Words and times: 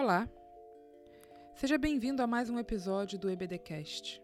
Olá, 0.00 0.28
seja 1.56 1.76
bem-vindo 1.76 2.22
a 2.22 2.26
mais 2.28 2.48
um 2.48 2.56
episódio 2.56 3.18
do 3.18 3.28
EBDcast. 3.28 4.22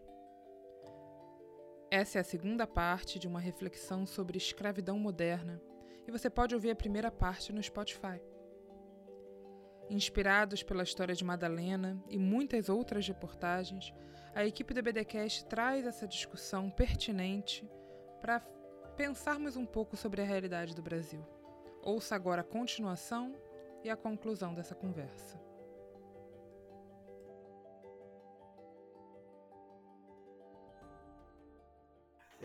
Essa 1.91 2.17
é 2.17 2.21
a 2.21 2.23
segunda 2.23 2.65
parte 2.65 3.19
de 3.19 3.27
uma 3.27 3.41
reflexão 3.41 4.05
sobre 4.05 4.37
escravidão 4.37 4.97
moderna 4.97 5.61
e 6.07 6.11
você 6.11 6.29
pode 6.29 6.55
ouvir 6.55 6.71
a 6.71 6.75
primeira 6.77 7.11
parte 7.11 7.51
no 7.51 7.61
Spotify. 7.61 8.21
Inspirados 9.89 10.63
pela 10.63 10.81
história 10.81 11.13
de 11.13 11.25
Madalena 11.25 12.01
e 12.09 12.17
muitas 12.17 12.69
outras 12.69 13.05
reportagens, 13.05 13.93
a 14.33 14.45
equipe 14.45 14.73
do 14.73 14.79
EBDcast 14.79 15.45
traz 15.47 15.85
essa 15.85 16.07
discussão 16.07 16.69
pertinente 16.69 17.69
para 18.21 18.39
pensarmos 18.95 19.57
um 19.57 19.65
pouco 19.65 19.97
sobre 19.97 20.21
a 20.21 20.25
realidade 20.25 20.73
do 20.73 20.81
Brasil. 20.81 21.27
Ouça 21.81 22.15
agora 22.15 22.39
a 22.39 22.45
continuação 22.45 23.35
e 23.83 23.89
a 23.89 23.97
conclusão 23.97 24.53
dessa 24.53 24.73
conversa. 24.73 25.37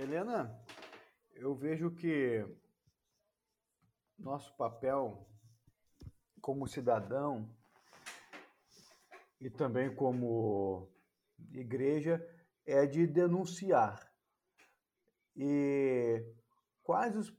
Helena, 0.00 0.58
eu 1.34 1.54
vejo 1.54 1.90
que 1.90 2.42
nosso 4.18 4.56
papel 4.56 5.28
como 6.40 6.66
cidadão 6.66 7.54
e 9.38 9.50
também 9.50 9.94
como 9.94 10.90
igreja 11.52 12.18
é 12.64 12.86
de 12.86 13.06
denunciar. 13.06 14.10
E 15.36 16.24
quais 16.82 17.14
os 17.14 17.36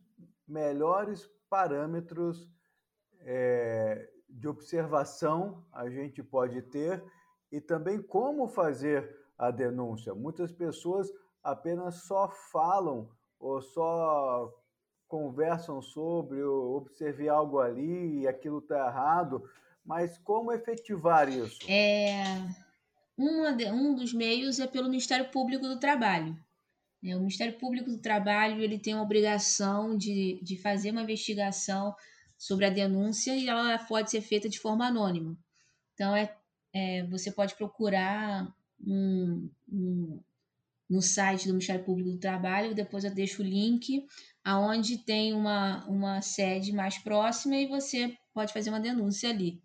melhores 0.47 1.27
parâmetros 1.49 2.47
é, 3.21 4.07
de 4.29 4.47
observação 4.47 5.65
a 5.73 5.89
gente 5.89 6.21
pode 6.21 6.61
ter 6.61 7.03
e 7.51 7.59
também 7.59 7.99
como 7.99 8.47
fazer 8.47 9.19
a 9.35 9.49
denúncia. 9.49 10.13
Muitas 10.13 10.51
pessoas 10.51 11.11
apenas 11.43 12.03
só 12.03 12.29
falam 12.51 13.09
ou 13.39 13.61
só 13.61 14.53
conversam 15.07 15.81
sobre, 15.81 16.41
ou 16.41 16.77
observei 16.77 17.27
algo 17.27 17.59
ali 17.59 18.19
e 18.19 18.27
aquilo 18.27 18.59
está 18.59 18.87
errado, 18.87 19.43
mas 19.83 20.17
como 20.19 20.53
efetivar 20.53 21.27
isso? 21.27 21.59
É, 21.69 22.23
de, 23.57 23.65
um 23.71 23.93
dos 23.93 24.13
meios 24.13 24.59
é 24.59 24.67
pelo 24.67 24.89
Ministério 24.89 25.29
Público 25.29 25.67
do 25.67 25.79
Trabalho. 25.79 26.37
É, 27.03 27.15
o 27.15 27.19
Ministério 27.19 27.57
Público 27.57 27.89
do 27.89 27.99
Trabalho 27.99 28.61
ele 28.61 28.79
tem 28.79 28.93
a 28.93 29.01
obrigação 29.01 29.97
de, 29.97 30.39
de 30.41 30.55
fazer 30.55 30.91
uma 30.91 31.01
investigação 31.01 31.95
sobre 32.37 32.65
a 32.65 32.69
denúncia 32.69 33.35
e 33.35 33.49
ela 33.49 33.77
pode 33.79 34.09
ser 34.11 34.21
feita 34.21 34.47
de 34.47 34.59
forma 34.59 34.87
anônima. 34.87 35.37
Então, 35.93 36.15
é, 36.15 36.33
é 36.73 37.03
você 37.07 37.31
pode 37.31 37.55
procurar 37.55 38.47
um, 38.79 39.49
um, 39.71 40.19
no 40.91 41.01
site 41.01 41.47
do 41.47 41.53
Ministério 41.53 41.83
Público 41.83 42.11
do 42.11 42.19
Trabalho, 42.19 42.75
depois 42.75 43.03
eu 43.03 43.11
deixo 43.11 43.41
o 43.41 43.45
link 43.45 44.05
aonde 44.43 44.97
tem 44.99 45.33
uma, 45.33 45.85
uma 45.87 46.21
sede 46.21 46.71
mais 46.71 46.97
próxima 46.97 47.55
e 47.55 47.67
você 47.67 48.15
pode 48.33 48.53
fazer 48.53 48.69
uma 48.69 48.79
denúncia 48.79 49.29
ali. 49.29 49.59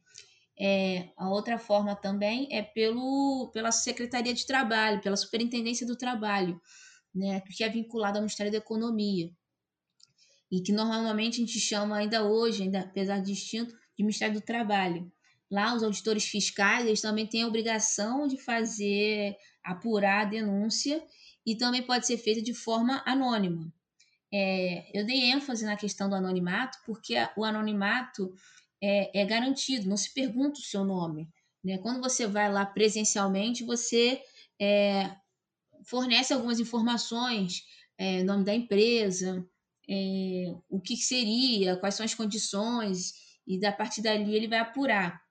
É, 0.59 1.11
a 1.19 1.29
outra 1.29 1.59
forma 1.59 1.95
também 1.95 2.49
é 2.51 2.63
pelo, 2.63 3.51
pela 3.53 3.71
Secretaria 3.71 4.33
de 4.33 4.47
Trabalho, 4.47 5.03
pela 5.03 5.17
Superintendência 5.17 5.87
do 5.87 5.97
Trabalho 5.97 6.59
né, 7.17 7.41
que 7.41 7.65
é 7.65 7.69
vinculado 7.69 8.19
ao 8.19 8.23
Ministério 8.23 8.53
da 8.53 8.59
Economia. 8.59 9.31
E 10.53 10.61
que 10.61 10.71
normalmente 10.71 11.37
a 11.37 11.47
gente 11.47 11.59
chama 11.59 11.97
ainda 11.97 12.23
hoje, 12.23 12.63
ainda, 12.63 12.81
apesar 12.81 13.19
de 13.19 13.33
distinto, 13.33 13.75
de 13.97 14.05
Ministério 14.05 14.35
do 14.35 14.41
Trabalho. 14.41 15.11
Lá, 15.51 15.75
os 15.75 15.83
auditores 15.83 16.25
fiscais 16.25 16.87
eles 16.87 17.01
também 17.01 17.27
têm 17.27 17.43
a 17.43 17.49
obrigação 17.49 18.27
de 18.27 18.37
fazer, 18.37 19.35
apurar 19.67 20.23
a 20.23 20.29
denúncia 20.29 21.03
e 21.45 21.57
também 21.57 21.83
pode 21.83 22.07
ser 22.07 22.17
feita 22.17 22.41
de 22.41 22.55
forma 22.55 23.03
anônima. 23.05 23.73
É, 24.33 24.91
eu 24.93 25.05
dei 25.05 25.31
ênfase 25.31 25.65
na 25.65 25.77
questão 25.77 26.09
do 26.09 26.15
anonimato 26.15 26.79
porque 26.85 27.15
o 27.37 27.45
anonimato 27.45 28.35
é, 28.83 29.21
é 29.21 29.25
garantido, 29.25 29.89
não 29.89 29.97
se 29.97 30.13
pergunta 30.13 30.59
o 30.59 30.63
seu 30.63 30.85
nome. 30.85 31.29
Né? 31.63 31.79
Quando 31.79 32.01
você 32.01 32.27
vai 32.27 32.51
lá 32.51 32.65
presencialmente, 32.65 33.65
você 33.65 34.23
é, 34.61 35.11
fornece 35.85 36.33
algumas 36.33 36.61
informações, 36.61 37.65
é, 37.99 38.23
nome 38.23 38.45
da 38.45 38.55
empresa, 38.55 39.47
é, 39.89 40.55
o 40.69 40.81
que 40.81 40.97
seria, 40.97 41.77
quais 41.77 41.95
são 41.95 42.05
as 42.05 42.15
condições, 42.15 43.15
e 43.47 43.59
da 43.59 43.73
partir 43.73 44.03
dali 44.03 44.35
ele 44.35 44.49
vai 44.49 44.59
apurar. 44.59 45.23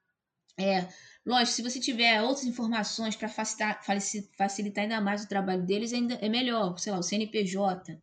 É, 0.58 0.88
lógico, 1.26 1.56
se 1.56 1.62
você 1.64 1.80
tiver 1.80 2.22
outras 2.22 2.46
informações 2.46 3.16
para 3.16 3.28
facilitar, 3.28 3.84
facilitar 4.38 4.84
ainda 4.84 5.02
mais 5.02 5.24
o 5.24 5.28
trabalho 5.28 5.66
deles, 5.66 5.94
ainda 5.94 6.16
é 6.16 6.30
melhor, 6.30 6.78
sei 6.78 6.92
lá, 6.92 7.00
o 7.00 7.04
CNPJ. 7.04 8.00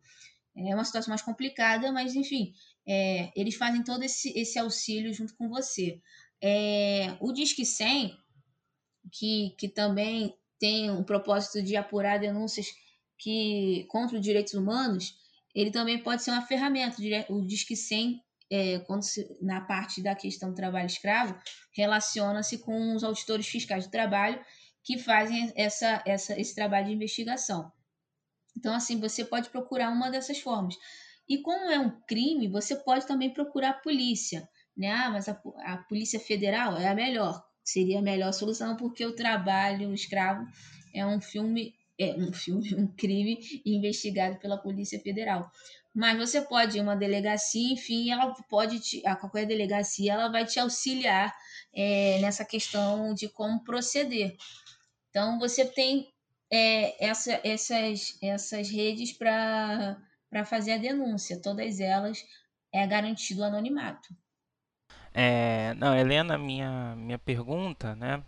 É 0.55 0.75
uma 0.75 0.85
situação 0.85 1.09
mais 1.11 1.21
complicada, 1.21 1.91
mas 1.91 2.15
enfim, 2.15 2.53
é, 2.85 3.31
eles 3.35 3.55
fazem 3.55 3.83
todo 3.83 4.03
esse, 4.03 4.37
esse 4.37 4.59
auxílio 4.59 5.13
junto 5.13 5.35
com 5.35 5.49
você. 5.49 6.01
É, 6.41 7.15
o 7.19 7.31
Disque 7.31 7.65
100, 7.65 8.15
que, 9.11 9.55
que 9.57 9.67
também 9.67 10.35
tem 10.59 10.91
o 10.91 11.03
propósito 11.03 11.61
de 11.61 11.75
apurar 11.75 12.19
denúncias 12.19 12.67
que 13.17 13.85
contra 13.89 14.17
os 14.17 14.23
direitos 14.23 14.53
humanos, 14.53 15.15
ele 15.53 15.71
também 15.71 16.01
pode 16.01 16.23
ser 16.23 16.31
uma 16.31 16.45
ferramenta. 16.45 16.97
O 17.29 17.41
Disque 17.45 17.75
100, 17.75 18.22
é, 18.51 18.79
quando 18.79 19.03
se, 19.03 19.27
na 19.41 19.61
parte 19.61 20.01
da 20.01 20.15
questão 20.15 20.49
do 20.49 20.55
trabalho 20.55 20.87
escravo, 20.87 21.37
relaciona-se 21.75 22.59
com 22.59 22.95
os 22.95 23.03
auditores 23.03 23.47
fiscais 23.47 23.85
do 23.85 23.91
trabalho 23.91 24.39
que 24.83 24.97
fazem 24.97 25.51
essa, 25.55 26.03
essa, 26.05 26.39
esse 26.39 26.53
trabalho 26.53 26.87
de 26.87 26.93
investigação. 26.93 27.71
Então, 28.57 28.73
assim, 28.73 28.99
você 28.99 29.23
pode 29.25 29.49
procurar 29.49 29.89
uma 29.89 30.11
dessas 30.11 30.39
formas. 30.39 30.75
E 31.27 31.41
como 31.41 31.71
é 31.71 31.79
um 31.79 31.89
crime, 32.07 32.47
você 32.47 32.75
pode 32.75 33.07
também 33.07 33.33
procurar 33.33 33.69
a 33.69 33.73
polícia. 33.73 34.47
Né? 34.75 34.91
Ah, 34.91 35.09
mas 35.09 35.29
a, 35.29 35.39
a 35.65 35.77
Polícia 35.77 36.19
Federal 36.19 36.77
é 36.77 36.87
a 36.87 36.95
melhor 36.95 37.43
seria 37.63 37.99
a 37.99 38.01
melhor 38.01 38.33
solução, 38.33 38.75
porque 38.75 39.05
o 39.05 39.15
trabalho 39.15 39.93
escravo 39.93 40.45
é 40.93 41.05
um 41.05 41.21
filme, 41.21 41.73
é 41.97 42.13
um 42.13 42.33
filme, 42.33 42.73
um 42.75 42.87
crime 42.87 43.39
investigado 43.65 44.37
pela 44.37 44.57
Polícia 44.57 44.99
Federal. 44.99 45.49
Mas 45.93 46.17
você 46.17 46.41
pode 46.41 46.77
ir 46.77 46.81
uma 46.81 46.95
delegacia, 46.95 47.71
enfim, 47.71 48.11
ela 48.11 48.33
pode 48.49 48.79
te, 48.79 49.05
a 49.05 49.15
qualquer 49.15 49.45
delegacia 49.45 50.13
ela 50.13 50.31
vai 50.31 50.43
te 50.43 50.59
auxiliar 50.59 51.35
é, 51.73 52.17
nessa 52.19 52.43
questão 52.43 53.13
de 53.13 53.29
como 53.29 53.63
proceder. 53.63 54.35
Então 55.09 55.37
você 55.37 55.65
tem 55.65 56.11
é, 56.51 57.05
essa, 57.05 57.39
essas, 57.43 58.17
essas 58.21 58.69
redes 58.69 59.13
para 59.13 59.97
fazer 60.45 60.73
a 60.73 60.77
denúncia, 60.77 61.41
todas 61.41 61.79
elas 61.79 62.23
é 62.71 62.85
garantido 62.87 63.41
o 63.41 63.45
anonimato. 63.45 64.15
É, 65.13 65.75
não, 65.75 65.95
Helena, 65.95 66.39
minha, 66.39 66.95
minha 66.95 67.19
pergunta, 67.19 67.95
né, 67.95 68.23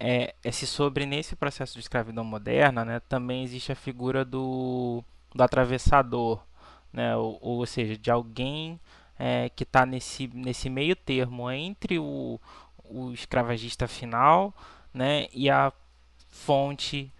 é, 0.00 0.34
é, 0.42 0.50
se 0.50 0.66
sobre 0.66 1.06
nesse 1.06 1.36
processo 1.36 1.74
de 1.74 1.80
escravidão 1.80 2.24
moderna, 2.24 2.84
né, 2.84 3.00
também 3.08 3.44
existe 3.44 3.70
a 3.70 3.76
figura 3.76 4.24
do, 4.24 5.04
do 5.32 5.42
atravessador, 5.44 6.44
né, 6.92 7.16
ou, 7.16 7.38
ou 7.40 7.66
seja, 7.66 7.96
de 7.96 8.10
alguém 8.10 8.78
é, 9.18 9.48
que 9.50 9.64
está 9.64 9.86
nesse, 9.86 10.28
nesse 10.34 10.68
meio 10.68 10.96
termo 10.96 11.50
entre 11.50 11.98
o, 11.98 12.40
o 12.84 13.12
escravagista 13.12 13.88
final, 13.88 14.54
né, 14.92 15.28
e 15.32 15.48
a 15.48 15.72
fonte 16.28 17.10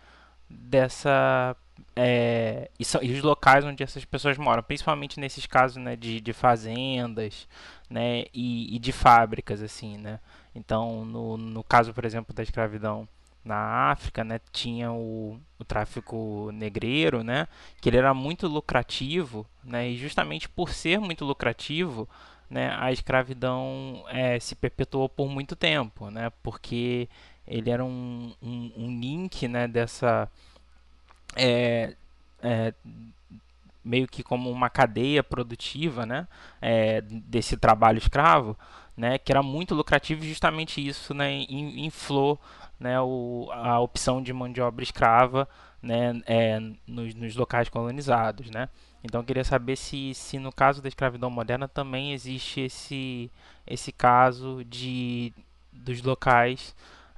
dessa 0.49 1.56
é, 1.94 2.71
e, 2.78 2.84
são, 2.84 3.03
e, 3.03 3.12
os 3.12 3.22
locais 3.22 3.65
onde 3.65 3.82
essas 3.82 4.05
pessoas 4.05 4.38
moram, 4.38 4.62
principalmente 4.62 5.21
nesses 5.21 5.47
casos 5.47 5.77
né, 5.77 5.97
de, 5.97 6.21
de 6.21 6.32
fazendas 6.32 7.47
né, 7.88 8.25
e, 8.32 8.75
e, 8.75 8.78
de 8.78 8.93
fábricas, 8.93 9.62
assim, 9.62 9.99
né? 9.99 10.19
Então, 10.55 11.05
no, 11.05 11.37
no 11.37 11.62
caso, 11.62 11.93
por 11.93 12.05
exemplo, 12.05 12.35
da 12.35 12.43
escravidão 12.43 13.08
na 13.44 13.91
África, 13.91 14.23
né, 14.23 14.41
tinha 14.53 14.93
o, 14.93 15.41
o 15.59 15.65
tráfico 15.65 16.50
negreiro, 16.53 17.25
né, 17.25 17.49
que 17.81 17.89
ele 17.89 17.97
era 17.97 18.15
muito 18.15 18.47
lucrativo, 18.47 19.47
né, 19.65 19.91
e 19.91 19.97
justamente 19.97 20.49
por 20.49 20.71
ser 20.71 21.00
muito 21.00 21.25
lucrativo, 21.25 22.09
né, 22.49 22.77
a 22.79 22.93
escravidão 22.93 24.05
é, 24.09 24.39
se 24.39 24.55
perpetuou 24.55 25.09
por 25.09 25.29
muito 25.29 25.56
tempo, 25.56 26.11
né, 26.11 26.31
porque 26.43 27.09
ele 27.47 27.71
era 27.71 27.85
um, 27.85 28.33
um, 28.41 28.73
um 28.77 29.00
link, 29.00 29.49
né, 29.49 29.67
dessa 29.67 30.29
é, 31.35 31.95
é, 32.43 32.73
meio 33.85 34.06
que 34.06 34.23
como 34.23 34.50
uma 34.50 34.71
cadeia 34.71 35.23
produtiva 35.23 36.06
né, 36.06 36.29
é, 36.61 37.00
desse 37.00 37.56
trabalho 37.56 37.99
escravo, 37.99 38.56
né, 38.97 39.19
que 39.19 39.33
era 39.33 39.43
muito 39.43 39.75
lucrativo 39.75 40.25
justamente 40.25 40.87
isso 40.87 41.12
né, 41.15 41.45
inflou 41.49 42.38
né, 42.82 43.00
o, 43.00 43.49
a 43.52 43.79
opção 43.81 44.23
de 44.23 44.32
mão 44.32 44.52
de 44.52 44.61
obra 44.61 44.82
escrava 44.82 45.49
né, 45.81 46.20
é, 46.26 46.58
nos, 46.87 47.14
nos, 47.14 47.37
locais 47.37 47.69
colonizados. 47.69 48.50
Né? 48.50 48.69
Então 49.05 49.20
eu 49.20 49.25
queria 49.25 49.44
saber 49.44 49.76
se, 49.76 50.12
se 50.14 50.38
no 50.38 50.52
caso 50.52 50.82
da 50.82 50.88
escravidão 50.88 51.31
moderna 51.31 51.69
também 51.69 52.12
existe 52.12 52.62
esse, 52.62 53.31
esse 53.67 53.93
caso 53.93 54.64
de 54.64 55.32
dos 55.73 56.02
locais, 56.02 56.75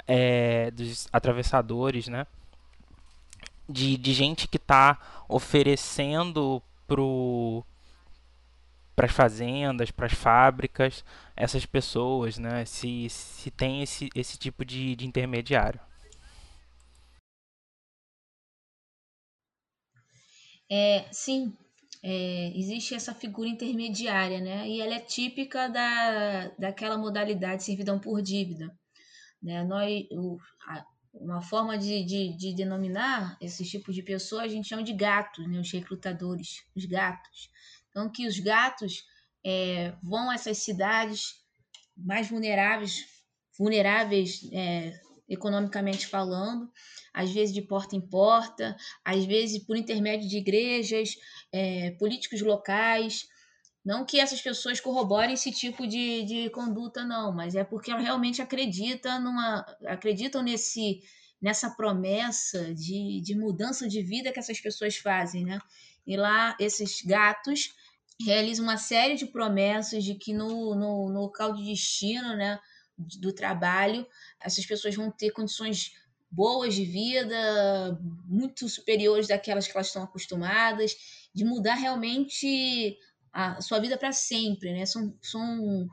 é, 0.06 0.70
dos 0.70 1.08
atravessadores, 1.12 2.06
né? 2.08 2.26
De, 3.68 3.96
de 3.96 4.12
gente 4.12 4.46
que 4.46 4.58
está 4.58 4.98
oferecendo 5.28 6.62
para 6.86 7.02
as 9.06 9.12
fazendas, 9.12 9.90
para 9.90 10.06
as 10.06 10.12
fábricas, 10.12 11.04
essas 11.36 11.66
pessoas, 11.66 12.38
né? 12.38 12.64
Se, 12.64 13.08
se 13.10 13.50
tem 13.50 13.82
esse, 13.82 14.08
esse 14.14 14.38
tipo 14.38 14.64
de, 14.64 14.94
de 14.96 15.06
intermediário. 15.06 15.80
É, 20.70 21.06
sim, 21.12 21.56
é, 22.02 22.52
existe 22.56 22.94
essa 22.94 23.14
figura 23.14 23.48
intermediária, 23.48 24.40
né? 24.40 24.68
E 24.68 24.80
ela 24.80 24.94
é 24.94 25.00
típica 25.00 25.68
da, 25.68 26.48
daquela 26.58 26.98
modalidade 26.98 27.58
de 27.58 27.64
servidão 27.64 27.98
por 27.98 28.20
dívida. 28.22 28.76
Né? 29.42 29.62
Nós, 29.64 30.06
o, 30.10 30.38
a, 30.66 30.84
uma 31.14 31.42
forma 31.42 31.78
de, 31.78 32.04
de, 32.04 32.36
de, 32.36 32.54
denominar 32.54 33.36
esses 33.40 33.70
tipos 33.70 33.94
de 33.94 34.02
pessoas 34.02 34.44
a 34.44 34.48
gente 34.48 34.68
chama 34.68 34.82
de 34.82 34.92
gatos, 34.92 35.46
né? 35.48 35.60
os 35.60 35.70
recrutadores, 35.70 36.64
os 36.74 36.84
gatos. 36.84 37.50
Então, 37.90 38.10
que 38.10 38.26
os 38.26 38.38
gatos 38.38 39.04
é, 39.44 39.92
vão 40.02 40.30
a 40.30 40.34
essas 40.34 40.58
cidades 40.58 41.34
mais 41.96 42.28
vulneráveis, 42.28 43.04
vulneráveis 43.58 44.48
é, 44.52 44.92
economicamente 45.28 46.06
falando, 46.06 46.70
às 47.12 47.30
vezes 47.30 47.54
de 47.54 47.62
porta 47.62 47.94
em 47.94 48.00
porta, 48.00 48.76
às 49.04 49.24
vezes 49.24 49.62
por 49.62 49.76
intermédio 49.76 50.28
de 50.28 50.38
igrejas, 50.38 51.16
é, 51.52 51.92
políticos 51.92 52.40
locais. 52.40 53.26
Não 53.84 54.04
que 54.04 54.18
essas 54.18 54.40
pessoas 54.40 54.80
corroborem 54.80 55.34
esse 55.34 55.52
tipo 55.52 55.86
de, 55.86 56.24
de 56.24 56.50
conduta, 56.50 57.04
não, 57.04 57.32
mas 57.32 57.54
é 57.54 57.62
porque 57.62 57.90
elas 57.90 58.02
realmente 58.02 58.40
acreditam, 58.40 59.20
numa, 59.20 59.60
acreditam 59.86 60.42
nesse, 60.42 61.02
nessa 61.40 61.68
promessa 61.70 62.74
de, 62.74 63.20
de 63.20 63.36
mudança 63.36 63.86
de 63.86 64.02
vida 64.02 64.32
que 64.32 64.38
essas 64.38 64.58
pessoas 64.58 64.96
fazem, 64.96 65.44
né? 65.44 65.58
E 66.06 66.16
lá, 66.16 66.56
esses 66.58 67.02
gatos 67.02 67.74
realizam 68.20 68.64
uma 68.64 68.76
série 68.76 69.16
de 69.16 69.26
promessas 69.26 70.04
de 70.04 70.14
que 70.14 70.32
no, 70.32 70.74
no, 70.74 71.08
no 71.10 71.20
local 71.20 71.54
de 71.54 71.64
destino, 71.64 72.36
né, 72.36 72.60
do 72.96 73.32
trabalho, 73.32 74.06
essas 74.40 74.64
pessoas 74.64 74.94
vão 74.94 75.10
ter 75.10 75.30
condições 75.30 75.92
boas 76.30 76.74
de 76.74 76.84
vida, 76.84 77.98
muito 78.26 78.68
superiores 78.68 79.28
daquelas 79.28 79.66
que 79.66 79.72
elas 79.72 79.86
estão 79.86 80.02
acostumadas, 80.02 80.96
de 81.32 81.44
mudar 81.44 81.74
realmente 81.74 82.98
a 83.32 83.60
sua 83.60 83.80
vida 83.80 83.96
para 83.96 84.12
sempre, 84.12 84.72
né? 84.72 84.86
São, 84.86 85.16
são, 85.20 85.88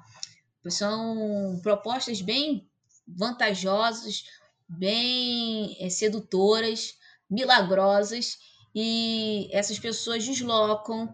são 0.67 1.59
propostas 1.61 2.21
bem 2.21 2.67
vantajosas, 3.07 4.23
bem 4.67 5.75
é, 5.79 5.89
sedutoras, 5.89 6.95
milagrosas, 7.29 8.37
e 8.73 9.49
essas 9.51 9.77
pessoas 9.77 10.25
deslocam, 10.25 11.13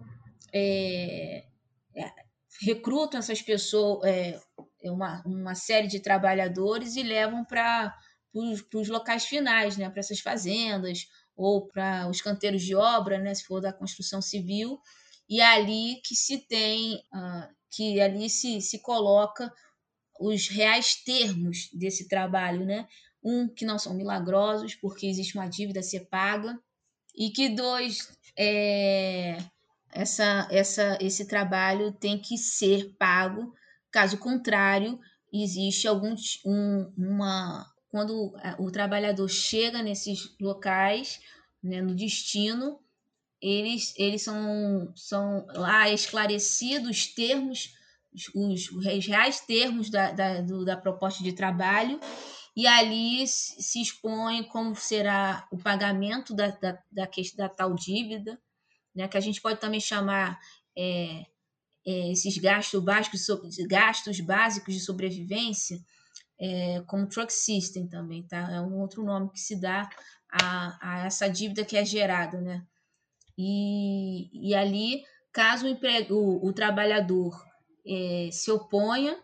é, 0.53 1.45
é, 1.95 2.11
recrutam 2.61 3.19
essas 3.19 3.41
pessoas, 3.41 4.07
é, 4.09 4.39
uma, 4.83 5.21
uma 5.25 5.55
série 5.55 5.87
de 5.87 5.99
trabalhadores 5.99 6.95
e 6.95 7.03
levam 7.03 7.43
para 7.43 7.95
os 8.33 8.87
locais 8.87 9.25
finais, 9.25 9.77
né, 9.77 9.89
para 9.89 9.99
essas 9.99 10.19
fazendas 10.19 11.07
ou 11.35 11.67
para 11.67 12.09
os 12.09 12.21
canteiros 12.21 12.63
de 12.63 12.75
obra, 12.75 13.19
né, 13.19 13.33
se 13.33 13.43
for 13.43 13.61
da 13.61 13.73
construção 13.73 14.21
civil, 14.21 14.79
e 15.29 15.41
é 15.41 15.45
ali 15.45 16.01
que 16.03 16.15
se 16.15 16.37
tem, 16.37 16.95
uh, 17.13 17.55
que 17.69 17.99
ali 17.99 18.29
se, 18.29 18.61
se 18.61 18.79
coloca 18.79 19.53
os 20.19 20.47
reais 20.47 20.95
termos 20.95 21.69
desse 21.73 22.07
trabalho, 22.07 22.65
né? 22.65 22.87
Um, 23.23 23.47
que 23.47 23.65
não 23.65 23.77
são 23.77 23.93
milagrosos, 23.93 24.73
porque 24.75 25.05
existe 25.05 25.37
uma 25.37 25.47
dívida 25.47 25.81
a 25.81 25.83
ser 25.83 26.07
paga, 26.07 26.57
e 27.15 27.29
que 27.29 27.49
dois, 27.49 28.09
é, 28.37 29.37
essa, 29.91 30.47
essa, 30.51 30.97
esse 31.01 31.25
trabalho 31.25 31.91
tem 31.91 32.17
que 32.17 32.37
ser 32.37 32.95
pago, 32.97 33.53
caso 33.91 34.17
contrário, 34.17 34.99
existe 35.33 35.87
algum 35.87 36.15
um, 36.45 36.93
uma, 36.97 37.65
quando 37.89 38.33
o 38.59 38.71
trabalhador 38.71 39.27
chega 39.27 39.81
nesses 39.81 40.35
locais, 40.39 41.19
né, 41.63 41.81
no 41.81 41.95
destino, 41.95 42.79
eles, 43.41 43.93
eles 43.97 44.23
são, 44.23 44.91
são 44.95 45.45
lá 45.53 45.89
esclarecidos 45.89 46.89
os 46.89 47.07
termos, 47.07 47.73
os, 48.33 48.71
os 48.71 49.05
reais 49.05 49.39
termos 49.41 49.89
da, 49.89 50.11
da, 50.11 50.41
do, 50.41 50.65
da 50.65 50.75
proposta 50.75 51.23
de 51.23 51.33
trabalho, 51.33 51.99
e 52.55 52.65
ali 52.65 53.27
se 53.27 53.79
expõe 53.79 54.43
como 54.43 54.75
será 54.75 55.47
o 55.51 55.57
pagamento 55.57 56.33
da, 56.33 56.47
da, 56.47 56.71
da, 56.91 57.09
da 57.35 57.49
tal 57.49 57.75
dívida, 57.75 58.39
né, 58.97 59.07
que 59.07 59.15
a 59.15 59.21
gente 59.21 59.39
pode 59.39 59.59
também 59.59 59.79
chamar 59.79 60.39
é, 60.75 61.23
é, 61.85 62.11
esses 62.11 62.35
gastos 62.39 62.83
básicos, 62.83 63.27
gastos 63.69 64.19
básicos 64.19 64.73
de 64.73 64.79
sobrevivência, 64.79 65.79
é, 66.39 66.81
como 66.87 67.07
truck 67.07 67.31
system 67.31 67.87
também, 67.87 68.23
tá? 68.23 68.51
É 68.51 68.59
um 68.59 68.79
outro 68.79 69.03
nome 69.03 69.29
que 69.31 69.39
se 69.39 69.55
dá 69.61 69.87
a, 70.29 70.77
a 70.81 71.05
essa 71.05 71.29
dívida 71.29 71.63
que 71.63 71.77
é 71.77 71.85
gerada, 71.85 72.41
né? 72.41 72.65
E, 73.37 74.49
e 74.49 74.55
ali, 74.55 75.03
caso 75.31 75.65
o, 75.65 75.69
emprego, 75.69 76.15
o, 76.15 76.47
o 76.47 76.51
trabalhador 76.51 77.39
é, 77.85 78.29
se 78.31 78.51
oponha, 78.51 79.15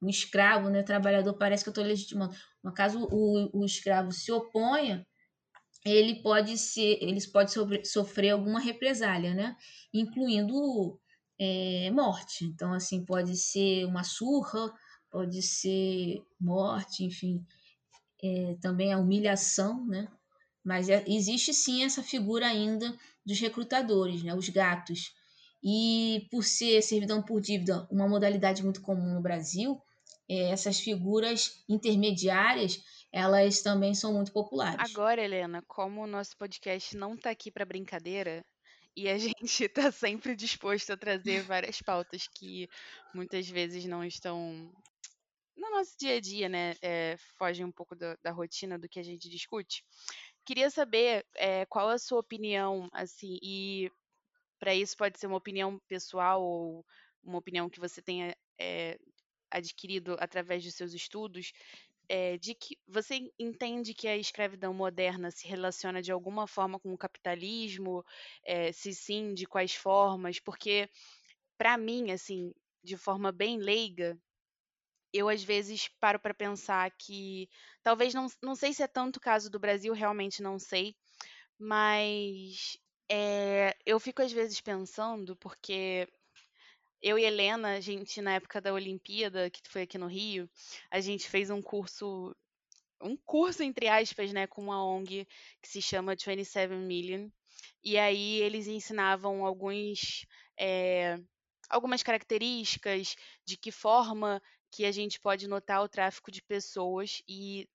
o 0.00 0.08
escravo, 0.08 0.68
né? 0.68 0.80
O 0.80 0.84
trabalhador 0.84 1.34
parece 1.34 1.64
que 1.64 1.70
eu 1.70 1.72
estou 1.72 1.84
legitimando, 1.84 2.34
mas 2.62 2.74
caso 2.74 3.08
o, 3.10 3.60
o 3.60 3.64
escravo 3.64 4.12
se 4.12 4.30
oponha, 4.30 5.06
ele 5.84 6.22
pode 6.22 6.56
ser, 6.56 6.98
eles 7.00 7.26
podem 7.26 7.84
sofrer 7.84 8.30
alguma 8.30 8.60
represália, 8.60 9.34
né? 9.34 9.56
Incluindo 9.92 10.98
é, 11.38 11.90
morte. 11.90 12.44
Então, 12.44 12.72
assim, 12.72 13.04
pode 13.04 13.36
ser 13.36 13.84
uma 13.84 14.04
surra, 14.04 14.72
pode 15.10 15.42
ser 15.42 16.22
morte, 16.40 17.04
enfim, 17.04 17.44
é, 18.22 18.56
também 18.60 18.92
a 18.92 18.98
humilhação, 18.98 19.84
né? 19.86 20.08
Mas 20.64 20.88
é, 20.88 21.04
existe 21.08 21.52
sim 21.52 21.82
essa 21.84 22.02
figura 22.02 22.46
ainda 22.46 22.96
dos 23.26 23.40
recrutadores, 23.40 24.22
né? 24.22 24.34
Os 24.34 24.48
gatos. 24.48 25.12
E 25.62 26.26
por 26.30 26.44
ser 26.44 26.82
servidão 26.82 27.22
por 27.22 27.40
dívida 27.40 27.86
uma 27.90 28.08
modalidade 28.08 28.62
muito 28.62 28.80
comum 28.80 29.14
no 29.14 29.22
Brasil, 29.22 29.80
é, 30.28 30.50
essas 30.50 30.78
figuras 30.78 31.62
intermediárias 31.68 32.80
elas 33.12 33.60
também 33.60 33.94
são 33.94 34.14
muito 34.14 34.32
populares. 34.32 34.90
Agora, 34.90 35.22
Helena, 35.22 35.62
como 35.68 36.02
o 36.02 36.06
nosso 36.06 36.36
podcast 36.36 36.96
não 36.96 37.14
está 37.14 37.30
aqui 37.30 37.50
para 37.50 37.64
brincadeira, 37.64 38.44
e 38.96 39.08
a 39.08 39.18
gente 39.18 39.64
está 39.64 39.92
sempre 39.92 40.34
disposto 40.34 40.90
a 40.90 40.96
trazer 40.96 41.42
várias 41.42 41.80
pautas 41.82 42.26
que 42.26 42.68
muitas 43.14 43.48
vezes 43.48 43.84
não 43.84 44.04
estão 44.04 44.72
no 45.54 45.70
nosso 45.70 45.96
dia 45.98 46.16
a 46.16 46.20
dia, 46.20 46.48
né, 46.48 46.74
é, 46.80 47.16
foge 47.38 47.62
um 47.62 47.70
pouco 47.70 47.94
da, 47.94 48.16
da, 48.22 48.30
rotina 48.30 48.78
do 48.78 48.88
que 48.88 48.98
a 48.98 49.02
gente 49.02 49.28
discute. 49.28 49.84
Queria 50.44 50.70
saber 50.70 51.24
é, 51.36 51.66
qual 51.66 51.88
a 51.88 51.98
sua 51.98 52.18
opinião, 52.20 52.88
assim, 52.92 53.38
e 53.42 53.92
para 54.58 54.74
isso 54.74 54.96
pode 54.96 55.18
ser 55.18 55.26
uma 55.26 55.36
opinião 55.36 55.78
pessoal 55.88 56.42
ou 56.42 56.84
uma 57.22 57.38
opinião 57.38 57.68
que 57.68 57.78
você 57.78 58.00
tenha 58.00 58.34
é, 58.58 58.98
adquirido 59.50 60.16
através 60.18 60.64
dos 60.64 60.74
seus 60.74 60.94
estudos, 60.94 61.52
é, 62.12 62.36
de 62.36 62.54
que 62.54 62.78
você 62.86 63.32
entende 63.38 63.94
que 63.94 64.06
a 64.06 64.18
escravidão 64.18 64.74
moderna 64.74 65.30
se 65.30 65.48
relaciona 65.48 66.02
de 66.02 66.12
alguma 66.12 66.46
forma 66.46 66.78
com 66.78 66.92
o 66.92 66.98
capitalismo, 66.98 68.04
é, 68.44 68.70
se 68.70 68.92
sim, 68.92 69.32
de 69.32 69.46
quais 69.46 69.74
formas? 69.74 70.38
Porque 70.38 70.90
para 71.56 71.78
mim, 71.78 72.10
assim, 72.12 72.52
de 72.84 72.98
forma 72.98 73.32
bem 73.32 73.56
leiga, 73.56 74.18
eu 75.10 75.26
às 75.26 75.42
vezes 75.42 75.88
paro 75.98 76.20
para 76.20 76.34
pensar 76.34 76.90
que 76.98 77.48
talvez 77.82 78.12
não, 78.12 78.26
não 78.42 78.54
sei 78.54 78.74
se 78.74 78.82
é 78.82 78.86
tanto 78.86 79.16
o 79.16 79.20
caso 79.20 79.50
do 79.50 79.58
Brasil, 79.58 79.94
realmente 79.94 80.42
não 80.42 80.58
sei, 80.58 80.94
mas 81.58 82.76
é, 83.10 83.74
eu 83.86 83.98
fico 83.98 84.20
às 84.22 84.32
vezes 84.32 84.60
pensando, 84.60 85.34
porque 85.36 86.06
eu 87.02 87.18
e 87.18 87.24
Helena, 87.24 87.74
a 87.74 87.80
gente, 87.80 88.20
na 88.22 88.34
época 88.34 88.60
da 88.60 88.72
Olimpíada, 88.72 89.50
que 89.50 89.60
foi 89.68 89.82
aqui 89.82 89.98
no 89.98 90.06
Rio, 90.06 90.48
a 90.90 91.00
gente 91.00 91.28
fez 91.28 91.50
um 91.50 91.60
curso, 91.60 92.34
um 93.00 93.16
curso, 93.16 93.62
entre 93.62 93.88
aspas, 93.88 94.32
né, 94.32 94.46
com 94.46 94.62
uma 94.62 94.84
ONG 94.84 95.26
que 95.60 95.68
se 95.68 95.82
chama 95.82 96.14
27 96.14 96.72
Million. 96.74 97.28
E 97.82 97.98
aí 97.98 98.40
eles 98.40 98.68
ensinavam 98.68 99.44
alguns. 99.44 100.24
É, 100.58 101.18
algumas 101.68 102.02
características 102.02 103.16
de 103.44 103.56
que 103.56 103.72
forma 103.72 104.40
que 104.70 104.84
a 104.84 104.92
gente 104.92 105.18
pode 105.18 105.48
notar 105.48 105.82
o 105.82 105.88
tráfico 105.88 106.30
de 106.30 106.42
pessoas 106.42 107.22
e, 107.26 107.68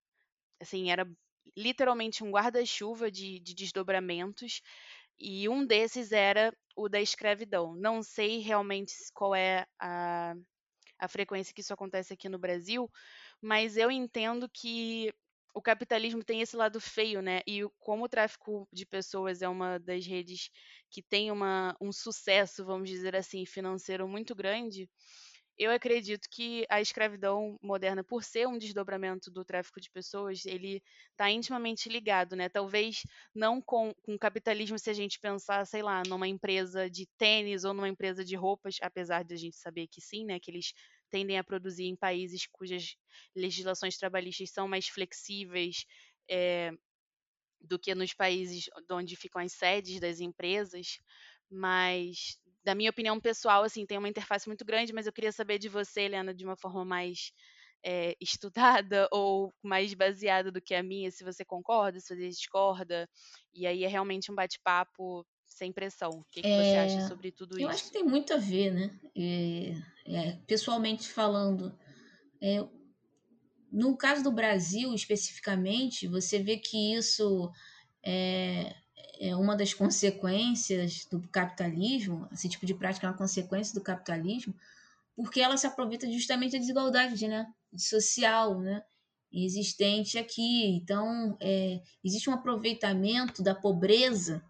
assim, 0.61 0.91
era 0.91 1.07
literalmente 1.55 2.23
um 2.23 2.31
guarda-chuva 2.31 3.09
de, 3.09 3.39
de 3.39 3.53
desdobramentos 3.53 4.61
e 5.19 5.49
um 5.49 5.65
desses 5.65 6.11
era 6.11 6.53
o 6.75 6.87
da 6.89 7.01
escravidão. 7.01 7.75
Não 7.75 8.03
sei 8.03 8.39
realmente 8.39 8.93
qual 9.13 9.35
é 9.35 9.65
a, 9.79 10.35
a 10.99 11.07
frequência 11.07 11.53
que 11.53 11.61
isso 11.61 11.73
acontece 11.73 12.13
aqui 12.13 12.29
no 12.29 12.39
Brasil, 12.39 12.89
mas 13.41 13.77
eu 13.77 13.91
entendo 13.91 14.49
que 14.49 15.13
o 15.53 15.61
capitalismo 15.61 16.23
tem 16.23 16.41
esse 16.41 16.55
lado 16.55 16.79
feio, 16.79 17.21
né? 17.21 17.41
E 17.47 17.67
como 17.79 18.05
o 18.05 18.09
tráfico 18.09 18.67
de 18.71 18.85
pessoas 18.85 19.41
é 19.41 19.49
uma 19.49 19.79
das 19.79 20.05
redes 20.05 20.51
que 20.91 21.01
tem 21.01 21.31
uma, 21.31 21.75
um 21.81 21.91
sucesso, 21.91 22.63
vamos 22.63 22.89
dizer 22.89 23.15
assim, 23.15 23.45
financeiro 23.45 24.07
muito 24.07 24.35
grande, 24.35 24.87
eu 25.57 25.71
acredito 25.71 26.27
que 26.29 26.65
a 26.69 26.79
escravidão 26.79 27.57
moderna, 27.61 28.03
por 28.03 28.23
ser 28.23 28.47
um 28.47 28.57
desdobramento 28.57 29.31
do 29.31 29.43
tráfico 29.43 29.81
de 29.81 29.89
pessoas, 29.89 30.45
ele 30.45 30.83
está 31.11 31.29
intimamente 31.31 31.89
ligado, 31.89 32.35
né? 32.35 32.47
Talvez 32.47 33.01
não 33.33 33.61
com, 33.61 33.93
com 34.03 34.17
capitalismo 34.17 34.77
se 34.77 34.89
a 34.89 34.93
gente 34.93 35.19
pensar, 35.19 35.65
sei 35.65 35.81
lá, 35.81 36.03
numa 36.07 36.27
empresa 36.27 36.89
de 36.89 37.07
tênis 37.17 37.63
ou 37.63 37.73
numa 37.73 37.89
empresa 37.89 38.23
de 38.23 38.35
roupas, 38.35 38.77
apesar 38.81 39.23
de 39.23 39.33
a 39.33 39.37
gente 39.37 39.55
saber 39.57 39.87
que 39.87 39.99
sim, 40.01 40.25
né? 40.25 40.39
Que 40.39 40.51
eles 40.51 40.73
tendem 41.09 41.37
a 41.37 41.43
produzir 41.43 41.85
em 41.85 41.95
países 41.95 42.45
cujas 42.47 42.95
legislações 43.35 43.97
trabalhistas 43.97 44.51
são 44.51 44.67
mais 44.67 44.87
flexíveis 44.87 45.85
é, 46.29 46.71
do 47.61 47.79
que 47.79 47.93
nos 47.95 48.13
países 48.13 48.69
onde 48.91 49.15
ficam 49.15 49.41
as 49.41 49.53
sedes 49.53 49.99
das 49.99 50.19
empresas, 50.19 50.99
mas 51.49 52.39
da 52.67 52.75
minha 52.75 52.89
opinião 52.89 53.17
pessoal, 53.17 53.63
assim, 53.63 53.85
tem 53.85 53.97
uma 53.97 54.09
interface 54.09 54.45
muito 54.45 54.65
grande, 54.65 54.91
mas 54.91 55.07
eu 55.07 55.13
queria 55.13 55.31
saber 55.31 55.57
de 55.57 55.69
você, 55.69 56.01
Helena, 56.01 56.33
de 56.33 56.43
uma 56.43 56.57
forma 56.57 56.83
mais 56.83 57.31
é, 57.81 58.13
estudada 58.19 59.07
ou 59.13 59.53
mais 59.63 59.93
baseada 59.93 60.51
do 60.51 60.61
que 60.61 60.75
a 60.75 60.83
minha, 60.83 61.09
se 61.09 61.23
você 61.23 61.45
concorda, 61.45 61.97
se 62.01 62.13
você 62.13 62.27
discorda. 62.27 63.09
E 63.53 63.65
aí 63.65 63.85
é 63.85 63.87
realmente 63.87 64.29
um 64.29 64.35
bate-papo 64.35 65.25
sem 65.45 65.71
pressão. 65.71 66.09
O 66.09 66.25
que, 66.29 66.41
que 66.41 66.47
é, 66.47 66.55
você 66.57 66.75
acha 66.75 66.97
é, 66.97 67.07
sobre 67.07 67.31
tudo 67.31 67.53
eu 67.53 67.59
isso? 67.59 67.63
Eu 67.67 67.69
acho 67.69 67.83
que 67.85 67.91
tem 67.93 68.03
muito 68.03 68.33
a 68.33 68.37
ver, 68.37 68.73
né? 68.73 68.99
É, 70.05 70.33
pessoalmente 70.45 71.07
falando, 71.07 71.73
no 73.71 73.95
caso 73.95 74.21
do 74.21 74.31
Brasil 74.31 74.93
especificamente, 74.93 76.05
você 76.05 76.37
vê 76.37 76.57
que 76.57 76.95
isso 76.95 77.49
é, 78.03 78.75
é 79.19 79.35
uma 79.35 79.55
das 79.55 79.73
consequências 79.73 81.05
do 81.05 81.19
capitalismo, 81.29 82.27
esse 82.31 82.47
tipo 82.49 82.65
de 82.65 82.73
prática 82.73 83.07
é 83.07 83.09
uma 83.09 83.17
consequência 83.17 83.73
do 83.73 83.81
capitalismo, 83.81 84.53
porque 85.15 85.41
ela 85.41 85.57
se 85.57 85.65
aproveita 85.65 86.09
justamente 86.11 86.51
da 86.51 86.59
desigualdade 86.59 87.27
né, 87.27 87.47
social 87.75 88.59
né, 88.59 88.83
existente 89.31 90.17
aqui. 90.17 90.65
Então, 90.75 91.35
é, 91.39 91.81
existe 92.03 92.29
um 92.29 92.33
aproveitamento 92.33 93.41
da 93.41 93.55
pobreza 93.55 94.43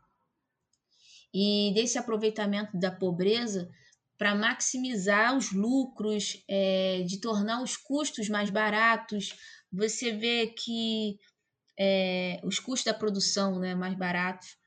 e 1.34 1.72
desse 1.74 1.98
aproveitamento 1.98 2.78
da 2.78 2.92
pobreza 2.92 3.70
para 4.18 4.34
maximizar 4.34 5.38
os 5.38 5.52
lucros, 5.52 6.44
é, 6.48 7.04
de 7.04 7.20
tornar 7.20 7.62
os 7.62 7.78
custos 7.78 8.28
mais 8.28 8.50
baratos. 8.50 9.36
Você 9.72 10.12
vê 10.12 10.48
que 10.48 11.20
é, 11.78 12.40
os 12.44 12.60
custos 12.60 12.92
da 12.92 12.98
produção 12.98 13.60
né, 13.60 13.76
mais 13.76 13.96
baratos. 13.96 14.58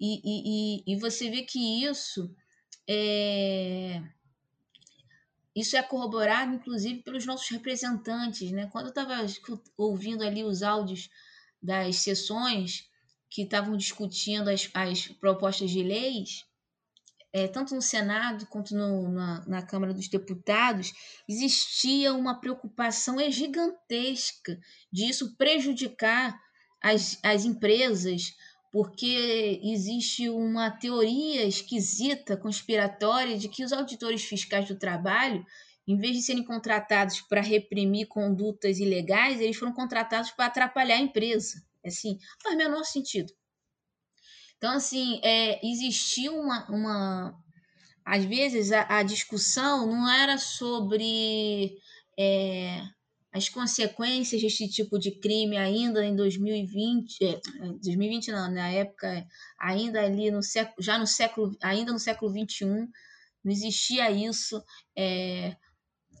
E, 0.00 0.20
e, 0.24 0.92
e, 0.92 0.96
você 0.96 1.30
vê 1.30 1.42
que 1.42 1.84
isso 1.84 2.34
é, 2.88 4.00
isso 5.54 5.76
é 5.76 5.82
corroborado, 5.82 6.54
inclusive, 6.54 7.02
pelos 7.02 7.26
nossos 7.26 7.48
representantes. 7.48 8.50
Né? 8.52 8.68
Quando 8.72 8.86
eu 8.86 8.90
estava 8.90 9.26
ouvindo 9.76 10.22
ali 10.22 10.44
os 10.44 10.62
áudios 10.62 11.10
das 11.60 11.96
sessões 11.96 12.88
que 13.28 13.42
estavam 13.42 13.76
discutindo 13.76 14.48
as, 14.48 14.70
as 14.72 15.08
propostas 15.08 15.70
de 15.70 15.82
leis, 15.82 16.46
é, 17.32 17.46
tanto 17.46 17.74
no 17.74 17.82
Senado 17.82 18.46
quanto 18.46 18.74
no, 18.74 19.08
na, 19.10 19.44
na, 19.46 19.62
Câmara 19.62 19.92
dos 19.92 20.08
Deputados, 20.08 20.92
existia 21.28 22.14
uma 22.14 22.40
preocupação 22.40 23.18
gigantesca 23.30 24.58
disso 24.90 25.36
prejudicar 25.36 26.40
as, 26.82 27.18
as 27.22 27.44
empresas, 27.44 28.34
porque 28.70 29.60
existe 29.62 30.28
uma 30.28 30.70
teoria 30.70 31.44
esquisita, 31.44 32.36
conspiratória, 32.36 33.38
de 33.38 33.48
que 33.48 33.64
os 33.64 33.72
auditores 33.72 34.24
fiscais 34.24 34.68
do 34.68 34.78
trabalho, 34.78 35.44
em 35.86 35.96
vez 35.96 36.16
de 36.16 36.22
serem 36.22 36.44
contratados 36.44 37.20
para 37.22 37.40
reprimir 37.40 38.06
condutas 38.08 38.78
ilegais, 38.78 39.40
eles 39.40 39.56
foram 39.56 39.72
contratados 39.72 40.30
para 40.30 40.46
atrapalhar 40.46 40.96
a 40.96 41.00
empresa. 41.00 41.62
Assim, 41.84 42.18
faz 42.42 42.54
o 42.54 42.58
menor 42.58 42.84
sentido. 42.84 43.32
Então, 44.58 44.72
assim, 44.72 45.20
é, 45.24 45.64
existia 45.66 46.30
uma, 46.32 46.66
uma. 46.68 47.34
Às 48.04 48.24
vezes 48.24 48.72
a, 48.72 48.98
a 48.98 49.02
discussão 49.02 49.86
não 49.86 50.10
era 50.10 50.36
sobre 50.36 51.76
é, 52.18 52.82
as 53.38 53.48
consequências 53.48 54.42
desse 54.42 54.68
tipo 54.68 54.98
de 54.98 55.12
crime 55.12 55.56
ainda 55.56 56.04
em 56.04 56.14
2020, 56.14 57.24
é, 57.24 57.40
2020 57.80 58.32
não, 58.32 58.50
na 58.50 58.68
época 58.68 59.26
ainda 59.58 60.02
ali 60.02 60.30
no 60.30 60.42
século, 60.42 60.76
já 60.80 60.98
no 60.98 61.06
século, 61.06 61.56
ainda 61.62 61.92
no 61.92 61.98
século 61.98 62.32
21, 62.32 62.88
não 63.44 63.52
existia 63.52 64.10
isso, 64.10 64.62
é, 64.96 65.56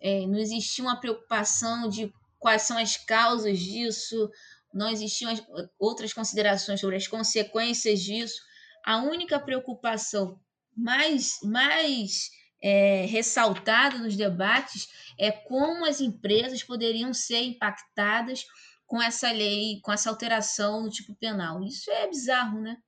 é, 0.00 0.26
não 0.26 0.38
existia 0.38 0.84
uma 0.84 1.00
preocupação 1.00 1.88
de 1.88 2.12
quais 2.38 2.62
são 2.62 2.78
as 2.78 2.96
causas 2.96 3.58
disso, 3.58 4.30
não 4.72 4.88
existiam 4.88 5.32
outras 5.78 6.12
considerações 6.12 6.80
sobre 6.80 6.96
as 6.96 7.08
consequências 7.08 8.00
disso. 8.00 8.40
A 8.84 8.98
única 8.98 9.40
preocupação 9.40 10.40
mais, 10.76 11.38
mais 11.42 12.30
é, 12.62 13.06
ressaltada 13.06 13.98
nos 13.98 14.16
debates 14.16 14.88
é 15.18 15.30
como 15.30 15.84
as 15.84 16.00
empresas 16.00 16.62
poderiam 16.62 17.12
ser 17.14 17.42
impactadas 17.42 18.44
com 18.86 19.00
essa 19.02 19.30
lei, 19.30 19.80
com 19.82 19.92
essa 19.92 20.08
alteração 20.08 20.82
no 20.82 20.90
tipo 20.90 21.14
penal. 21.14 21.62
Isso 21.62 21.90
é 21.90 22.08
bizarro, 22.08 22.60
né? 22.60 22.78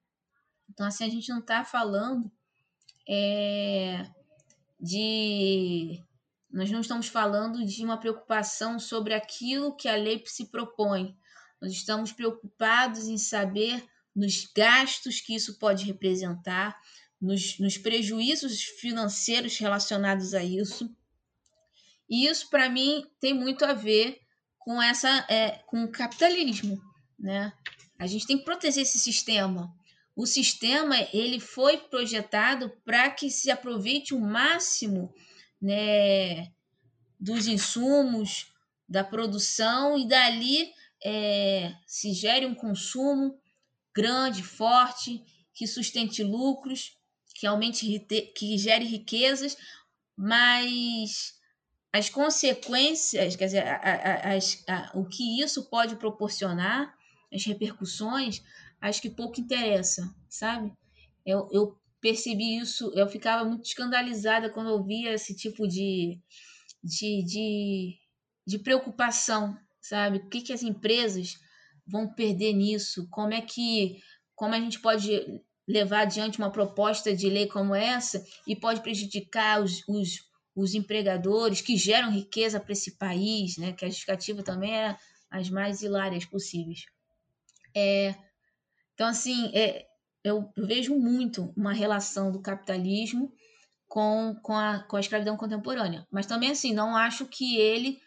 Então, 0.71 0.87
assim, 0.87 1.05
a 1.05 1.09
gente 1.11 1.29
não 1.29 1.41
está 1.41 1.65
falando 1.65 2.31
é, 3.09 4.07
de. 4.81 6.03
Nós 6.51 6.71
não 6.71 6.81
estamos 6.81 7.07
falando 7.07 7.65
de 7.65 7.85
uma 7.85 7.99
preocupação 7.99 8.79
sobre 8.79 9.15
aquilo 9.15 9.77
que 9.77 9.89
a 9.89 9.95
lei 9.95 10.23
se 10.27 10.47
propõe. 10.47 11.17
Nós 11.61 11.73
estamos 11.73 12.13
preocupados 12.13 13.07
em 13.07 13.19
saber 13.19 13.85
nos 14.15 14.47
gastos 14.57 15.21
que 15.21 15.35
isso 15.35 15.59
pode 15.59 15.85
representar, 15.85 16.81
nos, 17.21 17.59
nos 17.59 17.77
prejuízos 17.77 18.63
financeiros 18.63 19.59
relacionados 19.59 20.35
a 20.35 20.43
isso. 20.43 20.91
E 22.09 22.27
isso, 22.27 22.49
para 22.49 22.69
mim, 22.69 23.07
tem 23.21 23.35
muito 23.35 23.65
a 23.65 23.73
ver 23.73 24.21
com 24.59 24.83
essa 24.83 25.27
é, 25.29 25.61
com 25.67 25.85
o 25.85 25.91
capitalismo, 25.91 26.81
né? 27.19 27.53
A 27.99 28.07
gente 28.07 28.27
tem 28.27 28.39
que 28.39 28.45
proteger 28.45 28.83
esse 28.83 28.99
sistema. 28.99 29.73
O 30.17 30.27
sistema 30.27 30.97
ele 31.13 31.39
foi 31.39 31.77
projetado 31.77 32.71
para 32.85 33.11
que 33.11 33.31
se 33.31 33.51
aproveite 33.51 34.15
o 34.15 34.21
máximo, 34.21 35.15
né, 35.61 36.51
dos 37.19 37.47
insumos, 37.47 38.53
da 38.89 39.05
produção 39.05 39.99
e 39.99 40.09
dali 40.09 40.73
é, 41.03 41.75
se 41.87 42.13
gere 42.13 42.45
um 42.47 42.55
consumo 42.55 43.39
grande, 43.95 44.43
forte, 44.43 45.23
que 45.53 45.67
sustente 45.67 46.23
lucros, 46.23 46.97
que 47.41 47.47
aumente, 47.47 47.99
que 48.37 48.59
gere 48.59 48.85
riquezas, 48.85 49.57
mas 50.15 51.33
as 51.91 52.11
consequências, 52.11 53.35
quer 53.35 53.47
dizer, 53.47 53.67
a, 53.67 53.77
a, 53.77 54.37
a, 54.37 54.99
o 54.99 55.07
que 55.07 55.41
isso 55.41 55.71
pode 55.71 55.97
proporcionar, 55.97 56.95
as 57.33 57.43
repercussões, 57.47 58.43
acho 58.79 59.01
que 59.01 59.09
pouco 59.09 59.41
interessa, 59.41 60.15
sabe? 60.29 60.71
Eu, 61.25 61.49
eu 61.51 61.81
percebi 61.99 62.59
isso, 62.59 62.93
eu 62.95 63.09
ficava 63.09 63.43
muito 63.43 63.65
escandalizada 63.65 64.51
quando 64.51 64.69
eu 64.69 64.85
via 64.85 65.15
esse 65.15 65.35
tipo 65.35 65.67
de, 65.67 66.21
de, 66.85 67.25
de, 67.25 67.99
de 68.47 68.59
preocupação, 68.59 69.59
sabe? 69.81 70.19
O 70.19 70.29
que, 70.29 70.43
que 70.43 70.53
as 70.53 70.63
empresas 70.63 71.39
vão 71.87 72.07
perder 72.13 72.53
nisso? 72.53 73.09
Como 73.09 73.33
é 73.33 73.41
que 73.41 73.99
como 74.35 74.55
a 74.55 74.61
gente 74.61 74.79
pode 74.81 75.43
levar 75.71 76.01
adiante 76.01 76.39
uma 76.39 76.51
proposta 76.51 77.15
de 77.15 77.29
lei 77.29 77.47
como 77.47 77.75
essa 77.75 78.25
e 78.47 78.57
pode 78.57 78.81
prejudicar 78.81 79.63
os, 79.63 79.83
os, 79.89 80.29
os 80.55 80.75
empregadores 80.75 81.61
que 81.61 81.77
geram 81.77 82.11
riqueza 82.11 82.59
para 82.59 82.73
esse 82.73 82.93
país, 82.93 83.57
né? 83.57 83.73
Que 83.73 83.85
a 83.85 83.89
justificativa 83.89 84.43
também 84.43 84.77
é 84.77 84.97
as 85.31 85.49
mais 85.49 85.81
hilárias 85.83 86.25
possíveis. 86.25 86.87
É, 87.75 88.15
então, 88.95 89.07
assim, 89.07 89.51
é, 89.55 89.87
eu 90.25 90.53
vejo 90.57 90.95
muito 90.99 91.53
uma 91.57 91.73
relação 91.73 92.33
do 92.33 92.41
capitalismo 92.41 93.33
com, 93.89 94.37
com, 94.43 94.55
a, 94.55 94.81
com 94.81 94.97
a 94.97 95.01
escravidão 95.01 95.37
contemporânea. 95.37 96.07
Mas 96.11 96.27
também, 96.27 96.51
assim, 96.51 96.75
não 96.75 96.97
acho 96.97 97.27
que 97.27 97.57
ele, 97.57 98.01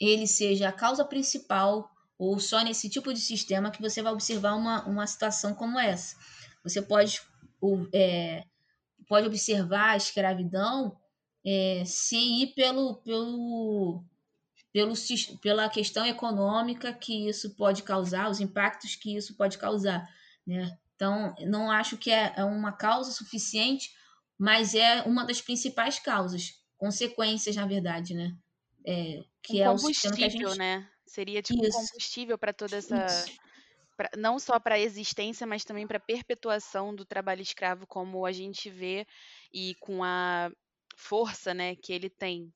ele 0.00 0.26
seja 0.26 0.68
a 0.68 0.72
causa 0.72 1.04
principal 1.04 1.90
ou 2.18 2.38
só 2.38 2.62
nesse 2.62 2.88
tipo 2.88 3.12
de 3.12 3.20
sistema 3.20 3.70
que 3.70 3.82
você 3.82 4.00
vai 4.00 4.12
observar 4.12 4.54
uma, 4.54 4.84
uma 4.86 5.06
situação 5.06 5.54
como 5.54 5.78
essa. 5.78 6.16
Você 6.64 6.80
pode, 6.82 7.20
é, 7.92 8.44
pode 9.06 9.26
observar 9.26 9.90
a 9.90 9.96
escravidão 9.96 10.98
é, 11.44 11.84
sem 11.84 12.42
ir 12.42 12.54
pelo, 12.54 12.96
pelo, 12.96 14.02
pelo, 14.72 14.94
pela 15.42 15.68
questão 15.68 16.06
econômica 16.06 16.92
que 16.92 17.28
isso 17.28 17.54
pode 17.54 17.82
causar, 17.82 18.30
os 18.30 18.40
impactos 18.40 18.96
que 18.96 19.14
isso 19.14 19.36
pode 19.36 19.58
causar. 19.58 20.08
Né? 20.46 20.76
Então, 20.96 21.34
não 21.40 21.70
acho 21.70 21.98
que 21.98 22.10
é, 22.10 22.32
é 22.36 22.44
uma 22.44 22.72
causa 22.72 23.10
suficiente, 23.10 23.94
mas 24.38 24.74
é 24.74 25.02
uma 25.02 25.24
das 25.24 25.40
principais 25.40 25.98
causas, 25.98 26.60
consequências, 26.76 27.54
na 27.54 27.66
verdade, 27.66 28.14
né? 28.14 28.34
É, 28.86 29.22
que 29.42 29.60
um 29.60 29.64
é 29.64 29.70
o 29.70 29.78
sistema 29.78 30.16
que 30.16 30.24
a 30.24 30.28
gente. 30.28 30.58
né? 30.58 30.88
Seria 31.06 31.42
tipo 31.42 31.64
Isso. 31.64 31.76
combustível 31.76 32.36
para 32.36 32.52
toda 32.52 32.76
essa. 32.76 33.24
Pra, 33.96 34.10
não 34.16 34.38
só 34.38 34.58
para 34.58 34.74
a 34.74 34.80
existência, 34.80 35.46
mas 35.46 35.64
também 35.64 35.86
para 35.86 35.98
a 35.98 36.00
perpetuação 36.00 36.94
do 36.94 37.04
trabalho 37.04 37.42
escravo, 37.42 37.86
como 37.86 38.26
a 38.26 38.32
gente 38.32 38.68
vê, 38.68 39.06
e 39.52 39.74
com 39.76 40.02
a 40.02 40.50
força 40.96 41.54
né, 41.54 41.76
que 41.76 41.92
ele 41.92 42.10
tem. 42.10 42.52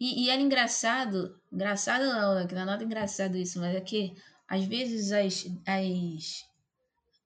E, 0.00 0.24
e 0.24 0.30
era 0.30 0.40
engraçado, 0.40 1.40
engraçado 1.52 2.04
não, 2.04 2.34
né, 2.34 2.46
que 2.46 2.54
não 2.54 2.62
é 2.62 2.64
nada 2.64 2.84
engraçado 2.84 3.36
isso, 3.36 3.60
mas 3.60 3.74
é 3.74 3.80
que 3.80 4.14
às 4.48 4.64
vezes 4.64 5.12
as, 5.12 5.46
as, 5.66 6.44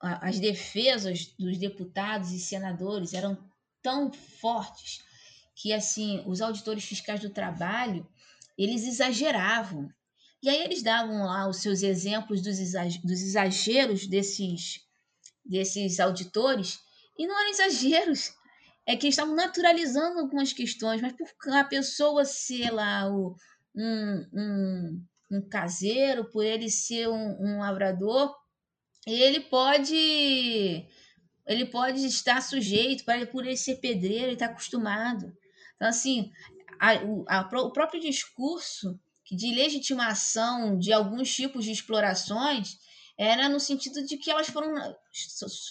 as 0.00 0.40
defesas 0.40 1.34
dos 1.38 1.58
deputados 1.58 2.32
e 2.32 2.38
senadores 2.38 3.14
eram 3.14 3.38
tão 3.82 4.12
fortes 4.12 5.04
que 5.54 5.72
assim 5.72 6.22
os 6.26 6.40
auditores 6.40 6.84
fiscais 6.84 7.20
do 7.20 7.30
trabalho 7.30 8.06
eles 8.58 8.84
exageravam 8.84 9.88
e 10.42 10.48
aí 10.48 10.62
eles 10.62 10.82
davam 10.82 11.24
lá 11.24 11.48
os 11.48 11.58
seus 11.58 11.82
exemplos 11.82 12.42
dos, 12.42 12.58
exageros 12.58 14.06
desses, 14.06 14.80
desses 15.44 15.98
auditores, 15.98 16.78
e 17.18 17.26
não 17.26 17.38
eram 17.38 17.50
exageros, 17.50 18.32
é 18.86 18.96
que 18.96 19.08
estavam 19.08 19.34
naturalizando 19.34 20.20
algumas 20.20 20.52
questões, 20.52 21.00
mas 21.00 21.12
por 21.12 21.52
a 21.52 21.64
pessoa 21.64 22.24
ser 22.24 22.70
lá 22.70 23.10
o, 23.10 23.34
um, 23.74 24.26
um, 24.32 25.04
um 25.32 25.48
caseiro, 25.48 26.30
por 26.30 26.44
ele 26.44 26.70
ser 26.70 27.08
um, 27.08 27.36
um 27.40 27.58
lavrador, 27.58 28.34
ele 29.06 29.40
pode 29.40 30.86
ele 31.46 31.64
pode 31.64 32.04
estar 32.04 32.42
sujeito, 32.42 33.04
por 33.30 33.46
ele 33.46 33.56
ser 33.56 33.76
pedreiro, 33.76 34.26
ele 34.26 34.32
está 34.32 34.46
acostumado. 34.46 35.32
Então, 35.76 35.88
assim, 35.88 36.32
a, 36.78 37.38
a, 37.38 37.48
o 37.60 37.70
próprio 37.70 38.00
discurso 38.00 38.98
de 39.34 39.54
legitimação 39.54 40.78
de 40.78 40.92
alguns 40.92 41.34
tipos 41.34 41.64
de 41.64 41.72
explorações 41.72 42.78
era 43.18 43.48
no 43.48 43.58
sentido 43.58 44.04
de 44.04 44.16
que 44.16 44.30
elas 44.30 44.48
foram, 44.48 44.74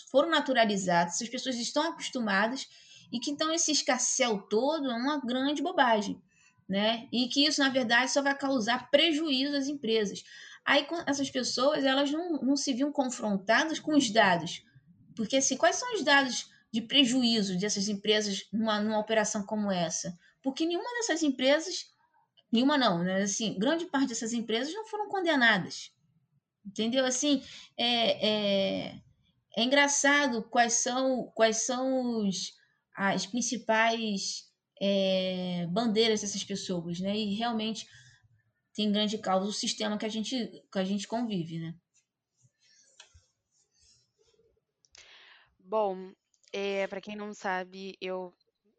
foram 0.10 0.30
naturalizadas, 0.30 1.16
essas 1.16 1.30
pessoas 1.30 1.56
estão 1.58 1.84
acostumadas 1.84 2.68
e 3.12 3.20
que 3.20 3.30
então 3.30 3.54
esse 3.54 3.72
escarcel 3.72 4.40
todo 4.50 4.90
é 4.90 4.94
uma 4.96 5.20
grande 5.20 5.62
bobagem, 5.62 6.22
né? 6.68 7.08
E 7.12 7.28
que 7.28 7.46
isso, 7.46 7.62
na 7.62 7.70
verdade, 7.70 8.12
só 8.12 8.22
vai 8.22 8.36
causar 8.36 8.90
prejuízo 8.90 9.56
às 9.56 9.68
empresas. 9.68 10.24
Aí 10.66 10.88
essas 11.06 11.30
pessoas, 11.30 11.84
elas 11.84 12.12
não, 12.12 12.42
não 12.42 12.58
se 12.58 12.74
viam 12.74 12.92
confrontadas 12.92 13.80
com 13.80 13.96
os 13.96 14.10
dados. 14.10 14.64
Porque, 15.16 15.38
assim, 15.38 15.56
quais 15.56 15.76
são 15.76 15.94
os 15.94 16.04
dados 16.04 16.50
de 16.72 16.82
prejuízo 16.82 17.58
dessas 17.58 17.88
empresas 17.88 18.48
numa, 18.52 18.82
numa 18.82 19.00
operação 19.00 19.46
como 19.46 19.72
essa? 19.72 20.18
Porque 20.42 20.66
nenhuma 20.66 20.90
dessas 20.96 21.22
empresas 21.22 21.86
Nenhuma 22.56 22.78
não, 22.78 23.04
né? 23.04 23.24
Assim, 23.24 23.60
grande 23.60 23.86
parte 23.86 24.08
dessas 24.08 24.32
empresas 24.32 24.74
não 24.74 24.86
foram 24.86 25.10
condenadas. 25.10 25.92
Entendeu? 26.66 27.06
Assim, 27.06 27.44
é, 27.78 28.28
é, 28.30 29.02
é 29.58 29.64
engraçado 29.64 30.42
quais 30.44 30.72
são, 30.74 31.30
quais 31.36 31.58
são 31.66 32.26
os, 32.26 32.54
as 32.96 33.26
principais 33.26 34.50
é, 34.82 35.68
bandeiras 35.68 36.22
dessas 36.22 36.46
pessoas, 36.46 37.02
né? 37.02 37.14
E 37.14 37.36
realmente 37.36 37.86
tem 38.74 38.90
grande 38.90 39.18
causa 39.18 39.50
o 39.50 39.54
sistema 39.54 39.98
que 39.98 40.06
a 40.06 40.10
gente, 40.10 40.64
que 40.72 40.80
a 40.80 40.86
gente 40.86 41.10
convive, 41.10 41.60
né? 41.60 41.76
Bom, 45.60 46.14
é, 46.54 46.88
para 46.88 47.02
quem 47.02 47.18
não 47.18 47.34
sabe, 47.34 47.98
eu 48.00 48.34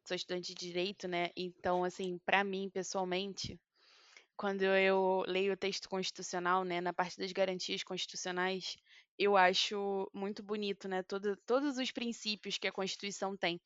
sou 0.07 0.15
estudante 0.15 0.55
de 0.55 0.67
direito, 0.67 1.07
né? 1.07 1.31
Então, 1.37 1.85
assim, 1.85 2.19
para 2.25 2.43
mim, 2.43 2.71
pessoalmente, 2.71 3.61
quando 4.37 4.63
eu 4.63 5.25
leio 5.27 5.53
o 5.53 5.57
texto 5.57 5.89
constitucional, 5.89 6.65
né, 6.65 6.81
na 6.81 6.93
parte 6.93 7.19
das 7.19 7.33
garantias 7.33 7.83
constitucionais, 7.83 8.77
eu 9.19 9.37
acho 9.37 10.11
muito 10.13 10.43
bonito, 10.43 10.87
né, 10.89 11.03
todo, 11.03 11.37
todos 11.47 11.79
os 11.79 11.91
princípios 11.91 12.59
que 12.59 12.69
a 12.69 12.73
Constituição 12.73 13.37
tem. 13.37 13.59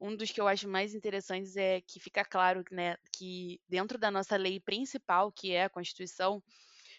Um 0.00 0.14
dos 0.14 0.30
que 0.30 0.40
eu 0.40 0.46
acho 0.46 0.68
mais 0.68 0.94
interessantes 0.94 1.56
é 1.56 1.80
que 1.80 1.98
fica 1.98 2.24
claro, 2.24 2.62
né, 2.70 2.96
que 3.12 3.58
dentro 3.66 3.98
da 3.98 4.10
nossa 4.10 4.36
lei 4.36 4.60
principal, 4.60 5.32
que 5.32 5.52
é 5.52 5.64
a 5.64 5.70
Constituição, 5.70 6.42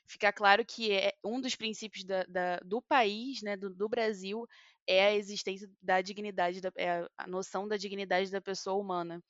fica 0.07 0.33
claro 0.33 0.65
que 0.65 0.91
é 0.91 1.13
um 1.23 1.39
dos 1.39 1.55
princípios 1.55 2.03
da, 2.03 2.23
da, 2.23 2.57
do 2.65 2.81
país, 2.81 3.43
né, 3.43 3.55
do, 3.55 3.69
do 3.69 3.87
Brasil, 3.87 4.47
é 4.87 5.05
a 5.05 5.15
existência 5.15 5.69
da 5.79 6.01
dignidade, 6.01 6.61
da, 6.61 6.71
é 6.75 7.07
a 7.15 7.27
noção 7.27 7.67
da 7.67 7.77
dignidade 7.77 8.31
da 8.31 8.41
pessoa 8.41 8.75
humana. 8.75 9.23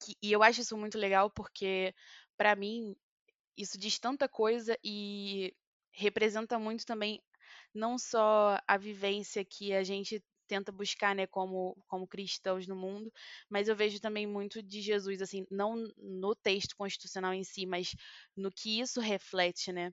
Que, 0.00 0.14
e 0.22 0.30
eu 0.30 0.40
acho 0.44 0.60
isso 0.60 0.76
muito 0.76 0.96
legal 0.96 1.28
porque, 1.28 1.92
para 2.36 2.54
mim, 2.54 2.94
isso 3.58 3.78
diz 3.78 3.98
tanta 3.98 4.28
coisa 4.28 4.78
e 4.84 5.54
representa 5.92 6.58
muito 6.58 6.86
também 6.86 7.22
não 7.74 7.98
só 7.98 8.58
a 8.66 8.76
vivência 8.78 9.44
que 9.44 9.72
a 9.74 9.82
gente 9.84 10.22
tenta 10.46 10.72
buscar, 10.72 11.14
né, 11.14 11.26
como, 11.26 11.76
como 11.86 12.08
cristãos 12.08 12.66
no 12.66 12.74
mundo, 12.76 13.12
mas 13.50 13.68
eu 13.68 13.76
vejo 13.76 14.00
também 14.00 14.26
muito 14.26 14.62
de 14.62 14.80
Jesus, 14.80 15.20
assim, 15.20 15.46
não 15.50 15.76
no 15.98 16.34
texto 16.34 16.74
constitucional 16.76 17.34
em 17.34 17.44
si, 17.44 17.66
mas 17.66 17.94
no 18.36 18.50
que 18.50 18.80
isso 18.80 19.00
reflete, 19.00 19.72
né? 19.72 19.92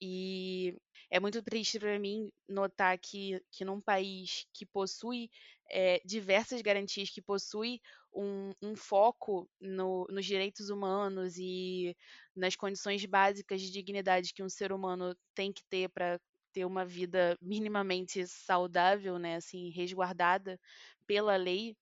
E 0.00 0.76
é 1.10 1.20
muito 1.20 1.42
triste 1.42 1.78
para 1.78 1.98
mim 1.98 2.30
notar 2.48 2.98
que, 2.98 3.40
que 3.52 3.64
num 3.64 3.80
país 3.80 4.46
que 4.52 4.66
possui 4.66 5.30
é, 5.70 6.00
diversas 6.04 6.60
garantias, 6.62 7.10
que 7.10 7.22
possui 7.22 7.80
um, 8.12 8.52
um 8.62 8.76
foco 8.76 9.48
no, 9.60 10.06
nos 10.10 10.24
direitos 10.24 10.70
humanos 10.70 11.36
e 11.38 11.96
nas 12.34 12.56
condições 12.56 13.04
básicas 13.04 13.60
de 13.60 13.70
dignidade 13.70 14.32
que 14.32 14.42
um 14.42 14.48
ser 14.48 14.72
humano 14.72 15.16
tem 15.34 15.52
que 15.52 15.64
ter 15.64 15.88
para 15.88 16.20
ter 16.52 16.64
uma 16.64 16.84
vida 16.84 17.36
minimamente 17.42 18.24
saudável, 18.28 19.18
né, 19.18 19.36
assim, 19.36 19.70
resguardada 19.70 20.58
pela 21.06 21.36
lei, 21.36 21.76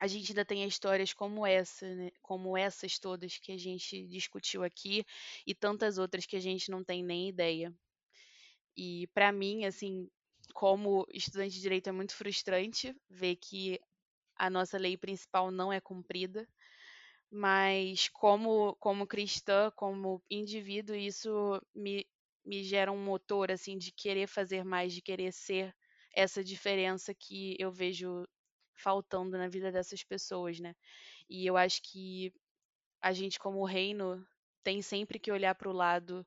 a 0.00 0.06
gente 0.06 0.32
ainda 0.32 0.44
tem 0.44 0.64
histórias 0.64 1.12
como 1.12 1.46
essa, 1.46 1.86
né, 1.94 2.10
como 2.20 2.56
essas 2.56 2.98
todas 2.98 3.38
que 3.38 3.52
a 3.52 3.56
gente 3.56 4.06
discutiu 4.06 4.62
aqui 4.62 5.04
e 5.46 5.54
tantas 5.54 5.98
outras 5.98 6.26
que 6.26 6.36
a 6.36 6.40
gente 6.40 6.70
não 6.70 6.84
tem 6.84 7.02
nem 7.02 7.28
ideia. 7.28 7.72
E 8.76 9.06
para 9.14 9.32
mim, 9.32 9.64
assim, 9.64 10.08
como 10.54 11.06
estudante 11.12 11.56
de 11.56 11.60
direito 11.62 11.88
é 11.90 11.92
muito 11.92 12.14
frustrante 12.16 12.96
ver 13.10 13.36
que 13.36 13.80
a 14.36 14.48
nossa 14.50 14.78
lei 14.78 14.96
principal 14.96 15.50
não 15.50 15.72
é 15.72 15.80
cumprida, 15.80 16.48
mas 17.30 18.08
como 18.08 18.76
como 18.76 19.06
cristã, 19.06 19.70
como 19.76 20.22
indivíduo, 20.30 20.96
isso 20.96 21.60
me, 21.74 22.06
me 22.44 22.62
gera 22.64 22.92
um 22.92 23.04
motor 23.04 23.50
assim 23.50 23.76
de 23.78 23.92
querer 23.92 24.28
fazer 24.28 24.64
mais, 24.64 24.94
de 24.94 25.02
querer 25.02 25.32
ser 25.32 25.74
essa 26.14 26.44
diferença 26.44 27.12
que 27.14 27.56
eu 27.58 27.72
vejo 27.72 28.26
faltando 28.76 29.36
na 29.36 29.48
vida 29.48 29.72
dessas 29.72 30.04
pessoas, 30.04 30.60
né? 30.60 30.74
E 31.28 31.46
eu 31.46 31.56
acho 31.56 31.82
que 31.82 32.32
a 33.02 33.12
gente 33.12 33.38
como 33.38 33.64
reino 33.64 34.26
tem 34.64 34.80
sempre 34.82 35.18
que 35.18 35.30
olhar 35.32 35.54
para 35.54 35.68
o 35.68 35.72
lado 35.72 36.26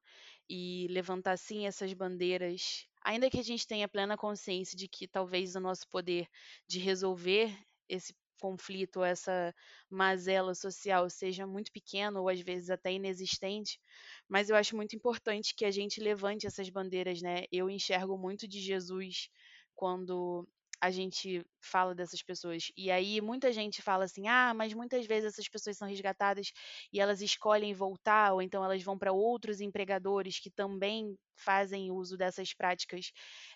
e 0.49 0.87
levantar 0.89 1.37
sim 1.37 1.67
essas 1.67 1.93
bandeiras, 1.93 2.87
ainda 3.07 3.29
que 3.29 3.39
a 3.39 3.43
gente 3.43 3.65
tenha 3.65 3.87
plena 3.87 4.17
consciência 4.17 4.77
de 4.77 4.85
que 4.87 5.07
talvez 5.07 5.55
o 5.55 5.61
nosso 5.61 5.87
poder 5.87 6.27
de 6.67 6.77
resolver 6.77 7.57
esse 7.87 8.13
conflito, 8.39 9.01
essa 9.01 9.55
mazela 9.89 10.53
social 10.53 11.09
seja 11.09 11.47
muito 11.47 11.71
pequeno 11.71 12.19
ou 12.19 12.27
às 12.29 12.41
vezes 12.41 12.69
até 12.69 12.91
inexistente, 12.91 13.79
mas 14.27 14.49
eu 14.49 14.57
acho 14.57 14.75
muito 14.75 14.93
importante 14.95 15.55
que 15.55 15.63
a 15.63 15.71
gente 15.71 16.01
levante 16.01 16.45
essas 16.45 16.69
bandeiras, 16.69 17.21
né? 17.21 17.45
Eu 17.49 17.69
enxergo 17.69 18.17
muito 18.17 18.45
de 18.45 18.59
Jesus 18.59 19.29
quando 19.73 20.45
a 20.81 20.91
gente 20.91 21.43
fala 21.63 21.95
dessas 21.95 22.21
pessoas. 22.23 22.71
E 22.77 22.91
aí 22.91 23.19
muita 23.21 23.51
gente 23.51 23.81
fala 23.81 24.05
assim: 24.05 24.27
"Ah, 24.27 24.53
mas 24.53 24.73
muitas 24.73 25.05
vezes 25.05 25.33
essas 25.33 25.49
pessoas 25.49 25.77
são 25.77 25.87
resgatadas 25.87 26.51
e 26.93 26.99
elas 26.99 27.21
escolhem 27.21 27.73
voltar 27.73 28.33
ou 28.33 28.41
então 28.41 28.63
elas 28.63 28.83
vão 28.83 28.97
para 28.97 29.11
outros 29.13 29.61
empregadores 29.61 30.39
que 30.39 30.51
também 30.51 31.15
fazem 31.37 31.91
uso 31.91 32.17
dessas 32.17 32.53
práticas 32.53 33.11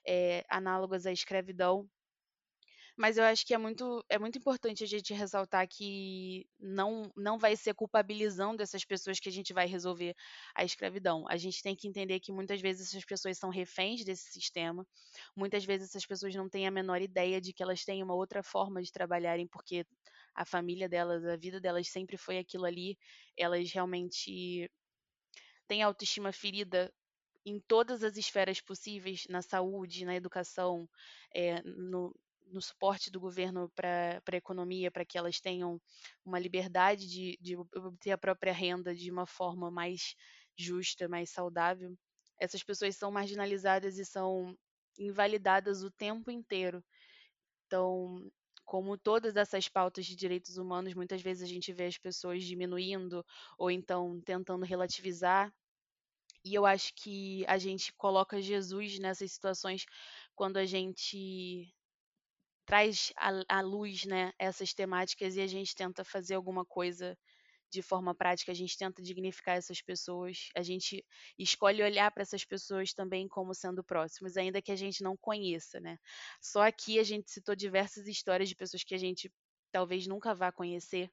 é, 0.08 0.44
análogas 0.50 1.06
à 1.06 1.12
escravidão". 1.12 1.88
Mas 2.98 3.18
eu 3.18 3.24
acho 3.24 3.46
que 3.46 3.54
é 3.54 3.58
muito, 3.58 4.04
é 4.10 4.20
muito 4.20 4.38
importante 4.38 4.84
a 4.84 4.88
gente 4.88 5.14
ressaltar 5.14 5.68
que 5.68 6.46
não, 6.60 7.12
não 7.16 7.38
vai 7.38 7.56
ser 7.56 7.74
culpabilizando 7.74 8.62
essas 8.62 8.84
pessoas 8.86 9.20
que 9.20 9.30
a 9.30 9.32
gente 9.32 9.54
vai 9.54 9.66
resolver 9.66 10.16
a 10.56 10.64
escravidão. 10.64 11.26
A 11.30 11.38
gente 11.38 11.62
tem 11.62 11.76
que 11.76 11.88
entender 11.88 12.20
que 12.20 12.32
muitas 12.32 12.62
vezes 12.62 12.90
essas 12.90 13.06
pessoas 13.06 13.38
são 13.38 13.50
reféns 13.50 14.04
desse 14.04 14.32
sistema, 14.32 14.86
muitas 15.36 15.66
vezes 15.66 15.90
essas 15.90 16.06
pessoas 16.06 16.36
não 16.36 16.50
têm 16.50 16.68
a 16.68 16.72
menor 16.72 17.02
ideia 17.02 17.40
de 17.42 17.54
que 17.54 17.64
elas 17.64 17.84
têm 17.84 18.04
uma 18.04 18.16
outra 18.16 18.44
forma 18.44 18.82
de 18.82 18.92
trabalharem, 18.92 19.48
porque 19.48 19.86
a 20.36 20.46
família 20.46 20.88
delas, 20.88 21.26
a 21.26 21.36
vida 21.36 21.60
delas 21.60 21.88
sempre 21.90 22.18
foi 22.18 22.38
aquilo 22.38 22.66
ali, 22.66 22.98
elas 23.38 23.72
realmente 23.72 24.70
tem 25.68 25.82
autoestima 25.82 26.32
ferida 26.32 26.94
em 27.46 27.60
todas 27.60 28.04
as 28.04 28.18
esferas 28.18 28.62
possíveis, 28.62 29.24
na 29.30 29.42
saúde, 29.42 30.06
na 30.06 30.16
educação, 30.16 30.88
é, 31.34 31.62
no, 31.64 32.16
no 32.52 32.62
suporte 32.62 33.10
do 33.10 33.20
governo 33.20 33.70
para 33.76 34.22
a 34.32 34.36
economia, 34.36 34.92
para 34.92 35.06
que 35.06 35.18
elas 35.18 35.40
tenham 35.40 35.82
uma 36.26 36.40
liberdade 36.40 37.08
de, 37.08 37.38
de 37.42 37.56
obter 37.56 38.12
a 38.12 38.18
própria 38.18 38.54
renda 38.54 38.94
de 38.96 39.10
uma 39.12 39.26
forma 39.26 39.72
mais 39.72 40.16
justa, 40.58 41.08
mais 41.08 41.30
saudável. 41.30 41.98
Essas 42.40 42.64
pessoas 42.64 42.96
são 42.96 43.12
marginalizadas 43.12 43.98
e 43.98 44.06
são 44.06 44.58
invalidadas 45.00 45.84
o 45.84 45.92
tempo 45.92 46.30
inteiro. 46.32 46.84
Então, 47.66 48.32
como 48.66 48.98
todas 48.98 49.36
essas 49.36 49.68
pautas 49.68 50.06
de 50.06 50.16
direitos 50.16 50.58
humanos, 50.58 50.94
muitas 50.94 51.22
vezes 51.22 51.44
a 51.44 51.48
gente 51.48 51.74
vê 51.74 51.86
as 51.86 51.98
pessoas 51.98 52.44
diminuindo 52.44 53.26
ou 53.58 53.70
então 53.70 54.22
tentando 54.22 54.66
relativizar. 54.66 55.54
E 56.44 56.56
eu 56.56 56.66
acho 56.66 56.94
que 56.96 57.46
a 57.48 57.58
gente 57.58 57.94
coloca 57.94 58.42
Jesus 58.42 58.98
nessas 58.98 59.32
situações 59.32 59.86
quando 60.36 60.58
a 60.58 60.66
gente 60.66 61.72
traz 62.72 63.12
à, 63.50 63.60
luz 63.60 64.06
né, 64.06 64.32
essas 64.40 64.74
temáticas 64.74 65.36
e 65.36 65.42
a 65.42 65.48
gente 65.48 65.76
tenta 65.76 66.06
fazer 66.06 66.36
alguma 66.36 66.64
coisa 66.64 67.18
de 67.70 67.82
forma 67.82 68.16
prática, 68.16 68.50
a 68.50 68.56
gente 68.56 68.78
tenta 68.78 69.02
dignificar 69.02 69.58
essas 69.58 69.82
pessoas, 69.82 70.48
a 70.56 70.62
gente 70.62 71.06
escolhe 71.38 71.84
olhar 71.84 72.10
para 72.12 72.24
essas 72.24 72.46
pessoas 72.46 72.94
também 72.94 73.28
como 73.28 73.54
sendo 73.54 73.84
próximos, 73.84 74.38
ainda 74.38 74.62
que 74.62 74.72
a 74.72 74.76
gente 74.78 75.04
não 75.04 75.18
conheça, 75.18 75.82
né? 75.82 75.98
Só 76.42 76.62
aqui 76.62 76.98
a 76.98 77.04
gente 77.04 77.30
citou 77.30 77.58
diversas 77.58 78.08
histórias 78.08 78.48
de 78.48 78.56
pessoas 78.56 78.86
que 78.86 78.96
a 78.96 78.98
gente 78.98 79.30
talvez 79.70 80.08
nunca 80.08 80.34
vá 80.34 80.50
conhecer, 80.50 81.12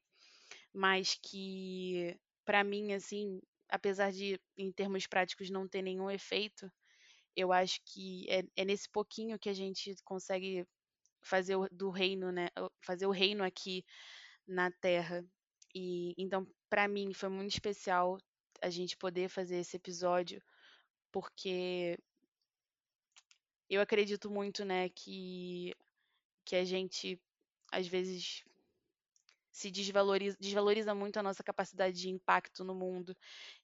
mas 0.73 1.19
que 1.21 2.17
para 2.45 2.63
mim 2.63 2.93
assim, 2.93 3.41
apesar 3.67 4.13
de 4.13 4.39
em 4.57 4.71
termos 4.71 5.05
práticos 5.07 5.49
não 5.49 5.67
ter 5.67 5.81
nenhum 5.81 6.09
efeito, 6.09 6.71
eu 7.35 7.51
acho 7.51 7.81
que 7.83 8.25
é, 8.29 8.43
é 8.55 8.63
nesse 8.63 8.89
pouquinho 8.89 9.37
que 9.37 9.49
a 9.49 9.53
gente 9.53 9.93
consegue 10.05 10.65
fazer 11.21 11.55
o, 11.55 11.67
do 11.69 11.89
reino, 11.89 12.31
né? 12.31 12.47
Fazer 12.81 13.05
o 13.05 13.11
reino 13.11 13.43
aqui 13.43 13.85
na 14.47 14.71
Terra. 14.71 15.23
E 15.73 16.13
então, 16.17 16.47
para 16.69 16.87
mim, 16.87 17.13
foi 17.13 17.29
muito 17.29 17.51
especial 17.51 18.17
a 18.61 18.69
gente 18.69 18.97
poder 18.97 19.29
fazer 19.29 19.57
esse 19.57 19.77
episódio, 19.77 20.41
porque 21.11 21.97
eu 23.69 23.81
acredito 23.81 24.29
muito, 24.29 24.65
né, 24.65 24.89
que 24.89 25.73
que 26.45 26.55
a 26.55 26.65
gente 26.65 27.21
às 27.71 27.87
vezes 27.87 28.43
se 29.59 29.69
desvaloriza, 29.69 30.37
desvaloriza 30.39 30.95
muito 30.95 31.17
a 31.17 31.23
nossa 31.23 31.43
capacidade 31.43 31.99
de 31.99 32.09
impacto 32.09 32.63
no 32.63 32.73
mundo. 32.73 33.15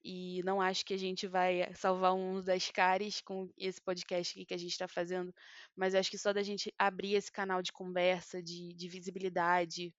E 0.04 0.44
não 0.44 0.62
acho 0.62 0.86
que 0.86 0.94
a 0.94 0.98
gente 0.98 1.26
vai 1.26 1.74
salvar 1.74 2.14
um 2.14 2.42
das 2.44 2.70
caras 2.70 3.22
com 3.22 3.50
esse 3.58 3.82
podcast 3.82 4.34
aqui 4.34 4.46
que 4.46 4.54
a 4.54 4.58
gente 4.58 4.72
está 4.72 4.88
fazendo, 4.90 5.34
mas 5.76 5.96
acho 5.96 6.12
que 6.12 6.18
só 6.18 6.34
da 6.34 6.44
gente 6.44 6.74
abrir 6.78 7.16
esse 7.16 7.32
canal 7.32 7.62
de 7.62 7.72
conversa, 7.72 8.44
de, 8.44 8.74
de 8.74 8.90
visibilidade 8.90 9.94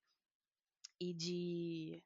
e 1.00 1.14
de, 1.14 2.02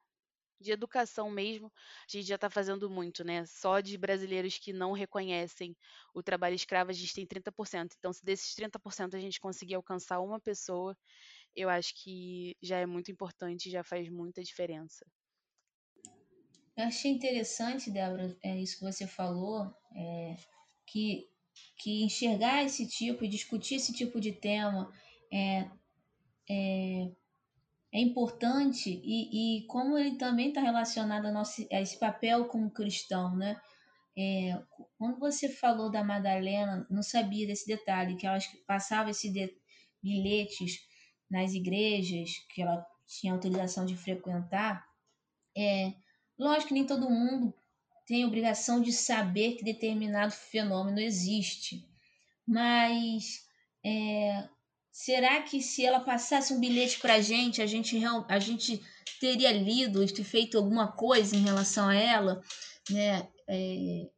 de 0.61 0.70
educação 0.72 1.31
mesmo, 1.31 1.72
a 2.07 2.16
gente 2.16 2.29
já 2.29 2.35
está 2.37 2.50
fazendo 2.50 2.88
muito, 2.90 3.24
né? 3.24 3.44
Só 3.46 3.81
de 3.81 3.96
brasileiros 3.98 4.59
que 4.59 4.72
não 4.72 4.92
reconhecem 4.92 5.76
o 6.14 6.22
trabalho 6.22 6.55
escravo, 6.55 6.90
a 6.90 6.94
gente 6.94 7.14
tem 7.14 7.26
30%. 7.26 7.94
Então, 7.98 8.12
se 8.12 8.24
desses 8.24 8.55
30% 8.55 9.14
a 9.16 9.20
gente 9.20 9.40
conseguir 9.40 9.74
alcançar 9.74 10.20
uma 10.20 10.38
pessoa, 10.38 10.96
eu 11.54 11.68
acho 11.68 11.94
que 12.02 12.56
já 12.62 12.78
é 12.78 12.86
muito 12.86 13.10
importante, 13.10 13.70
já 13.70 13.82
faz 13.82 14.08
muita 14.08 14.42
diferença. 14.42 15.04
Eu 16.76 16.84
achei 16.84 17.10
interessante, 17.10 17.90
Débora, 17.90 18.36
é 18.42 18.58
isso 18.58 18.78
que 18.78 18.84
você 18.84 19.06
falou, 19.06 19.74
é, 19.94 20.36
que, 20.86 21.28
que 21.76 22.04
enxergar 22.04 22.64
esse 22.64 22.88
tipo 22.88 23.24
e 23.24 23.28
discutir 23.28 23.74
esse 23.74 23.92
tipo 23.92 24.20
de 24.20 24.32
tema 24.32 24.90
é, 25.32 25.68
é, 26.48 27.10
é 27.92 28.00
importante 28.00 29.00
e, 29.04 29.58
e 29.58 29.66
como 29.66 29.98
ele 29.98 30.16
também 30.16 30.48
está 30.48 30.60
relacionado 30.60 31.26
a, 31.26 31.32
nosso, 31.32 31.66
a 31.70 31.80
esse 31.80 31.98
papel 31.98 32.46
como 32.46 32.70
cristão, 32.70 33.36
né? 33.36 33.60
É, 34.16 34.60
quando 34.98 35.18
você 35.18 35.48
falou 35.48 35.90
da 35.90 36.02
Madalena, 36.02 36.86
não 36.90 37.02
sabia 37.02 37.46
desse 37.46 37.66
detalhe, 37.66 38.16
que 38.16 38.26
ela 38.26 38.38
passava 38.66 39.10
esses 39.10 39.32
bilhetes 40.02 40.89
nas 41.30 41.54
igrejas 41.54 42.30
que 42.52 42.62
ela 42.62 42.84
tinha 43.06 43.32
autorização 43.32 43.86
de 43.86 43.96
frequentar, 43.96 44.84
é 45.56 45.92
lógico 46.38 46.68
que 46.68 46.74
nem 46.74 46.86
todo 46.86 47.10
mundo 47.10 47.54
tem 48.06 48.24
obrigação 48.24 48.80
de 48.80 48.92
saber 48.92 49.56
que 49.56 49.64
determinado 49.64 50.32
fenômeno 50.32 50.98
existe, 50.98 51.86
mas 52.46 53.46
é, 53.84 54.48
será 54.90 55.42
que 55.42 55.62
se 55.62 55.84
ela 55.84 56.00
passasse 56.00 56.52
um 56.52 56.60
bilhete 56.60 56.98
para 56.98 57.14
a 57.14 57.20
gente, 57.20 57.62
a 57.62 57.66
gente 57.66 57.96
a 58.28 58.38
gente 58.38 58.82
teria 59.20 59.52
lido 59.52 60.02
e 60.02 60.24
feito 60.24 60.58
alguma 60.58 60.90
coisa 60.90 61.36
em 61.36 61.42
relação 61.42 61.88
a 61.88 61.94
ela, 61.94 62.42
né? 62.90 63.28
É, 63.48 64.08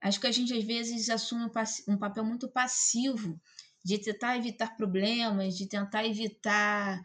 acho 0.00 0.20
que 0.20 0.26
a 0.26 0.32
gente 0.32 0.54
às 0.54 0.64
vezes 0.64 1.10
assume 1.10 1.50
um 1.88 1.96
papel 1.98 2.24
muito 2.24 2.48
passivo 2.48 3.40
de 3.84 3.98
tentar 3.98 4.36
evitar 4.36 4.76
problemas, 4.76 5.56
de 5.56 5.68
tentar 5.68 6.06
evitar 6.06 7.02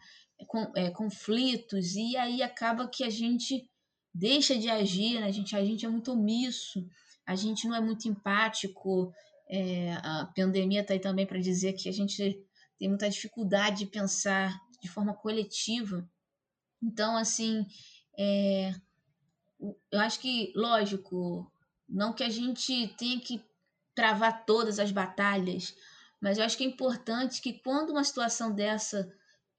é, 0.74 0.90
conflitos, 0.90 1.94
e 1.94 2.16
aí 2.16 2.42
acaba 2.42 2.88
que 2.88 3.04
a 3.04 3.10
gente 3.10 3.68
deixa 4.14 4.56
de 4.58 4.68
agir, 4.68 5.20
né? 5.20 5.26
a, 5.26 5.30
gente, 5.30 5.54
a 5.54 5.64
gente 5.64 5.84
é 5.84 5.88
muito 5.88 6.12
omisso, 6.12 6.84
a 7.26 7.36
gente 7.36 7.68
não 7.68 7.76
é 7.76 7.80
muito 7.80 8.08
empático. 8.08 9.12
É, 9.48 9.92
a 9.94 10.30
pandemia 10.34 10.80
está 10.80 10.94
aí 10.94 11.00
também 11.00 11.26
para 11.26 11.38
dizer 11.38 11.72
que 11.74 11.88
a 11.88 11.92
gente 11.92 12.40
tem 12.78 12.88
muita 12.88 13.10
dificuldade 13.10 13.80
de 13.80 13.86
pensar 13.86 14.58
de 14.80 14.88
forma 14.88 15.12
coletiva. 15.12 16.08
Então, 16.82 17.16
assim, 17.16 17.66
é, 18.18 18.72
eu 19.90 20.00
acho 20.00 20.18
que, 20.20 20.52
lógico, 20.56 21.52
não 21.88 22.12
que 22.12 22.24
a 22.24 22.28
gente 22.28 22.88
tenha 22.96 23.20
que 23.20 23.42
travar 23.94 24.46
todas 24.46 24.78
as 24.78 24.90
batalhas, 24.90 25.74
mas 26.20 26.38
eu 26.38 26.44
acho 26.44 26.56
que 26.56 26.64
é 26.64 26.66
importante 26.66 27.40
que 27.40 27.60
quando 27.62 27.90
uma 27.90 28.04
situação 28.04 28.52
dessa 28.52 29.10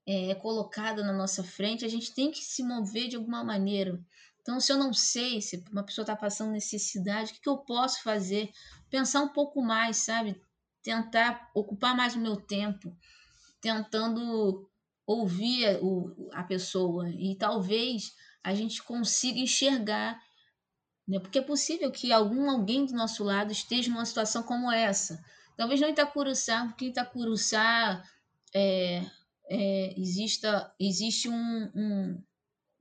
é, 0.05 0.31
é 0.31 0.35
colocada 0.35 1.03
na 1.03 1.13
nossa 1.13 1.43
frente, 1.43 1.85
a 1.85 1.89
gente 1.89 2.13
tem 2.13 2.31
que 2.31 2.43
se 2.43 2.63
mover 2.63 3.07
de 3.07 3.15
alguma 3.15 3.43
maneira. 3.43 3.99
Então, 4.41 4.59
se 4.59 4.71
eu 4.71 4.77
não 4.77 4.93
sei 4.93 5.41
se 5.41 5.63
uma 5.71 5.83
pessoa 5.83 6.03
está 6.03 6.15
passando 6.15 6.51
necessidade, 6.51 7.31
o 7.31 7.33
que, 7.35 7.41
que 7.41 7.49
eu 7.49 7.57
posso 7.57 8.01
fazer? 8.01 8.51
Pensar 8.89 9.21
um 9.21 9.29
pouco 9.29 9.61
mais, 9.61 9.97
sabe? 9.97 10.41
Tentar 10.81 11.49
ocupar 11.53 11.95
mais 11.95 12.15
o 12.15 12.19
meu 12.19 12.35
tempo, 12.35 12.95
tentando 13.59 14.67
ouvir 15.05 15.79
a 16.33 16.43
pessoa 16.43 17.09
e 17.09 17.35
talvez 17.35 18.15
a 18.43 18.53
gente 18.55 18.81
consiga 18.81 19.39
enxergar, 19.39 20.19
né? 21.07 21.19
Porque 21.19 21.39
é 21.39 21.43
possível 21.43 21.91
que 21.91 22.11
algum 22.11 22.49
alguém 22.49 22.85
do 22.85 22.93
nosso 22.93 23.23
lado 23.23 23.51
esteja 23.51 23.91
numa 23.91 24.05
situação 24.05 24.41
como 24.41 24.71
essa. 24.71 25.23
Talvez 25.61 25.79
não 25.79 25.89
Itacuruçá, 25.89 26.65
porque 26.65 26.85
Itacuruçá 26.85 28.03
é, 28.51 29.05
é, 29.47 29.93
exista, 29.95 30.73
existe 30.79 31.29
um, 31.29 31.71
um, 31.75 32.23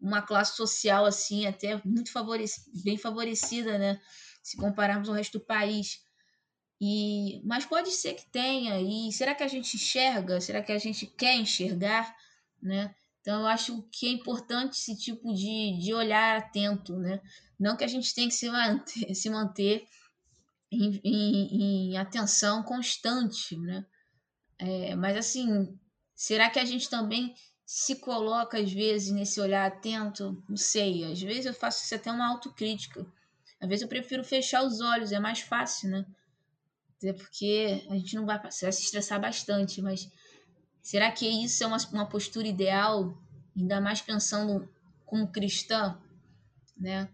uma 0.00 0.22
classe 0.22 0.56
social 0.56 1.04
assim 1.04 1.44
até 1.44 1.78
muito 1.84 2.10
favorecida, 2.10 2.70
bem 2.82 2.96
favorecida, 2.96 3.76
né? 3.76 4.00
Se 4.42 4.56
compararmos 4.56 5.10
ao 5.10 5.14
resto 5.14 5.38
do 5.38 5.44
país. 5.44 6.02
E, 6.80 7.42
mas 7.44 7.66
pode 7.66 7.90
ser 7.90 8.14
que 8.14 8.24
tenha. 8.30 8.80
E 8.80 9.12
será 9.12 9.34
que 9.34 9.42
a 9.42 9.48
gente 9.48 9.76
enxerga? 9.76 10.40
Será 10.40 10.62
que 10.62 10.72
a 10.72 10.78
gente 10.78 11.04
quer 11.06 11.36
enxergar? 11.36 12.16
Né? 12.62 12.94
Então 13.20 13.40
eu 13.40 13.46
acho 13.46 13.82
que 13.92 14.06
é 14.06 14.10
importante 14.10 14.78
esse 14.78 14.96
tipo 14.96 15.34
de, 15.34 15.78
de 15.78 15.92
olhar 15.92 16.38
atento, 16.38 16.96
né? 16.96 17.20
Não 17.58 17.76
que 17.76 17.84
a 17.84 17.88
gente 17.88 18.14
tenha 18.14 18.28
que 18.28 18.34
se 18.34 18.48
manter, 18.48 19.12
se 19.14 19.28
manter 19.28 19.86
em, 20.70 21.00
em, 21.04 21.92
em 21.92 21.96
atenção 21.98 22.62
constante, 22.62 23.56
né? 23.58 23.84
É, 24.58 24.94
mas 24.94 25.16
assim, 25.16 25.78
será 26.14 26.50
que 26.50 26.58
a 26.58 26.64
gente 26.64 26.88
também 26.88 27.34
se 27.64 27.96
coloca 27.96 28.58
às 28.58 28.72
vezes 28.72 29.10
nesse 29.10 29.40
olhar 29.40 29.66
atento? 29.66 30.42
Não 30.48 30.56
sei, 30.56 31.04
às 31.04 31.20
vezes 31.20 31.46
eu 31.46 31.54
faço 31.54 31.84
isso 31.84 31.94
até 31.94 32.10
uma 32.10 32.28
autocrítica. 32.28 33.06
Às 33.60 33.68
vezes 33.68 33.82
eu 33.82 33.88
prefiro 33.88 34.24
fechar 34.24 34.64
os 34.64 34.80
olhos, 34.80 35.12
é 35.12 35.18
mais 35.18 35.40
fácil, 35.40 35.90
né? 35.90 36.06
Até 36.96 37.12
porque 37.12 37.86
a 37.88 37.94
gente 37.94 38.14
não 38.14 38.26
vai, 38.26 38.38
vai 38.38 38.50
se 38.50 38.68
estressar 38.68 39.20
bastante, 39.20 39.80
mas 39.80 40.10
será 40.82 41.10
que 41.10 41.26
isso 41.26 41.64
é 41.64 41.66
uma, 41.66 41.78
uma 41.92 42.08
postura 42.08 42.46
ideal? 42.46 43.18
Ainda 43.56 43.80
mais 43.80 44.00
pensando 44.00 44.68
como 45.06 45.30
cristã, 45.32 45.98
né? 46.76 47.08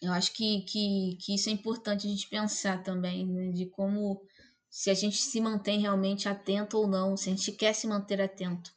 Eu 0.00 0.12
acho 0.12 0.32
que, 0.32 0.62
que, 0.62 1.18
que 1.20 1.34
isso 1.34 1.48
é 1.50 1.52
importante 1.52 2.06
a 2.06 2.10
gente 2.10 2.28
pensar 2.28 2.82
também, 2.82 3.26
né? 3.26 3.52
de 3.52 3.66
como 3.66 4.22
se 4.70 4.88
a 4.88 4.94
gente 4.94 5.18
se 5.18 5.40
mantém 5.40 5.80
realmente 5.80 6.28
atento 6.28 6.78
ou 6.78 6.86
não, 6.86 7.16
se 7.16 7.28
a 7.28 7.32
gente 7.34 7.52
quer 7.52 7.74
se 7.74 7.86
manter 7.86 8.20
atento. 8.20 8.72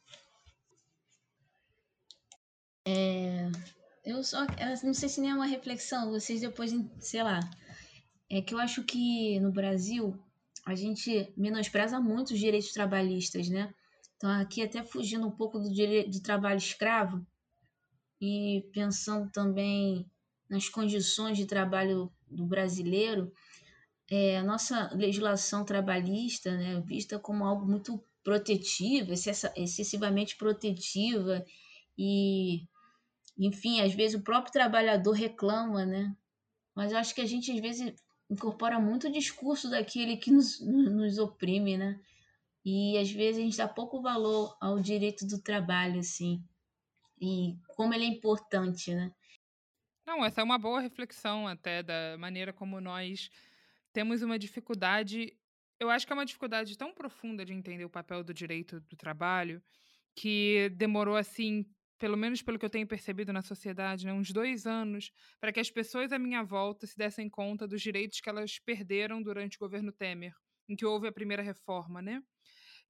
É, 2.86 3.50
eu 4.04 4.22
só 4.22 4.46
não 4.82 4.92
sei 4.92 5.08
se 5.08 5.20
nem 5.20 5.30
é 5.30 5.34
uma 5.34 5.46
reflexão, 5.46 6.10
vocês 6.10 6.40
depois, 6.40 6.72
sei 6.98 7.22
lá. 7.22 7.40
é 8.28 8.42
que 8.42 8.54
eu 8.54 8.58
acho 8.58 8.82
que 8.84 9.40
no 9.40 9.50
Brasil 9.50 10.18
a 10.66 10.74
gente 10.74 11.32
menospreza 11.36 12.00
muito 12.00 12.34
os 12.34 12.38
direitos 12.38 12.72
trabalhistas, 12.72 13.48
né? 13.48 13.72
Então, 14.16 14.30
aqui 14.30 14.62
até 14.62 14.82
fugindo 14.82 15.26
um 15.26 15.30
pouco 15.30 15.58
do, 15.58 15.72
direito, 15.72 16.10
do 16.10 16.22
trabalho 16.22 16.58
escravo 16.58 17.26
e 18.20 18.68
pensando 18.72 19.30
também 19.30 20.10
nas 20.48 20.68
condições 20.68 21.36
de 21.36 21.46
trabalho 21.46 22.12
do 22.28 22.44
brasileiro, 22.44 23.32
é, 24.10 24.38
a 24.38 24.44
nossa 24.44 24.92
legislação 24.94 25.64
trabalhista 25.64 26.56
né, 26.56 26.80
vista 26.80 27.18
como 27.18 27.44
algo 27.44 27.66
muito 27.66 28.02
protetiva, 28.22 29.12
excessivamente 29.12 30.36
protetiva 30.36 31.44
e, 31.96 32.66
enfim, 33.38 33.80
às 33.80 33.94
vezes 33.94 34.18
o 34.18 34.22
próprio 34.22 34.52
trabalhador 34.52 35.12
reclama, 35.12 35.84
né? 35.84 36.16
Mas 36.74 36.90
eu 36.90 36.98
acho 36.98 37.14
que 37.14 37.20
a 37.20 37.26
gente 37.26 37.52
às 37.52 37.60
vezes 37.60 37.94
incorpora 38.30 38.80
muito 38.80 39.08
o 39.08 39.12
discurso 39.12 39.70
daquele 39.70 40.16
que 40.16 40.30
nos, 40.30 40.60
nos 40.60 41.18
oprime, 41.18 41.76
né? 41.76 42.00
E 42.64 42.96
às 42.96 43.10
vezes 43.10 43.40
a 43.40 43.44
gente 43.44 43.58
dá 43.58 43.68
pouco 43.68 44.00
valor 44.00 44.56
ao 44.60 44.80
direito 44.80 45.26
do 45.26 45.38
trabalho, 45.38 46.00
assim, 46.00 46.42
e 47.20 47.56
como 47.76 47.92
ele 47.92 48.04
é 48.04 48.08
importante, 48.08 48.94
né? 48.94 49.12
Não, 50.06 50.24
essa 50.24 50.40
é 50.40 50.44
uma 50.44 50.58
boa 50.58 50.80
reflexão 50.80 51.46
até 51.48 51.82
da 51.82 52.16
maneira 52.18 52.52
como 52.52 52.80
nós 52.80 53.30
temos 53.92 54.22
uma 54.22 54.38
dificuldade. 54.38 55.38
Eu 55.80 55.90
acho 55.90 56.06
que 56.06 56.12
é 56.12 56.16
uma 56.16 56.26
dificuldade 56.26 56.76
tão 56.76 56.92
profunda 56.92 57.44
de 57.44 57.54
entender 57.54 57.84
o 57.84 57.90
papel 57.90 58.22
do 58.22 58.34
direito 58.34 58.80
do 58.80 58.96
trabalho 58.96 59.62
que 60.16 60.70
demorou 60.76 61.16
assim 61.16 61.64
pelo 61.98 62.16
menos 62.18 62.42
pelo 62.42 62.58
que 62.58 62.66
eu 62.66 62.70
tenho 62.70 62.86
percebido 62.86 63.32
na 63.32 63.40
sociedade, 63.40 64.04
né, 64.04 64.12
uns 64.12 64.30
dois 64.30 64.66
anos, 64.66 65.10
para 65.40 65.52
que 65.52 65.60
as 65.60 65.70
pessoas 65.70 66.12
à 66.12 66.18
minha 66.18 66.42
volta 66.42 66.86
se 66.86 66.96
dessem 66.96 67.30
conta 67.30 67.66
dos 67.66 67.80
direitos 67.80 68.20
que 68.20 68.28
elas 68.28 68.58
perderam 68.58 69.22
durante 69.22 69.56
o 69.56 69.60
governo 69.60 69.92
Temer, 69.92 70.34
em 70.68 70.76
que 70.76 70.84
houve 70.84 71.08
a 71.08 71.12
primeira 71.12 71.42
reforma, 71.42 72.02
né? 72.02 72.20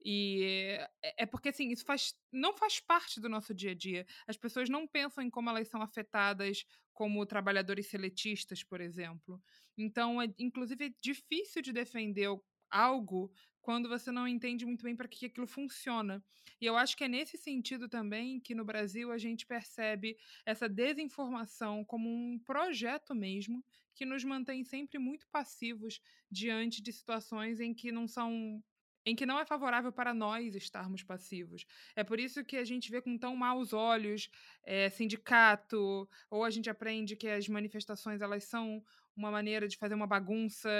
E 0.04 0.78
é, 1.02 1.22
é 1.22 1.26
porque 1.26 1.48
assim, 1.48 1.70
isso 1.70 1.84
faz, 1.84 2.14
não 2.30 2.52
faz 2.52 2.78
parte 2.78 3.20
do 3.20 3.28
nosso 3.28 3.54
dia 3.54 3.70
a 3.70 3.74
dia. 3.74 4.06
As 4.26 4.36
pessoas 4.36 4.68
não 4.68 4.86
pensam 4.86 5.24
em 5.24 5.30
como 5.30 5.48
elas 5.48 5.68
são 5.68 5.80
afetadas 5.80 6.64
como 6.92 7.26
trabalhadores 7.26 7.88
seletistas, 7.88 8.62
por 8.62 8.80
exemplo. 8.80 9.42
Então, 9.76 10.20
é, 10.20 10.32
inclusive, 10.38 10.86
é 10.86 10.94
difícil 11.00 11.62
de 11.62 11.72
defender 11.72 12.28
algo 12.70 13.32
quando 13.60 13.88
você 13.88 14.12
não 14.12 14.28
entende 14.28 14.66
muito 14.66 14.84
bem 14.84 14.94
para 14.94 15.08
que 15.08 15.24
aquilo 15.26 15.46
funciona. 15.46 16.22
E 16.60 16.66
eu 16.66 16.76
acho 16.76 16.96
que 16.96 17.04
é 17.04 17.08
nesse 17.08 17.38
sentido 17.38 17.88
também 17.88 18.38
que 18.38 18.54
no 18.54 18.64
Brasil 18.64 19.10
a 19.10 19.16
gente 19.16 19.46
percebe 19.46 20.16
essa 20.44 20.68
desinformação 20.68 21.84
como 21.84 22.08
um 22.08 22.38
projeto 22.38 23.14
mesmo 23.14 23.64
que 23.94 24.04
nos 24.04 24.22
mantém 24.24 24.64
sempre 24.64 24.98
muito 24.98 25.26
passivos 25.28 26.00
diante 26.30 26.82
de 26.82 26.92
situações 26.92 27.60
em 27.60 27.72
que 27.72 27.90
não 27.90 28.06
são 28.06 28.62
em 29.06 29.14
que 29.14 29.26
não 29.26 29.38
é 29.38 29.44
favorável 29.44 29.92
para 29.92 30.14
nós 30.14 30.54
estarmos 30.54 31.02
passivos. 31.02 31.66
É 31.94 32.02
por 32.02 32.18
isso 32.18 32.44
que 32.44 32.56
a 32.56 32.64
gente 32.64 32.90
vê 32.90 33.00
com 33.02 33.18
tão 33.18 33.36
maus 33.36 33.72
olhos 33.72 34.30
é, 34.64 34.88
sindicato, 34.88 36.08
ou 36.30 36.44
a 36.44 36.50
gente 36.50 36.70
aprende 36.70 37.16
que 37.16 37.28
as 37.28 37.48
manifestações 37.48 38.20
elas 38.20 38.44
são 38.44 38.82
uma 39.16 39.30
maneira 39.30 39.68
de 39.68 39.76
fazer 39.76 39.94
uma 39.94 40.06
bagunça 40.06 40.70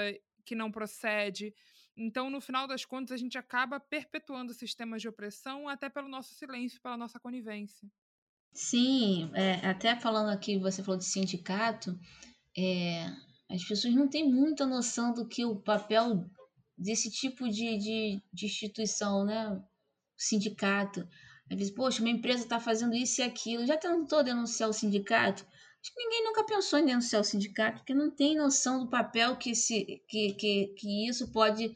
que 0.43 0.55
não 0.55 0.71
procede. 0.71 1.53
Então, 1.97 2.29
no 2.29 2.41
final 2.41 2.67
das 2.67 2.83
contas, 2.83 3.11
a 3.13 3.17
gente 3.17 3.37
acaba 3.37 3.79
perpetuando 3.79 4.53
sistemas 4.53 5.01
de 5.01 5.07
opressão 5.07 5.69
até 5.69 5.89
pelo 5.89 6.09
nosso 6.09 6.33
silêncio, 6.33 6.81
pela 6.81 6.97
nossa 6.97 7.19
conivência. 7.19 7.89
Sim, 8.51 9.29
é, 9.33 9.65
até 9.67 9.95
falando 9.95 10.29
aqui, 10.29 10.57
você 10.57 10.83
falou 10.83 10.97
de 10.97 11.05
sindicato, 11.05 11.97
é, 12.57 13.05
as 13.49 13.63
pessoas 13.63 13.93
não 13.93 14.07
têm 14.07 14.29
muita 14.29 14.65
noção 14.65 15.13
do 15.13 15.27
que 15.27 15.45
o 15.45 15.57
papel 15.57 16.25
desse 16.77 17.09
tipo 17.09 17.49
de, 17.49 17.77
de, 17.77 18.21
de 18.31 18.45
instituição, 18.45 19.25
né? 19.25 19.61
Sindicato. 20.17 21.07
Às 21.49 21.57
vezes, 21.57 21.73
poxa, 21.73 22.01
uma 22.01 22.09
empresa 22.09 22.43
está 22.43 22.59
fazendo 22.59 22.95
isso 22.95 23.21
e 23.21 23.23
aquilo. 23.23 23.65
Já 23.65 23.77
tentou 23.77 24.23
denunciar 24.23 24.69
o 24.69 24.73
sindicato? 24.73 25.45
Acho 25.81 25.93
que 25.93 26.03
ninguém 26.03 26.23
nunca 26.23 26.43
pensou 26.43 26.79
em 26.79 26.85
denunciar 26.85 27.21
o 27.21 27.25
sindicato, 27.25 27.77
porque 27.77 27.93
não 27.93 28.09
tem 28.09 28.35
noção 28.35 28.79
do 28.79 28.89
papel 28.89 29.35
que, 29.35 29.51
esse, 29.51 30.01
que, 30.07 30.33
que, 30.33 30.67
que 30.75 31.07
isso 31.07 31.31
pode 31.31 31.71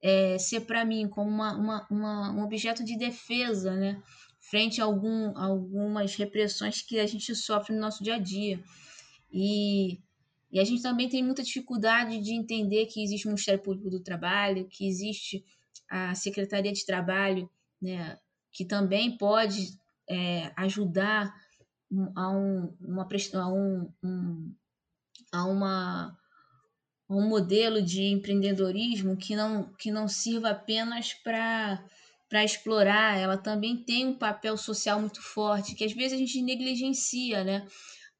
é, 0.00 0.38
ser 0.38 0.60
para 0.62 0.84
mim 0.84 1.06
como 1.08 1.28
uma, 1.28 1.54
uma, 1.54 1.86
uma, 1.90 2.30
um 2.32 2.42
objeto 2.42 2.82
de 2.82 2.96
defesa, 2.96 3.76
né? 3.76 4.02
Frente 4.40 4.80
a 4.80 4.84
algum, 4.84 5.36
algumas 5.36 6.14
repressões 6.14 6.80
que 6.80 6.98
a 6.98 7.06
gente 7.06 7.34
sofre 7.34 7.74
no 7.74 7.80
nosso 7.80 8.02
dia 8.02 8.14
a 8.14 8.18
dia. 8.18 8.58
E, 9.30 10.00
e 10.52 10.58
a 10.58 10.64
gente 10.64 10.82
também 10.82 11.08
tem 11.08 11.22
muita 11.22 11.42
dificuldade 11.42 12.20
de 12.20 12.34
entender 12.34 12.86
que 12.86 13.02
existe 13.02 13.26
o 13.26 13.30
Ministério 13.30 13.62
Público 13.62 13.88
do 13.88 14.00
Trabalho, 14.00 14.66
que 14.68 14.86
existe 14.86 15.44
a 15.88 16.14
Secretaria 16.14 16.72
de 16.72 16.84
Trabalho, 16.84 17.48
né? 17.80 18.18
Que 18.52 18.64
também 18.64 19.16
pode 19.16 19.78
é, 20.08 20.52
ajudar 20.56 21.32
a 22.16 22.30
um, 22.30 22.76
uma, 22.80 23.08
a 23.34 23.48
um, 23.48 23.92
um, 24.02 24.54
a 25.32 25.44
uma 25.44 26.16
um 27.08 27.28
modelo 27.28 27.82
de 27.82 28.04
empreendedorismo 28.04 29.16
que 29.16 29.34
não, 29.34 29.64
que 29.74 29.90
não 29.90 30.06
sirva 30.06 30.50
apenas 30.50 31.12
para 31.12 31.84
para 32.28 32.44
explorar, 32.44 33.18
ela 33.18 33.36
também 33.36 33.76
tem 33.76 34.06
um 34.06 34.16
papel 34.16 34.56
social 34.56 35.00
muito 35.00 35.20
forte, 35.20 35.74
que 35.74 35.84
às 35.84 35.92
vezes 35.92 36.12
a 36.12 36.16
gente 36.16 36.40
negligencia, 36.40 37.42
né? 37.42 37.66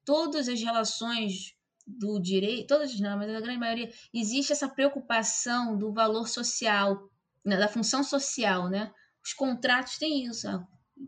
Todas 0.03 0.49
as 0.49 0.61
relações 0.61 1.55
do 1.87 2.19
direito, 2.19 2.67
todas 2.67 2.99
não, 2.99 3.17
mas 3.17 3.29
a 3.29 3.41
grande 3.41 3.59
maioria, 3.59 3.91
existe 4.13 4.51
essa 4.51 4.69
preocupação 4.69 5.77
do 5.77 5.91
valor 5.91 6.27
social, 6.27 7.09
né? 7.43 7.57
da 7.57 7.67
função 7.67 8.03
social, 8.03 8.69
né? 8.69 8.91
Os 9.23 9.33
contratos 9.33 9.97
têm 9.97 10.25
isso, 10.25 10.47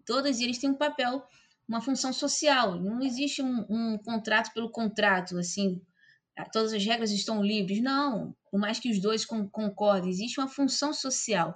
todos 0.05 0.39
eles 0.39 0.57
têm 0.57 0.69
um 0.69 0.77
papel 0.77 1.23
uma 1.67 1.81
função 1.81 2.11
social. 2.11 2.79
Não 2.79 3.01
existe 3.01 3.41
um, 3.41 3.65
um 3.69 3.97
contrato 3.97 4.53
pelo 4.53 4.69
contrato, 4.69 5.37
assim, 5.37 5.81
todas 6.51 6.73
as 6.73 6.83
regras 6.83 7.11
estão 7.11 7.43
livres. 7.43 7.81
Não, 7.81 8.35
por 8.51 8.59
mais 8.59 8.79
que 8.79 8.89
os 8.89 8.99
dois 8.99 9.25
concordem, 9.25 10.09
existe 10.09 10.39
uma 10.39 10.47
função 10.47 10.93
social. 10.93 11.55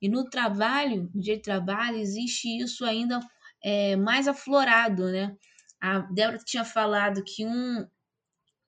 E 0.00 0.08
no 0.08 0.28
trabalho, 0.28 1.10
no 1.14 1.20
direito 1.20 1.40
de 1.40 1.50
trabalho, 1.50 1.98
existe 1.98 2.48
isso 2.58 2.84
ainda 2.84 3.20
é, 3.62 3.96
mais 3.96 4.28
aflorado, 4.28 5.10
né? 5.10 5.36
A 5.80 6.00
Débora 6.00 6.38
tinha 6.44 6.64
falado 6.64 7.22
que 7.24 7.46
um, 7.46 7.86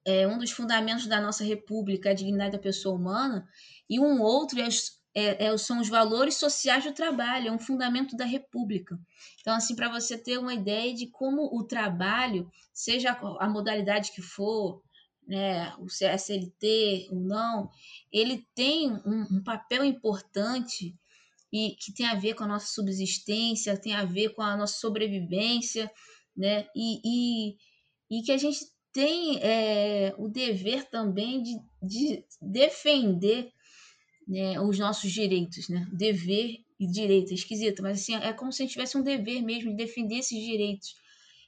é, 0.04 0.26
um 0.26 0.38
dos 0.38 0.50
fundamentos 0.50 1.06
da 1.06 1.20
nossa 1.20 1.44
república 1.44 2.08
é 2.08 2.12
a 2.12 2.14
dignidade 2.14 2.52
da 2.52 2.58
pessoa 2.58 2.96
humana, 2.96 3.46
e 3.88 3.98
um 4.00 4.20
outro 4.20 4.60
é 4.60 4.68
é, 5.14 5.46
é, 5.46 5.58
são 5.58 5.80
os 5.80 5.88
valores 5.88 6.36
sociais 6.36 6.84
do 6.84 6.92
trabalho, 6.92 7.48
é 7.48 7.52
um 7.52 7.58
fundamento 7.58 8.16
da 8.16 8.24
República. 8.24 8.98
Então, 9.40 9.54
assim, 9.54 9.74
para 9.74 9.88
você 9.88 10.16
ter 10.16 10.38
uma 10.38 10.54
ideia 10.54 10.94
de 10.94 11.08
como 11.08 11.42
o 11.52 11.64
trabalho, 11.64 12.48
seja 12.72 13.10
a 13.40 13.48
modalidade 13.48 14.12
que 14.12 14.22
for, 14.22 14.80
né, 15.26 15.74
o 15.78 15.86
CSLT 15.86 17.08
ou 17.10 17.20
não, 17.20 17.70
ele 18.12 18.46
tem 18.54 18.92
um, 18.92 19.26
um 19.32 19.42
papel 19.42 19.84
importante 19.84 20.94
e 21.52 21.76
que 21.80 21.92
tem 21.92 22.06
a 22.06 22.14
ver 22.14 22.34
com 22.34 22.44
a 22.44 22.48
nossa 22.48 22.72
subsistência, 22.72 23.80
tem 23.80 23.94
a 23.94 24.04
ver 24.04 24.30
com 24.30 24.42
a 24.42 24.56
nossa 24.56 24.78
sobrevivência, 24.78 25.90
né, 26.36 26.66
e, 26.74 27.00
e, 27.04 27.56
e 28.10 28.22
que 28.22 28.30
a 28.30 28.36
gente 28.36 28.60
tem 28.92 29.38
é, 29.42 30.14
o 30.18 30.28
dever 30.28 30.88
também 30.88 31.42
de, 31.42 31.58
de 31.82 32.24
defender 32.40 33.52
né, 34.26 34.60
os 34.60 34.78
nossos 34.78 35.10
direitos, 35.10 35.68
né? 35.68 35.86
Dever 35.92 36.58
e 36.78 36.86
direito, 36.86 37.30
é 37.30 37.34
esquisito, 37.34 37.82
mas 37.82 38.00
assim, 38.00 38.14
é 38.14 38.32
como 38.32 38.52
se 38.52 38.62
a 38.62 38.64
gente 38.64 38.72
tivesse 38.72 38.96
um 38.96 39.02
dever 39.02 39.42
mesmo 39.42 39.70
de 39.70 39.76
defender 39.76 40.16
esses 40.16 40.38
direitos 40.38 40.94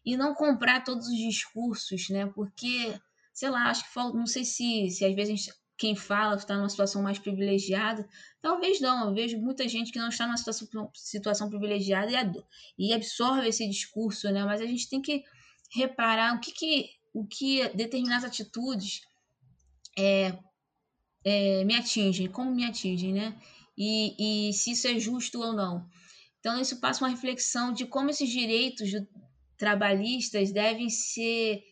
e 0.04 0.16
não 0.16 0.34
comprar 0.34 0.84
todos 0.84 1.06
os 1.06 1.16
discursos, 1.16 2.08
né? 2.10 2.26
Porque, 2.34 2.94
sei 3.32 3.48
lá, 3.48 3.70
acho 3.70 3.84
que 3.84 3.94
falta, 3.94 4.16
não 4.16 4.26
sei 4.26 4.44
se, 4.44 4.90
se 4.90 5.04
às 5.04 5.14
vezes 5.14 5.40
gente, 5.40 5.56
quem 5.78 5.96
fala 5.96 6.36
está 6.36 6.56
numa 6.56 6.68
situação 6.68 7.02
mais 7.02 7.18
privilegiada, 7.18 8.06
talvez 8.42 8.80
não, 8.80 9.08
eu 9.08 9.14
vejo 9.14 9.38
muita 9.38 9.66
gente 9.66 9.90
que 9.90 9.98
não 9.98 10.08
está 10.08 10.26
numa 10.26 10.36
situação, 10.36 10.90
situação 10.94 11.48
privilegiada 11.48 12.10
e, 12.78 12.88
e 12.90 12.92
absorve 12.92 13.48
esse 13.48 13.66
discurso, 13.68 14.30
né? 14.30 14.44
Mas 14.44 14.60
a 14.60 14.66
gente 14.66 14.88
tem 14.88 15.00
que 15.00 15.22
reparar 15.74 16.36
o 16.36 16.40
que, 16.40 16.52
que, 16.52 16.90
o 17.12 17.26
que 17.26 17.68
determinadas 17.70 18.24
atitudes 18.24 19.02
é, 19.98 20.38
é, 21.24 21.64
me 21.64 21.74
atingem, 21.74 22.28
como 22.28 22.50
me 22.50 22.64
atingem, 22.64 23.12
né? 23.12 23.38
E, 23.76 24.48
e 24.48 24.52
se 24.52 24.72
isso 24.72 24.86
é 24.86 24.98
justo 24.98 25.40
ou 25.40 25.52
não. 25.52 25.86
Então, 26.40 26.60
isso 26.60 26.80
passa 26.80 27.04
uma 27.04 27.10
reflexão 27.10 27.72
de 27.72 27.86
como 27.86 28.10
esses 28.10 28.28
direitos 28.28 28.90
trabalhistas 29.56 30.52
devem 30.52 30.88
ser 30.88 31.62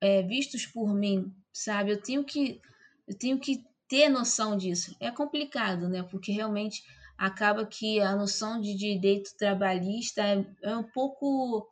é, 0.00 0.22
vistos 0.22 0.66
por 0.66 0.94
mim, 0.94 1.32
sabe? 1.52 1.90
Eu 1.90 2.00
tenho 2.00 2.24
que 2.24 2.60
eu 3.06 3.16
tenho 3.18 3.38
que 3.38 3.62
ter 3.86 4.08
noção 4.08 4.56
disso. 4.56 4.96
É 4.98 5.10
complicado, 5.10 5.88
né? 5.88 6.02
Porque 6.04 6.32
realmente 6.32 6.82
acaba 7.18 7.66
que 7.66 8.00
a 8.00 8.16
noção 8.16 8.60
de 8.60 8.74
direito 8.74 9.36
trabalhista 9.36 10.22
é, 10.22 10.44
é 10.62 10.76
um 10.76 10.82
pouco 10.82 11.68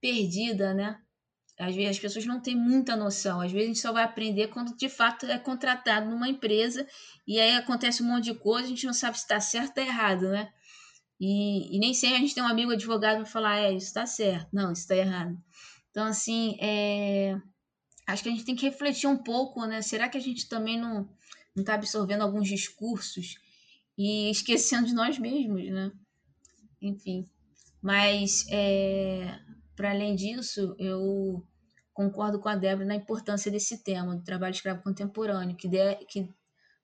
perdida, 0.00 0.72
né? 0.72 1.00
Às 1.58 1.74
vezes 1.74 1.90
as 1.92 1.98
pessoas 1.98 2.26
não 2.26 2.40
têm 2.40 2.54
muita 2.54 2.96
noção. 2.96 3.40
Às 3.40 3.50
vezes 3.50 3.64
a 3.64 3.68
gente 3.68 3.80
só 3.80 3.92
vai 3.92 4.04
aprender 4.04 4.48
quando 4.48 4.76
de 4.76 4.88
fato 4.88 5.26
é 5.26 5.38
contratado 5.38 6.08
numa 6.10 6.28
empresa 6.28 6.86
e 7.26 7.40
aí 7.40 7.56
acontece 7.56 8.02
um 8.02 8.06
monte 8.06 8.24
de 8.24 8.34
coisa, 8.34 8.66
a 8.66 8.70
gente 8.70 8.86
não 8.86 8.92
sabe 8.92 9.16
se 9.16 9.24
está 9.24 9.40
certo 9.40 9.78
ou 9.78 9.84
errado, 9.84 10.28
né? 10.28 10.52
E, 11.18 11.74
e, 11.74 11.78
nem 11.78 11.94
sempre 11.94 12.16
a 12.16 12.20
gente 12.20 12.34
tem 12.34 12.42
um 12.42 12.48
amigo 12.48 12.72
advogado 12.72 13.16
para 13.16 13.24
falar, 13.24 13.56
é, 13.56 13.72
isso 13.72 13.86
está 13.86 14.04
certo, 14.04 14.48
não, 14.52 14.72
isso 14.72 14.82
está 14.82 14.94
errado. 14.94 15.36
Então, 15.90 16.04
assim, 16.04 16.58
é, 16.60 17.34
acho 18.06 18.22
que 18.22 18.28
a 18.28 18.32
gente 18.32 18.44
tem 18.44 18.54
que 18.54 18.66
refletir 18.66 19.06
um 19.06 19.16
pouco, 19.16 19.64
né? 19.64 19.80
Será 19.80 20.10
que 20.10 20.18
a 20.18 20.20
gente 20.20 20.46
também 20.46 20.78
não 20.78 21.08
está 21.56 21.74
absorvendo 21.74 22.20
alguns 22.20 22.46
discursos 22.48 23.36
e 23.96 24.28
esquecendo 24.30 24.86
de 24.86 24.94
nós 24.94 25.18
mesmos, 25.18 25.70
né? 25.70 25.90
Enfim. 26.82 27.26
Mas, 27.80 28.44
é, 28.50 29.38
para 29.76 29.90
além 29.90 30.16
disso, 30.16 30.74
eu 30.78 31.46
concordo 31.92 32.40
com 32.40 32.48
a 32.48 32.56
Débora 32.56 32.86
na 32.86 32.96
importância 32.96 33.50
desse 33.50 33.82
tema, 33.82 34.16
do 34.16 34.24
trabalho 34.24 34.54
escravo 34.54 34.82
contemporâneo, 34.82 35.56
que, 35.56 35.68
de, 35.68 35.94
que 36.06 36.28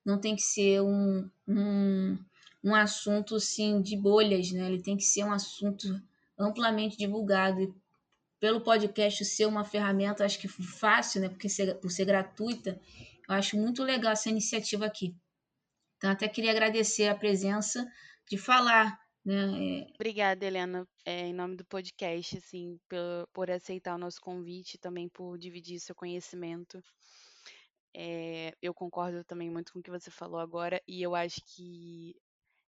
não 0.05 0.19
tem 0.19 0.35
que 0.35 0.41
ser 0.41 0.81
um, 0.81 1.29
um, 1.47 2.17
um 2.63 2.75
assunto 2.75 3.35
assim, 3.35 3.81
de 3.81 3.97
bolhas, 3.97 4.51
né? 4.51 4.67
ele 4.67 4.81
tem 4.81 4.95
que 4.95 5.03
ser 5.03 5.23
um 5.23 5.31
assunto 5.31 6.01
amplamente 6.37 6.97
divulgado. 6.97 7.61
E 7.61 7.73
pelo 8.39 8.61
podcast 8.61 9.25
ser 9.25 9.45
uma 9.45 9.63
ferramenta, 9.63 10.25
acho 10.25 10.39
que 10.39 10.47
fácil, 10.47 11.21
né? 11.21 11.29
porque 11.29 11.49
ser, 11.49 11.75
por 11.79 11.91
ser 11.91 12.05
gratuita, 12.05 12.79
eu 13.27 13.35
acho 13.35 13.57
muito 13.57 13.83
legal 13.83 14.11
essa 14.11 14.29
iniciativa 14.29 14.85
aqui. 14.85 15.15
Então, 15.97 16.11
até 16.11 16.27
queria 16.27 16.51
agradecer 16.51 17.07
a 17.07 17.15
presença 17.15 17.87
de 18.29 18.37
falar 18.37 18.99
né? 19.25 19.81
É... 19.81 19.87
Obrigada, 19.95 20.45
Helena, 20.45 20.87
é, 21.05 21.27
em 21.27 21.33
nome 21.33 21.55
do 21.55 21.65
podcast, 21.65 22.37
assim, 22.37 22.79
por, 22.89 23.27
por 23.33 23.51
aceitar 23.51 23.95
o 23.95 23.97
nosso 23.97 24.19
convite, 24.21 24.77
também 24.77 25.09
por 25.09 25.37
dividir 25.37 25.79
seu 25.79 25.95
conhecimento. 25.95 26.83
É, 27.95 28.53
eu 28.61 28.73
concordo 28.73 29.23
também 29.23 29.49
muito 29.49 29.71
com 29.71 29.79
o 29.79 29.83
que 29.83 29.91
você 29.91 30.09
falou 30.09 30.39
agora, 30.39 30.81
e 30.87 31.01
eu 31.01 31.15
acho 31.15 31.41
que 31.45 32.15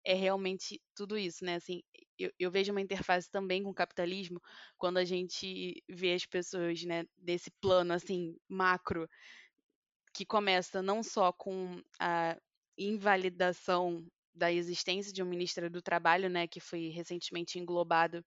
é 0.06 0.14
realmente 0.14 0.82
tudo 0.96 1.18
isso, 1.18 1.46
né? 1.46 1.56
Assim, 1.56 1.82
eu, 2.20 2.32
eu, 2.38 2.52
vejo 2.52 2.72
uma 2.72 2.82
interface 2.82 3.30
também 3.30 3.64
com 3.64 3.70
o 3.70 3.74
capitalismo 3.74 4.42
quando 4.78 4.98
a 4.98 5.06
gente 5.06 5.82
vê 5.90 6.14
as 6.14 6.26
pessoas, 6.26 6.84
né, 6.84 7.06
desse 7.18 7.50
plano 7.62 7.94
assim 7.94 8.38
macro 8.48 9.10
que 10.14 10.26
começa 10.26 10.82
não 10.82 11.02
só 11.02 11.32
com 11.32 11.82
a 12.00 12.38
invalidação 12.78 14.06
da 14.34 14.52
existência 14.52 15.14
de 15.14 15.22
um 15.22 15.26
Ministério 15.26 15.70
do 15.70 15.82
Trabalho, 15.82 16.30
né, 16.30 16.48
que 16.48 16.60
foi 16.60 16.90
recentemente 16.90 17.60
englobado 17.60 18.26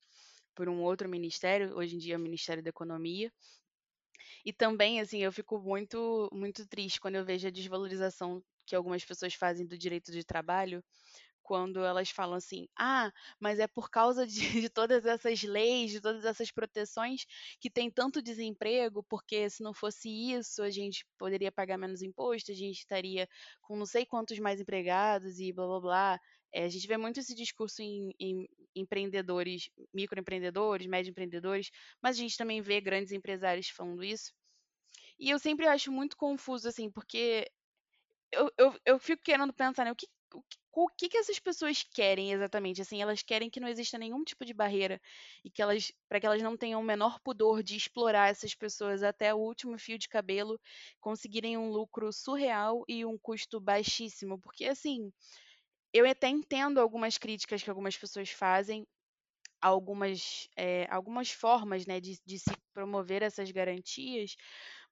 por 0.55 0.69
um 0.69 0.81
outro 0.83 1.09
ministério, 1.09 1.77
hoje 1.77 1.97
em 1.97 1.99
dia 1.99 2.15
é 2.15 2.17
o 2.17 2.21
Ministério 2.21 2.63
da 2.63 2.71
Economia. 2.71 3.31
E 4.45 4.53
também, 4.53 5.01
assim, 5.01 5.19
eu 5.19 5.33
fico 5.33 5.59
muito, 5.59 6.29
muito 6.33 6.67
triste 6.67 7.01
quando 7.01 7.17
eu 7.17 7.25
vejo 7.25 7.47
a 7.47 7.51
desvalorização 7.51 8.43
que 8.65 8.75
algumas 8.75 9.05
pessoas 9.05 9.35
fazem 9.35 9.67
do 9.67 9.77
direito 9.79 10.11
de 10.11 10.25
trabalho, 10.25 10.83
quando 11.47 11.85
elas 11.85 12.11
falam 12.11 12.35
assim: 12.35 12.69
ah, 12.77 13.13
mas 13.39 13.61
é 13.61 13.69
por 13.69 13.89
causa 13.89 14.27
de, 14.27 14.39
de, 14.67 14.69
todas 14.69 15.07
essas 15.07 15.43
leis, 15.45 15.93
de 15.93 16.01
todas 16.01 16.25
essas 16.25 16.51
proteções 16.51 17.25
que 17.61 17.71
tem 17.71 17.89
tanto 17.89 18.21
desemprego, 18.21 19.05
porque 19.05 19.49
se 19.49 19.63
não 19.63 19.73
fosse 19.73 20.09
isso, 20.11 20.61
a 20.61 20.71
gente 20.71 21.07
poderia 21.17 21.53
pagar 21.53 21.79
menos 21.79 22.03
imposto, 22.03 22.51
a 22.51 22.55
gente 22.55 22.79
estaria 22.79 23.29
com 23.63 23.77
não 23.77 23.87
sei 23.87 24.05
quantos 24.05 24.39
mais 24.41 24.61
empregados 24.61 25.39
e 25.39 25.53
blá 25.53 25.67
blá 25.67 25.81
blá. 25.81 26.21
É, 26.53 26.65
a 26.65 26.69
gente 26.69 26.87
vê 26.89 26.97
muito 26.97 27.21
esse 27.21 27.35
discurso 27.35 27.81
em, 27.81 28.13
em 28.19 28.49
empreendedores, 28.75 29.71
microempreendedores, 29.95 30.87
médio 30.87 31.11
empreendedores, 31.11 31.71
mas 32.03 32.17
a 32.17 32.21
gente 32.21 32.37
também 32.37 32.61
vê 32.61 32.81
grandes 32.81 33.13
empresários 33.13 33.69
falando 33.69 34.03
isso. 34.03 34.33
E 35.19 35.31
eu 35.31 35.39
sempre 35.39 35.67
acho 35.67 35.93
muito 35.93 36.17
confuso, 36.17 36.69
assim, 36.69 36.91
porque 36.91 37.49
eu, 38.33 38.51
eu, 38.59 38.81
eu 38.85 38.99
fico 38.99 39.23
querendo 39.23 39.53
pensar, 39.53 39.85
né, 39.85 39.93
o 39.93 39.97
que, 39.97 40.09
o 40.73 40.89
que 40.89 41.09
que 41.09 41.17
essas 41.17 41.39
pessoas 41.39 41.83
querem 41.83 42.33
exatamente? 42.33 42.83
Assim, 42.83 43.01
elas 43.01 43.23
querem 43.23 43.49
que 43.49 43.59
não 43.61 43.69
exista 43.69 43.99
nenhum 43.99 44.23
tipo 44.25 44.45
de 44.45 44.53
barreira 44.53 45.01
e 45.45 45.51
que 45.51 45.63
elas, 45.63 45.91
para 46.09 46.21
que 46.21 46.27
elas 46.27 46.43
não 46.43 46.57
tenham 46.57 46.81
o 46.81 46.85
menor 46.85 47.19
pudor 47.21 47.63
de 47.63 47.77
explorar 47.77 48.29
essas 48.29 48.55
pessoas 48.55 49.03
até 49.03 49.35
o 49.35 49.39
último 49.39 49.79
fio 49.79 49.99
de 49.99 50.09
cabelo, 50.09 50.61
conseguirem 51.01 51.57
um 51.57 51.71
lucro 51.71 52.13
surreal 52.13 52.85
e 52.89 53.05
um 53.07 53.17
custo 53.19 53.59
baixíssimo, 53.61 54.39
porque 54.39 54.67
assim, 54.67 55.11
eu 55.93 56.09
até 56.09 56.29
entendo 56.29 56.81
algumas 56.81 57.19
críticas 57.19 57.63
que 57.63 57.71
algumas 57.71 57.97
pessoas 57.97 58.31
fazem, 58.31 58.87
algumas, 59.61 60.49
é, 60.57 60.87
algumas 60.91 61.31
formas 61.31 61.87
né, 61.87 62.01
de, 62.01 62.21
de 62.25 62.39
se 62.39 62.53
promover 62.73 63.23
essas 63.23 63.51
garantias, 63.51 64.37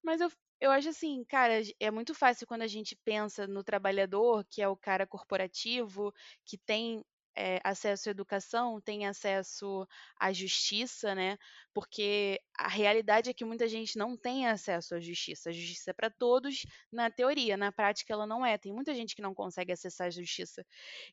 mas 0.02 0.20
eu 0.20 0.30
eu 0.64 0.70
acho 0.70 0.88
assim, 0.88 1.22
cara, 1.24 1.60
é 1.78 1.90
muito 1.90 2.14
fácil 2.14 2.46
quando 2.46 2.62
a 2.62 2.66
gente 2.66 2.96
pensa 2.96 3.46
no 3.46 3.62
trabalhador, 3.62 4.44
que 4.48 4.62
é 4.62 4.68
o 4.68 4.76
cara 4.76 5.06
corporativo, 5.06 6.12
que 6.44 6.56
tem 6.56 7.04
é, 7.36 7.60
acesso 7.64 8.08
à 8.08 8.10
educação, 8.10 8.80
tem 8.80 9.06
acesso 9.06 9.86
à 10.18 10.32
justiça, 10.32 11.14
né? 11.14 11.38
Porque 11.72 12.40
a 12.56 12.68
realidade 12.68 13.30
é 13.30 13.34
que 13.34 13.44
muita 13.44 13.68
gente 13.68 13.98
não 13.98 14.16
tem 14.16 14.46
acesso 14.46 14.94
à 14.94 15.00
justiça. 15.00 15.50
A 15.50 15.52
justiça 15.52 15.90
é 15.90 15.94
para 15.94 16.10
todos 16.10 16.64
na 16.92 17.10
teoria, 17.10 17.56
na 17.56 17.72
prática 17.72 18.12
ela 18.12 18.26
não 18.26 18.44
é. 18.46 18.56
Tem 18.58 18.72
muita 18.72 18.94
gente 18.94 19.14
que 19.16 19.22
não 19.22 19.34
consegue 19.34 19.72
acessar 19.72 20.06
a 20.06 20.10
justiça. 20.10 20.64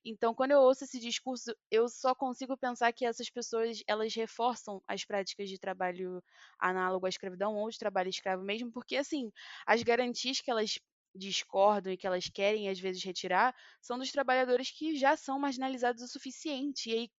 Então, 0.05 0.34
quando 0.34 0.51
eu 0.51 0.60
ouço 0.62 0.84
esse 0.84 0.99
discurso, 0.99 1.55
eu 1.69 1.88
só 1.89 2.13
consigo 2.15 2.57
pensar 2.57 2.91
que 2.93 3.05
essas 3.05 3.29
pessoas 3.29 3.81
elas 3.88 4.13
reforçam 4.15 4.81
as 4.88 5.03
práticas 5.05 5.49
de 5.49 5.60
trabalho 5.60 6.23
análogo 6.60 7.05
à 7.05 7.10
escravidão 7.10 7.55
ou 7.55 7.69
de 7.69 7.77
trabalho 7.79 8.10
escravo 8.10 8.43
mesmo, 8.43 8.71
porque 8.71 8.95
assim, 8.97 9.31
as 9.65 9.81
garantias 9.84 10.41
que 10.41 10.51
elas 10.51 10.79
discordam 11.15 11.93
e 11.93 11.97
que 11.97 12.08
elas 12.08 12.30
querem 12.30 12.69
às 12.69 12.80
vezes 12.80 13.04
retirar 13.04 13.56
são 13.82 13.97
dos 13.97 14.12
trabalhadores 14.12 14.71
que 14.71 14.95
já 14.97 15.15
são 15.17 15.39
marginalizados 15.39 16.02
o 16.04 16.08
suficiente. 16.08 16.89
E 16.89 16.93
aí, 16.93 17.10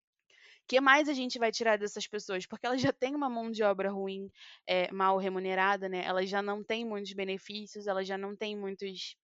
que 0.67 0.79
mais 0.81 1.09
a 1.09 1.13
gente 1.13 1.39
vai 1.39 1.51
tirar 1.51 1.77
dessas 1.77 2.07
pessoas? 2.07 2.45
Porque 2.45 2.65
elas 2.65 2.81
já 2.81 2.93
têm 2.93 3.15
uma 3.15 3.29
mão 3.29 3.51
de 3.51 3.63
obra 3.63 3.91
ruim, 3.91 4.29
é, 4.67 4.91
mal 4.91 5.17
remunerada, 5.17 5.89
né? 5.89 6.03
Elas 6.05 6.29
já 6.29 6.41
não 6.41 6.63
têm 6.63 6.85
muitos 6.85 7.13
benefícios, 7.13 7.87
elas 7.87 8.07
já 8.07 8.17
não 8.17 8.35
têm 8.35 8.57
muitos 8.57 9.15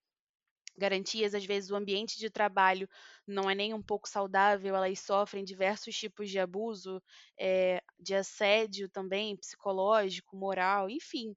garantias, 0.78 1.36
às 1.36 1.46
vezes 1.46 1.70
o 1.70 1.76
ambiente 1.76 2.18
de 2.18 2.30
trabalho 2.30 2.88
não 3.28 3.50
é 3.50 3.54
nem 3.56 3.74
um 3.74 3.82
pouco 3.82 4.08
saudável, 4.08 4.76
elas 4.76 5.00
sofrem 5.00 5.44
diversos 5.44 5.96
tipos 5.96 6.30
de 6.30 6.40
abuso, 6.40 7.02
é, 7.38 7.82
de 8.00 8.16
assédio 8.16 8.90
também, 8.90 9.36
psicológico, 9.36 10.38
moral, 10.38 10.90
enfim. 10.90 11.36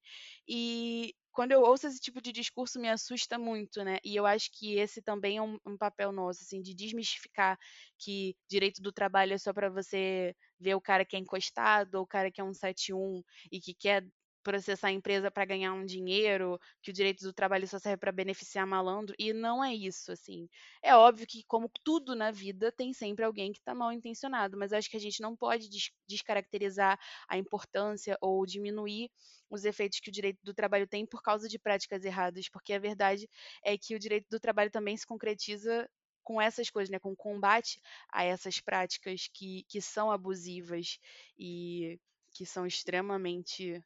E 0.48 1.14
quando 1.32 1.52
eu 1.52 1.62
ouço 1.62 1.86
esse 1.86 2.00
tipo 2.00 2.20
de 2.20 2.32
discurso 2.32 2.78
me 2.80 2.88
assusta 2.88 3.38
muito, 3.38 3.82
né? 3.84 3.98
E 4.04 4.14
eu 4.16 4.26
acho 4.26 4.50
que 4.52 4.74
esse 4.78 5.02
também 5.02 5.38
é 5.38 5.42
um, 5.42 5.58
um 5.66 5.76
papel 5.76 6.12
nosso, 6.12 6.42
assim, 6.42 6.60
de 6.62 6.74
desmistificar 6.74 7.58
que 7.98 8.36
direito 8.48 8.82
do 8.82 8.92
trabalho 8.92 9.32
é 9.34 9.38
só 9.38 9.52
para 9.52 9.70
você 9.70 10.34
ver 10.60 10.74
o 10.74 10.80
cara 10.80 11.04
que 11.04 11.16
é 11.16 11.18
encostado, 11.18 11.94
ou 11.96 12.02
o 12.04 12.06
cara 12.06 12.30
que 12.30 12.40
é 12.40 12.44
um 12.44 12.54
71 12.54 13.22
e 13.50 13.60
que 13.60 13.74
quer 13.74 14.06
processar 14.42 14.88
a 14.88 14.92
empresa 14.92 15.30
para 15.30 15.44
ganhar 15.44 15.72
um 15.72 15.84
dinheiro, 15.84 16.58
que 16.82 16.90
o 16.90 16.94
direito 16.94 17.22
do 17.22 17.32
trabalho 17.32 17.66
só 17.68 17.78
serve 17.78 17.98
para 17.98 18.12
beneficiar 18.12 18.66
malandro, 18.66 19.14
e 19.18 19.32
não 19.32 19.62
é 19.64 19.74
isso, 19.74 20.12
assim. 20.12 20.48
É 20.82 20.94
óbvio 20.94 21.26
que, 21.26 21.42
como 21.44 21.70
tudo 21.84 22.14
na 22.14 22.30
vida, 22.30 22.72
tem 22.72 22.92
sempre 22.92 23.24
alguém 23.24 23.52
que 23.52 23.58
está 23.58 23.74
mal 23.74 23.92
intencionado, 23.92 24.56
mas 24.58 24.72
acho 24.72 24.90
que 24.90 24.96
a 24.96 25.00
gente 25.00 25.20
não 25.20 25.36
pode 25.36 25.68
des 25.68 25.90
descaracterizar 26.08 26.98
a 27.28 27.38
importância 27.38 28.16
ou 28.20 28.44
diminuir 28.46 29.10
os 29.50 29.64
efeitos 29.64 30.00
que 30.00 30.08
o 30.10 30.12
direito 30.12 30.38
do 30.42 30.54
trabalho 30.54 30.86
tem 30.86 31.06
por 31.06 31.22
causa 31.22 31.48
de 31.48 31.58
práticas 31.58 32.04
erradas, 32.04 32.48
porque 32.48 32.72
a 32.72 32.78
verdade 32.78 33.28
é 33.64 33.76
que 33.76 33.94
o 33.94 33.98
direito 33.98 34.26
do 34.30 34.40
trabalho 34.40 34.70
também 34.70 34.96
se 34.96 35.06
concretiza 35.06 35.88
com 36.24 36.40
essas 36.40 36.70
coisas, 36.70 36.90
né, 36.90 36.98
com 36.98 37.14
combate 37.16 37.80
a 38.12 38.24
essas 38.24 38.60
práticas 38.60 39.28
que, 39.32 39.64
que 39.68 39.80
são 39.80 40.10
abusivas 40.10 40.98
e 41.38 41.98
que 42.34 42.46
são 42.46 42.66
extremamente 42.66 43.82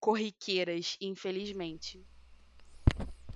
corriqueiras, 0.00 0.96
infelizmente. 1.00 2.00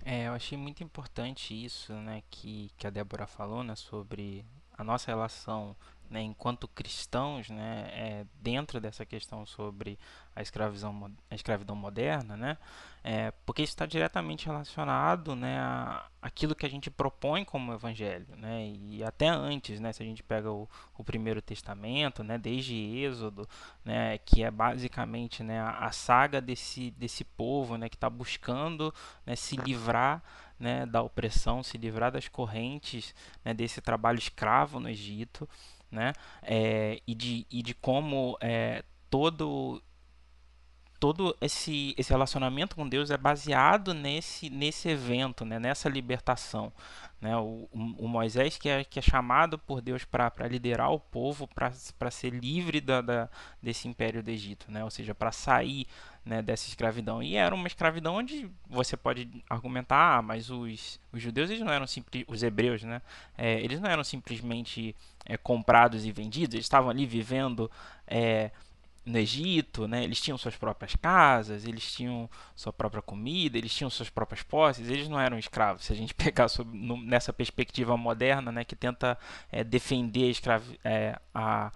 É, 0.05 0.29
eu 0.29 0.33
achei 0.33 0.59
muito 0.59 0.83
importante 0.83 1.55
isso, 1.55 1.93
né, 1.95 2.23
que, 2.31 2.71
que 2.77 2.87
a 2.87 2.91
Débora 2.91 3.27
falou, 3.27 3.63
né, 3.63 3.75
sobre 3.75 4.45
a 4.77 4.83
nossa 4.83 5.07
relação 5.11 5.77
né, 6.15 6.23
enquanto 6.23 6.69
cristãos, 6.69 7.51
né, 7.51 7.89
é, 7.91 8.27
dentro 8.41 8.81
dessa 8.81 9.05
questão 9.05 9.45
sobre 9.45 9.99
a 10.37 10.41
escravidão, 10.41 11.13
a 11.29 11.35
escravidão 11.35 11.75
moderna, 11.75 12.37
né, 12.37 12.57
é, 13.03 13.33
porque 13.45 13.63
isso 13.63 13.73
está 13.73 13.85
diretamente 13.85 14.47
relacionado 14.47 15.35
né, 15.35 15.59
a 15.59 16.07
aquilo 16.23 16.55
que 16.55 16.65
a 16.65 16.71
gente 16.71 16.89
propõe 16.89 17.45
como 17.45 17.75
evangelho, 17.75 18.29
né, 18.37 18.65
e 18.67 19.03
até 19.03 19.27
antes, 19.27 19.81
né, 19.81 19.93
se 19.93 20.05
a 20.05 20.07
gente 20.07 20.23
pega 20.23 20.51
o, 20.53 20.69
o 20.97 21.03
primeiro 21.03 21.43
testamento, 21.43 22.23
né, 22.23 22.39
desde 22.39 22.75
Êxodo, 22.75 23.47
né, 23.85 24.17
que 24.19 24.45
é 24.45 24.51
basicamente 24.53 25.43
né, 25.43 25.61
a, 25.61 25.87
a 25.87 25.91
saga 25.91 26.41
desse, 26.41 26.93
desse 26.93 27.25
povo 27.25 27.77
né, 27.77 27.89
que 27.89 27.97
está 27.97 28.09
buscando 28.09 28.95
né, 29.27 29.35
se 29.35 29.57
livrar 29.57 30.23
né, 30.59 30.87
da 30.87 31.03
opressão, 31.03 31.63
se 31.63 31.77
livrar 31.77 32.13
das 32.13 32.29
correntes 32.29 33.15
né, 33.45 33.53
desse 33.53 33.81
trabalho 33.81 34.19
escravo 34.19 34.79
no 34.79 34.89
Egito 34.89 35.49
né? 35.95 36.13
É, 36.43 37.01
e, 37.07 37.15
de, 37.15 37.47
e 37.51 37.63
de 37.63 37.75
como 37.75 38.37
é, 38.41 38.85
todo 39.09 39.83
todo 41.05 41.37
esse, 41.39 41.95
esse 41.99 42.09
relacionamento 42.09 42.75
com 42.75 42.89
Deus 42.89 43.11
é 43.11 43.19
baseado 43.19 43.93
nesse, 43.93 44.49
nesse 44.49 44.89
evento, 44.89 45.45
né? 45.45 45.59
nessa 45.59 45.87
libertação. 45.87 46.73
Né? 47.21 47.37
O, 47.37 47.69
o, 47.75 48.09
Moisés 48.09 48.57
que 48.57 48.71
é, 48.71 48.83
que 48.83 48.99
é 48.99 49.03
chamado 49.03 49.59
por 49.59 49.83
Deus 49.83 50.03
para 50.03 50.33
liderar 50.49 50.91
o 50.91 50.99
povo, 50.99 51.47
para 51.47 52.11
ser 52.11 52.31
livre 52.31 52.81
da, 52.81 53.03
da, 53.03 53.29
desse 53.63 53.87
império 53.87 54.23
do 54.23 54.31
Egito, 54.31 54.73
né? 54.73 54.83
ou 54.83 54.91
seja, 54.91 55.15
para 55.15 55.31
sair 55.31 55.87
né, 56.25 56.41
dessa 56.41 56.69
escravidão. 56.69 57.23
E 57.23 57.37
era 57.37 57.55
uma 57.55 57.67
escravidão 57.67 58.15
onde 58.15 58.51
você 58.67 58.97
pode 58.97 59.29
argumentar, 59.49 60.17
ah, 60.17 60.23
mas 60.23 60.49
os, 60.49 60.99
os 61.13 61.21
judeus 61.21 61.51
eles 61.51 61.63
não 61.63 61.71
eram 61.71 61.87
simples, 61.87 62.25
os 62.27 62.43
hebreus, 62.43 62.83
né? 62.83 63.03
É, 63.37 63.61
eles 63.61 63.79
não 63.79 63.91
eram 63.91 64.03
simplesmente 64.03 64.97
é, 65.27 65.37
comprados 65.37 66.07
e 66.07 66.13
vendidos, 66.13 66.55
eles 66.55 66.65
estavam 66.65 66.89
ali 66.89 67.05
vivendo 67.05 67.71
é, 68.07 68.51
no 69.05 69.19
Egito, 69.19 69.87
né? 69.87 70.03
Eles 70.03 70.21
tinham 70.21 70.39
suas 70.39 70.57
próprias 70.57 70.97
casas, 70.97 71.67
eles 71.67 71.93
tinham 71.93 72.29
sua 72.57 72.73
própria 72.73 73.03
comida, 73.03 73.59
eles 73.59 73.75
tinham 73.75 73.91
suas 73.91 74.09
próprias 74.09 74.43
posses, 74.43 74.89
eles 74.89 75.09
não 75.09 75.21
eram 75.21 75.39
escravos. 75.39 75.85
Se 75.85 75.93
a 75.93 75.97
gente 75.97 76.15
pegar 76.15 76.49
sobre, 76.49 76.77
no, 76.79 76.97
nessa 76.97 77.33
perspectiva 77.33 77.97
moderna, 77.97 78.51
né, 78.51 78.65
que 78.65 78.77
tenta 78.77 79.19
é, 79.53 79.63
defender 79.63 80.25
a, 80.25 80.31
escravi, 80.31 80.81
é, 80.85 81.19
a 81.35 81.71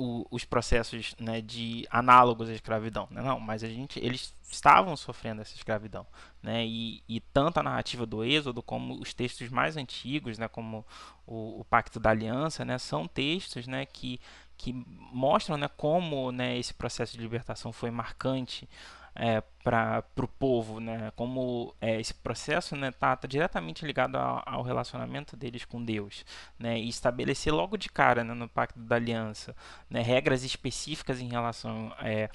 o, 0.00 0.26
os 0.30 0.46
processos 0.46 1.14
né, 1.20 1.42
de 1.42 1.86
análogos 1.90 2.48
à 2.48 2.54
escravidão, 2.54 3.06
né? 3.10 3.20
não, 3.20 3.38
mas 3.38 3.62
a 3.62 3.68
gente, 3.68 3.98
eles 4.02 4.34
estavam 4.50 4.96
sofrendo 4.96 5.42
essa 5.42 5.54
escravidão, 5.54 6.06
né? 6.42 6.64
E, 6.64 7.02
e 7.06 7.20
tanto 7.20 7.60
a 7.60 7.62
narrativa 7.62 8.06
do 8.06 8.24
Êxodo 8.24 8.62
como 8.62 8.94
os 8.98 9.12
textos 9.12 9.50
mais 9.50 9.76
antigos, 9.76 10.38
né, 10.38 10.48
como 10.48 10.86
o, 11.26 11.60
o 11.60 11.64
Pacto 11.66 12.00
da 12.00 12.10
Aliança, 12.10 12.64
né, 12.64 12.78
são 12.78 13.06
textos, 13.06 13.66
né, 13.66 13.84
que 13.84 14.18
que 14.60 14.74
mostram 15.10 15.56
né, 15.56 15.68
como 15.74 16.30
né, 16.30 16.58
esse 16.58 16.74
processo 16.74 17.16
de 17.16 17.22
libertação 17.22 17.72
foi 17.72 17.90
marcante 17.90 18.68
é, 19.14 19.40
para 19.64 20.04
o 20.18 20.28
povo, 20.28 20.78
né? 20.78 21.10
Como 21.16 21.74
é, 21.80 21.98
esse 21.98 22.12
processo 22.12 22.74
está 22.74 22.86
né, 22.86 22.92
tá, 22.92 23.16
tá 23.16 23.26
diretamente 23.26 23.84
ligado 23.86 24.16
ao, 24.16 24.42
ao, 24.46 24.62
relacionamento 24.62 25.34
deles 25.34 25.64
com 25.64 25.82
Deus, 25.82 26.26
né? 26.58 26.78
E 26.78 26.88
estabelecer 26.90 27.52
logo 27.52 27.78
de 27.78 27.88
cara, 27.88 28.22
né, 28.22 28.34
no 28.34 28.48
Pacto 28.48 28.78
da 28.78 28.96
Aliança, 28.96 29.56
né, 29.88 30.02
regras 30.02 30.44
específicas 30.44 31.20
em 31.20 31.28
relação 31.28 31.92
é, 32.00 32.28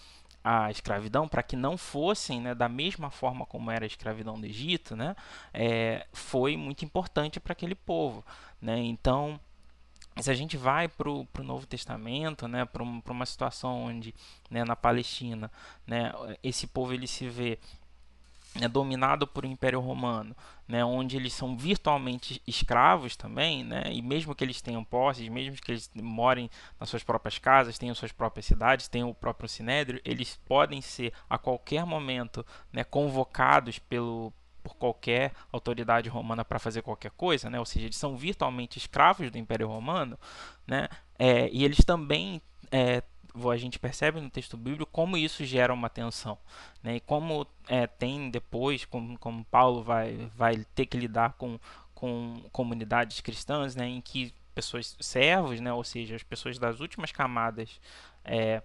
à 0.43 0.69
escravidão, 0.71 1.27
para 1.27 1.43
que 1.43 1.55
não 1.55 1.77
fossem, 1.77 2.41
né, 2.41 2.55
da 2.55 2.67
mesma 2.67 3.09
forma 3.11 3.45
como 3.45 3.71
era 3.71 3.85
a 3.85 3.87
escravidão 3.87 4.39
do 4.39 4.47
Egito, 4.47 4.95
né? 4.95 5.15
É, 5.53 6.07
foi 6.11 6.57
muito 6.57 6.83
importante 6.83 7.39
para 7.39 7.53
aquele 7.53 7.75
povo, 7.75 8.25
né? 8.59 8.77
Então 8.79 9.39
se 10.21 10.31
a 10.31 10.33
gente 10.33 10.55
vai 10.55 10.87
para 10.87 11.09
o 11.09 11.27
Novo 11.39 11.67
Testamento, 11.67 12.47
né, 12.47 12.65
para 12.65 12.81
um, 12.81 13.01
uma 13.09 13.25
situação 13.25 13.83
onde, 13.83 14.13
né, 14.49 14.63
na 14.63 14.75
Palestina, 14.75 15.51
né, 15.85 16.11
esse 16.41 16.67
povo 16.67 16.93
ele 16.93 17.07
se 17.07 17.27
vê 17.27 17.59
né, 18.55 18.69
dominado 18.69 19.27
por 19.27 19.43
o 19.43 19.47
Império 19.47 19.81
Romano, 19.81 20.35
né, 20.65 20.83
onde 20.85 21.17
eles 21.17 21.33
são 21.33 21.57
virtualmente 21.57 22.41
escravos 22.47 23.17
também, 23.17 23.63
né, 23.63 23.83
e 23.91 24.01
mesmo 24.01 24.33
que 24.33 24.43
eles 24.43 24.61
tenham 24.61 24.83
posses, 24.83 25.27
mesmo 25.27 25.57
que 25.57 25.71
eles 25.71 25.91
morem 25.93 26.49
nas 26.79 26.89
suas 26.89 27.03
próprias 27.03 27.37
casas, 27.37 27.77
tenham 27.77 27.93
suas 27.93 28.13
próprias 28.13 28.45
cidades, 28.45 28.87
tenham 28.87 29.09
o 29.09 29.15
próprio 29.15 29.49
Sinédrio, 29.49 30.01
eles 30.05 30.39
podem 30.45 30.81
ser 30.81 31.11
a 31.29 31.37
qualquer 31.37 31.85
momento 31.85 32.45
né, 32.71 32.85
convocados 32.85 33.79
pelo, 33.79 34.31
por 34.65 34.75
qualquer 34.75 35.31
autoridade 35.51 36.09
romana 36.09 36.43
para 36.43 36.57
fazer 36.57 36.81
qualquer 36.81 37.11
coisa, 37.11 37.51
né? 37.51 37.59
ou 37.59 37.65
seja, 37.65 37.85
eles 37.85 37.97
são 37.97 38.17
virtualmente 38.17 38.79
escravos 38.79 39.29
do 39.29 39.37
Império 39.37 39.67
Romano, 39.67 40.17
né? 40.65 40.89
É, 41.19 41.47
e 41.53 41.63
eles 41.63 41.77
também 41.85 42.41
é, 42.71 43.03
a 43.51 43.57
gente 43.57 43.77
percebe 43.77 44.19
no 44.19 44.29
texto 44.29 44.57
bíblico 44.57 44.91
como 44.91 45.15
isso 45.15 45.45
gera 45.45 45.71
uma 45.71 45.87
tensão, 45.87 46.35
né? 46.81 46.95
E 46.95 46.99
como 46.99 47.45
é, 47.67 47.85
tem 47.85 48.31
depois, 48.31 48.85
como, 48.85 49.19
como 49.19 49.45
Paulo 49.45 49.83
vai, 49.83 50.31
vai 50.35 50.65
ter 50.73 50.87
que 50.87 50.97
lidar 50.97 51.33
com, 51.33 51.59
com 51.93 52.41
comunidades 52.51 53.21
cristãs, 53.21 53.75
né? 53.75 53.87
Em 53.87 54.01
que 54.01 54.33
pessoas 54.55 54.95
servos, 54.99 55.61
né? 55.61 55.71
Ou 55.71 55.83
seja, 55.83 56.15
as 56.15 56.23
pessoas 56.23 56.57
das 56.57 56.79
últimas 56.79 57.11
camadas 57.11 57.79
é, 58.23 58.63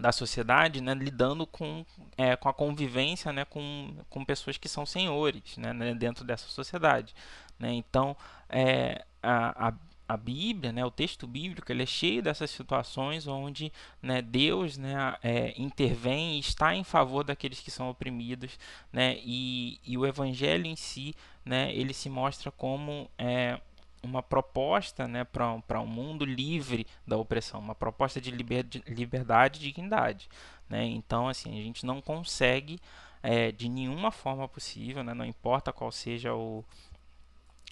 da 0.00 0.12
sociedade, 0.12 0.80
né, 0.80 0.94
lidando 0.94 1.46
com, 1.46 1.84
é, 2.16 2.34
com 2.36 2.48
a 2.48 2.54
convivência 2.54 3.32
né, 3.32 3.44
com, 3.44 3.94
com 4.08 4.24
pessoas 4.24 4.56
que 4.56 4.68
são 4.68 4.84
senhores 4.86 5.56
né, 5.56 5.72
né 5.72 5.94
dentro 5.94 6.24
dessa 6.24 6.48
sociedade. 6.48 7.14
Né? 7.58 7.72
Então, 7.74 8.16
é, 8.48 9.04
a, 9.22 9.68
a, 9.68 9.74
a, 10.08 10.16
Bíblia, 10.16 10.72
né, 10.72 10.84
o 10.84 10.90
texto 10.90 11.26
bíblico, 11.26 11.70
ele 11.70 11.82
é 11.82 11.86
cheio 11.86 12.22
dessas 12.22 12.50
situações 12.50 13.26
onde 13.26 13.72
né, 14.02 14.22
Deus 14.22 14.76
né, 14.78 15.16
é, 15.22 15.54
intervém 15.60 16.36
e 16.36 16.40
está 16.40 16.74
em 16.74 16.82
favor 16.82 17.22
daqueles 17.22 17.60
que 17.60 17.70
são 17.70 17.90
oprimidos, 17.90 18.58
né, 18.92 19.18
e, 19.22 19.78
e 19.86 19.98
o 19.98 20.06
Evangelho 20.06 20.66
em 20.66 20.76
si, 20.76 21.14
né, 21.44 21.72
ele 21.74 21.92
se 21.92 22.08
mostra 22.08 22.50
como 22.50 23.10
é, 23.18 23.60
uma 24.02 24.22
proposta 24.22 25.06
né, 25.06 25.24
para 25.24 25.80
um 25.80 25.86
mundo 25.86 26.24
livre 26.24 26.86
da 27.06 27.16
opressão, 27.16 27.60
uma 27.60 27.74
proposta 27.74 28.20
de, 28.20 28.30
liber, 28.30 28.64
de 28.64 28.82
liberdade 28.86 29.58
e 29.58 29.62
dignidade. 29.62 30.28
Né? 30.68 30.84
Então, 30.84 31.28
assim, 31.28 31.58
a 31.58 31.62
gente 31.62 31.84
não 31.84 32.00
consegue 32.00 32.80
é, 33.22 33.52
de 33.52 33.68
nenhuma 33.68 34.10
forma 34.10 34.48
possível, 34.48 35.02
né, 35.04 35.12
não 35.12 35.24
importa 35.24 35.72
qual 35.72 35.92
seja 35.92 36.34
o, 36.34 36.64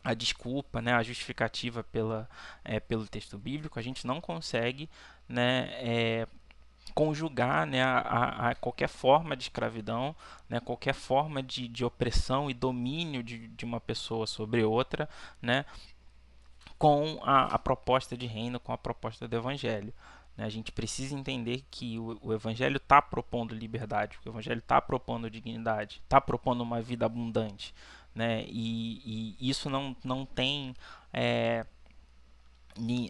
a 0.05 0.15
desculpa, 0.15 0.81
né, 0.81 0.93
a 0.93 1.03
justificativa 1.03 1.83
pela, 1.83 2.29
é, 2.65 2.79
pelo 2.79 3.07
texto 3.07 3.39
bíblico, 3.39 3.79
a 3.79 3.83
gente 3.83 4.07
não 4.07 4.21
consegue 4.21 4.89
né, 5.29 5.71
é, 5.75 6.29
conjugar 6.95 7.67
né, 7.67 7.83
a, 7.83 8.51
a, 8.51 8.55
qualquer 8.55 8.89
forma 8.89 9.37
de 9.37 9.45
escravidão, 9.45 10.15
né, 10.49 10.61
qualquer 10.61 10.95
forma 10.95 11.43
de, 11.43 11.69
de 11.69 11.85
opressão 11.85 12.51
e 12.51 12.55
domínio 12.55 13.23
de, 13.23 13.49
de 13.49 13.65
uma 13.65 13.81
pessoa 13.81 14.27
sobre 14.27 14.63
outra, 14.63 15.09
né, 15.41 15.65
com 16.79 17.19
a, 17.23 17.47
a 17.47 17.59
proposta 17.59 18.17
de 18.17 18.27
reino, 18.27 18.61
com 18.61 18.73
a 18.73 18.79
proposta 18.79 19.27
do 19.27 19.37
evangelho. 19.37 19.93
Né? 20.37 20.45
A 20.45 20.49
gente 20.49 20.71
precisa 20.71 21.15
entender 21.15 21.65
que 21.71 21.99
o, 21.99 22.19
o 22.23 22.33
evangelho 22.33 22.77
está 22.77 23.03
propondo 23.03 23.55
liberdade, 23.55 24.17
o 24.25 24.29
evangelho 24.29 24.61
está 24.61 24.81
propondo 24.81 25.29
dignidade, 25.29 26.01
está 26.05 26.21
propondo 26.21 26.61
uma 26.61 26.81
vida 26.81 27.05
abundante. 27.05 27.75
Né? 28.15 28.45
E, 28.49 29.37
e 29.41 29.51
isso 29.51 29.69
não, 29.69 29.97
não 30.05 30.25
tem 30.25 30.75
é, 31.13 31.67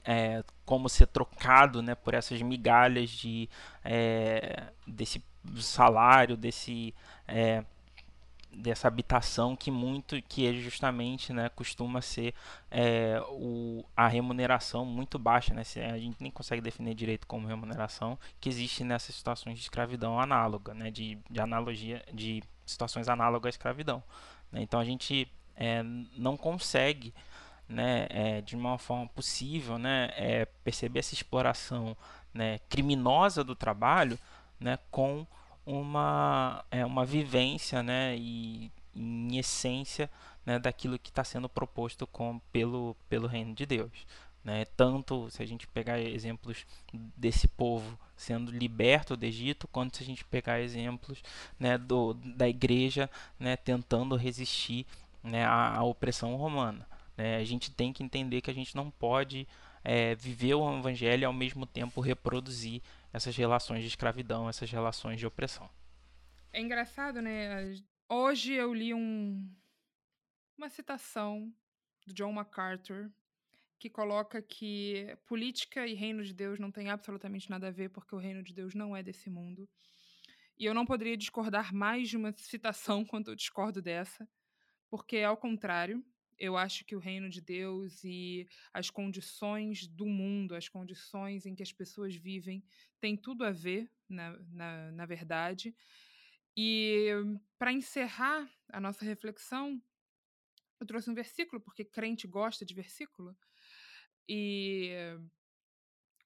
é, 0.05 0.43
como 0.64 0.89
ser 0.89 1.07
trocado 1.07 1.83
né, 1.83 1.95
por 1.95 2.14
essas 2.14 2.41
migalhas 2.41 3.11
de, 3.11 3.49
é, 3.85 4.64
desse 4.87 5.23
salário, 5.57 6.37
desse 6.37 6.95
é, 7.27 7.64
dessa 8.59 8.89
habitação 8.89 9.55
que 9.55 9.71
muito 9.71 10.21
que 10.23 10.47
é 10.47 10.53
justamente 10.53 11.33
né 11.33 11.49
costuma 11.49 12.03
ser 12.03 12.35
é, 12.71 13.23
o, 13.31 13.85
a 13.97 14.09
remuneração 14.09 14.85
muito 14.85 15.19
baixa 15.19 15.55
né 15.55 15.63
a 15.93 15.99
gente 15.99 16.17
nem 16.21 16.31
consegue 16.31 16.61
definir 16.61 16.95
direito 16.95 17.27
como 17.27 17.47
remuneração 17.47 18.19
que 18.41 18.49
existe 18.49 18.83
nessas 18.83 19.15
situações 19.15 19.57
de 19.57 19.63
escravidão 19.63 20.21
análoga 20.21 20.75
né 20.75 20.91
de, 20.91 21.19
de 21.31 21.41
analogia 21.41 22.05
de 22.13 22.43
situações 22.67 23.09
análogas 23.09 23.47
à 23.47 23.51
escravidão 23.51 24.03
né? 24.51 24.61
então 24.61 24.81
a 24.81 24.85
gente 24.85 25.31
é, 25.57 25.83
não 26.17 26.37
consegue 26.37 27.15
né 27.69 28.07
é, 28.11 28.41
de 28.41 28.57
uma 28.57 28.77
forma 28.77 29.07
possível 29.09 29.79
né 29.79 30.11
é, 30.17 30.45
perceber 30.65 30.99
essa 30.99 31.15
exploração 31.15 31.97
né 32.35 32.59
criminosa 32.69 33.45
do 33.45 33.55
trabalho 33.55 34.19
né 34.59 34.79
com 34.91 35.27
uma, 35.69 36.64
é, 36.71 36.85
uma 36.85 37.05
vivência 37.05 37.83
né, 37.83 38.16
e, 38.16 38.73
em 38.97 39.37
essência 39.37 40.11
né, 40.45 40.59
daquilo 40.59 40.99
que 40.99 41.11
está 41.11 41.23
sendo 41.23 41.49
proposto 41.49 42.07
com, 42.07 42.41
pelo, 42.51 42.97
pelo 43.09 43.29
reino 43.29 43.55
de 43.55 43.66
Deus. 43.66 43.93
Né? 44.43 44.64
Tanto 44.77 45.29
se 45.31 45.43
a 45.43 45.47
gente 45.47 45.66
pegar 45.66 46.01
exemplos 46.01 46.64
desse 47.14 47.47
povo 47.47 47.99
sendo 48.16 48.51
liberto 48.51 49.14
do 49.14 49.25
Egito, 49.25 49.69
quanto 49.69 49.99
se 49.99 50.03
a 50.03 50.07
gente 50.07 50.25
pegar 50.25 50.61
exemplos 50.61 51.23
né, 51.61 51.77
do, 51.77 52.14
da 52.14 52.49
igreja 52.49 53.11
né, 53.39 53.57
tentando 53.57 54.16
resistir 54.16 54.87
né, 55.23 55.45
à, 55.45 55.77
à 55.77 55.85
opressão 55.85 56.35
romana. 56.37 56.89
Né? 57.14 57.37
A 57.37 57.45
gente 57.45 57.71
tem 57.71 57.93
que 57.93 58.03
entender 58.03 58.41
que 58.41 58.51
a 58.51 58.55
gente 58.55 58.75
não 58.75 58.91
pode 58.91 59.47
é, 59.85 60.14
viver 60.14 60.55
o 60.55 60.79
evangelho 60.79 61.23
e 61.23 61.25
ao 61.27 61.33
mesmo 61.33 61.66
tempo 61.66 62.01
reproduzir 62.01 62.81
essas 63.13 63.37
relações 63.37 63.83
de 63.83 63.89
escravidão, 63.89 64.49
essas 64.49 64.71
relações 64.71 65.19
de 65.19 65.27
opressão. 65.27 65.69
É 66.53 66.61
engraçado, 66.61 67.21
né? 67.21 67.75
Hoje 68.09 68.53
eu 68.55 68.73
li 68.73 68.95
um, 68.95 69.49
uma 70.57 70.69
citação 70.69 71.53
do 72.07 72.15
John 72.15 72.33
MacArthur 72.33 73.11
que 73.79 73.89
coloca 73.89 74.43
que 74.43 75.17
política 75.27 75.87
e 75.87 75.95
reino 75.95 76.25
de 76.25 76.35
Deus 76.35 76.59
não 76.59 76.71
tem 76.71 76.91
absolutamente 76.91 77.49
nada 77.49 77.69
a 77.69 77.71
ver 77.71 77.91
porque 77.91 78.15
o 78.15 78.19
reino 78.19 78.43
de 78.43 78.53
Deus 78.53 78.75
não 78.75 78.97
é 78.97 79.03
desse 79.03 79.31
mundo. 79.31 79.69
E 80.59 80.65
eu 80.65 80.75
não 80.75 80.85
poderia 80.85 81.17
discordar 81.17 81.73
mais 81.73 82.09
de 82.09 82.17
uma 82.17 82.33
citação 82.33 83.05
quanto 83.07 83.31
eu 83.31 83.37
discordo 83.37 83.81
dessa, 83.81 84.29
porque 84.91 85.19
ao 85.19 85.37
contrário, 85.37 86.05
eu 86.39 86.57
acho 86.57 86.84
que 86.84 86.95
o 86.95 87.01
reino 87.01 87.28
de 87.28 87.41
Deus 87.41 88.05
e 88.05 88.47
as 88.72 88.91
condições 88.91 89.86
do 89.86 90.07
mundo, 90.07 90.55
as 90.55 90.68
condições 90.68 91.47
em 91.47 91.55
que 91.55 91.62
as 91.62 91.72
pessoas 91.72 92.14
vivem, 92.14 92.64
tem 93.01 93.16
tudo 93.16 93.45
a 93.45 93.51
ver, 93.51 93.91
na, 94.09 94.39
na, 94.51 94.93
na 94.93 95.07
verdade. 95.07 95.74
E 96.57 97.09
para 97.59 97.72
encerrar 97.72 98.49
a 98.72 98.80
nossa 98.80 99.05
reflexão, 99.05 99.82
eu 100.80 100.86
trouxe 100.86 101.11
um 101.11 101.14
versículo, 101.14 101.61
porque 101.61 101.84
crente 101.84 102.26
gosta 102.26 102.64
de 102.64 102.74
versículo. 102.74 103.36
E 104.28 104.93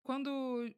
quando, 0.03 0.69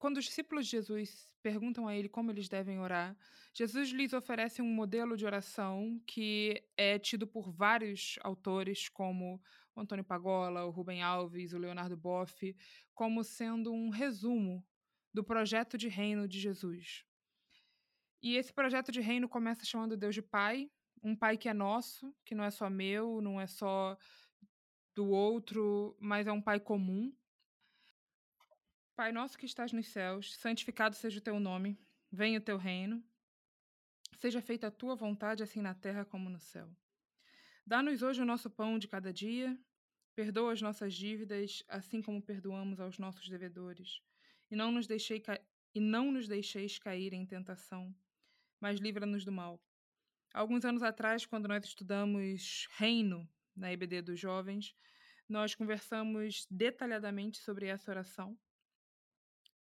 quando 0.00 0.16
os 0.16 0.24
discípulos 0.24 0.64
de 0.64 0.72
Jesus 0.72 1.30
perguntam 1.42 1.86
a 1.86 1.94
ele 1.94 2.08
como 2.08 2.30
eles 2.30 2.48
devem 2.48 2.80
orar, 2.80 3.16
Jesus 3.52 3.90
lhes 3.90 4.14
oferece 4.14 4.62
um 4.62 4.66
modelo 4.66 5.14
de 5.14 5.26
oração 5.26 6.02
que 6.06 6.64
é 6.74 6.98
tido 6.98 7.26
por 7.26 7.52
vários 7.52 8.18
autores, 8.22 8.88
como 8.88 9.40
o 9.74 9.80
Antônio 9.80 10.04
Pagola, 10.04 10.64
o 10.64 10.70
Rubem 10.70 11.02
Alves, 11.02 11.52
o 11.52 11.58
Leonardo 11.58 11.96
Boff, 11.98 12.56
como 12.94 13.22
sendo 13.22 13.72
um 13.72 13.90
resumo 13.90 14.66
do 15.12 15.22
projeto 15.22 15.76
de 15.76 15.88
reino 15.88 16.26
de 16.26 16.40
Jesus. 16.40 17.04
E 18.22 18.36
esse 18.36 18.52
projeto 18.52 18.90
de 18.90 19.00
reino 19.00 19.28
começa 19.28 19.66
chamando 19.66 19.98
Deus 19.98 20.14
de 20.14 20.22
Pai, 20.22 20.70
um 21.02 21.14
Pai 21.14 21.36
que 21.36 21.48
é 21.48 21.54
nosso, 21.54 22.14
que 22.24 22.34
não 22.34 22.44
é 22.44 22.50
só 22.50 22.70
meu, 22.70 23.20
não 23.20 23.38
é 23.38 23.46
só 23.46 23.98
do 24.94 25.08
outro, 25.08 25.94
mas 26.00 26.26
é 26.26 26.32
um 26.32 26.40
Pai 26.40 26.58
comum. 26.58 27.12
Pai 29.00 29.12
nosso 29.12 29.38
que 29.38 29.46
estás 29.46 29.72
nos 29.72 29.86
céus, 29.86 30.36
santificado 30.36 30.94
seja 30.94 31.20
o 31.20 31.22
teu 31.22 31.40
nome, 31.40 31.80
venha 32.12 32.38
o 32.38 32.42
teu 32.42 32.58
reino, 32.58 33.02
seja 34.18 34.42
feita 34.42 34.66
a 34.66 34.70
tua 34.70 34.94
vontade, 34.94 35.42
assim 35.42 35.62
na 35.62 35.72
terra 35.72 36.04
como 36.04 36.28
no 36.28 36.38
céu. 36.38 36.70
Dá-nos 37.66 38.02
hoje 38.02 38.20
o 38.20 38.26
nosso 38.26 38.50
pão 38.50 38.78
de 38.78 38.86
cada 38.86 39.10
dia, 39.10 39.58
perdoa 40.14 40.52
as 40.52 40.60
nossas 40.60 40.92
dívidas, 40.92 41.64
assim 41.66 42.02
como 42.02 42.20
perdoamos 42.20 42.78
aos 42.78 42.98
nossos 42.98 43.26
devedores, 43.26 44.02
e 44.50 44.54
não 44.54 44.70
nos, 44.70 44.86
deixei 44.86 45.22
e 45.74 45.80
não 45.80 46.12
nos 46.12 46.28
deixeis 46.28 46.78
cair 46.78 47.14
em 47.14 47.24
tentação, 47.24 47.96
mas 48.60 48.80
livra-nos 48.80 49.24
do 49.24 49.32
mal. 49.32 49.58
Alguns 50.34 50.62
anos 50.66 50.82
atrás, 50.82 51.24
quando 51.24 51.48
nós 51.48 51.64
estudamos 51.64 52.68
Reino 52.72 53.26
na 53.56 53.72
EBD 53.72 54.02
dos 54.02 54.20
Jovens, 54.20 54.74
nós 55.26 55.54
conversamos 55.54 56.46
detalhadamente 56.50 57.38
sobre 57.38 57.64
essa 57.64 57.90
oração. 57.90 58.38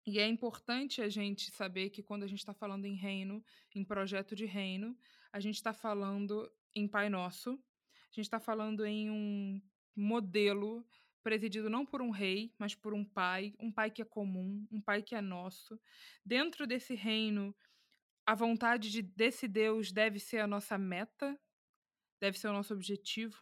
E 0.05 0.19
é 0.19 0.27
importante 0.27 1.01
a 1.01 1.09
gente 1.09 1.49
saber 1.51 1.89
que 1.89 2.03
quando 2.03 2.23
a 2.23 2.27
gente 2.27 2.39
está 2.39 2.53
falando 2.53 2.85
em 2.85 2.93
reino, 2.93 3.43
em 3.73 3.83
projeto 3.83 4.35
de 4.35 4.45
reino, 4.45 4.95
a 5.33 5.39
gente 5.39 5.55
está 5.55 5.73
falando 5.73 6.51
em 6.75 6.87
Pai 6.87 7.09
Nosso, 7.09 7.51
a 7.51 8.13
gente 8.15 8.25
está 8.25 8.39
falando 8.39 8.85
em 8.85 9.09
um 9.09 9.59
modelo 9.95 10.85
presidido 11.23 11.71
não 11.71 11.83
por 11.83 12.03
um 12.03 12.11
rei, 12.11 12.53
mas 12.59 12.75
por 12.75 12.93
um 12.93 13.03
pai, 13.03 13.55
um 13.59 13.71
pai 13.71 13.89
que 13.89 13.99
é 13.99 14.05
comum, 14.05 14.67
um 14.71 14.79
pai 14.79 15.01
que 15.01 15.15
é 15.15 15.21
nosso. 15.21 15.79
Dentro 16.23 16.67
desse 16.67 16.93
reino, 16.93 17.55
a 18.27 18.35
vontade 18.35 18.91
de, 18.91 19.01
desse 19.01 19.47
Deus 19.47 19.91
deve 19.91 20.19
ser 20.19 20.37
a 20.37 20.45
nossa 20.47 20.77
meta, 20.77 21.35
deve 22.19 22.37
ser 22.37 22.47
o 22.47 22.53
nosso 22.53 22.75
objetivo. 22.75 23.41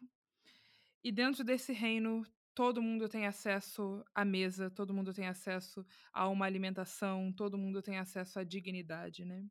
E 1.03 1.11
dentro 1.11 1.43
desse 1.43 1.74
reino, 1.74 2.26
todo 2.54 2.82
mundo 2.82 3.10
tem 3.10 3.26
acesso 3.26 4.04
à 4.14 4.24
mesa, 4.24 4.70
todo 4.70 4.93
mundo 4.93 5.14
tem 5.14 5.28
acesso 5.28 5.86
a 6.12 6.28
uma 6.28 6.45
alimentação, 6.45 7.32
todo 7.32 7.58
mundo 7.58 7.82
tem 7.82 7.97
acesso 7.97 8.39
à 8.39 8.43
dignidade, 8.43 9.26
né? 9.26 9.45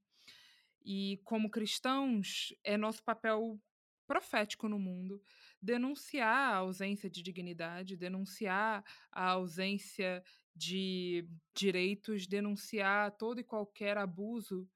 E 0.84 1.20
como 1.24 1.50
cristãos, 1.50 2.54
é 2.64 2.76
nosso 2.76 3.02
papel 3.02 3.60
profético 4.06 4.68
no 4.68 4.78
mundo 4.78 5.22
denunciar 5.60 6.54
a 6.54 6.56
ausência 6.56 7.08
de 7.08 7.22
dignidade, 7.22 7.96
denunciar 7.96 8.84
a 9.10 9.30
ausência 9.30 10.22
de 10.54 11.26
direitos, 11.54 12.26
denunciar 12.26 13.12
todo 13.12 13.40
e 13.40 13.44
qualquer 13.44 13.96
abuso 13.96 14.68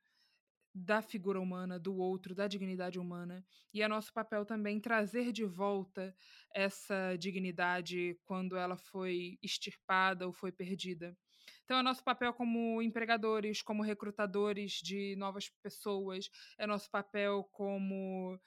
da 0.76 1.00
figura 1.00 1.40
humana, 1.40 1.78
do 1.78 1.96
outro, 1.96 2.34
da 2.34 2.46
dignidade 2.46 2.98
humana. 2.98 3.42
E 3.72 3.80
é 3.80 3.88
nosso 3.88 4.12
papel 4.12 4.44
também 4.44 4.78
trazer 4.78 5.32
de 5.32 5.44
volta 5.44 6.14
essa 6.54 7.16
dignidade 7.16 8.18
quando 8.24 8.56
ela 8.56 8.76
foi 8.76 9.38
extirpada 9.42 10.26
ou 10.26 10.34
foi 10.34 10.52
perdida. 10.52 11.16
Então, 11.64 11.78
é 11.78 11.82
nosso 11.82 12.04
papel 12.04 12.34
como 12.34 12.82
empregadores, 12.82 13.62
como 13.62 13.82
recrutadores 13.82 14.72
de 14.72 15.16
novas 15.16 15.48
pessoas, 15.62 16.28
é 16.58 16.66
nosso 16.66 16.90
papel 16.90 17.44
como 17.50 18.38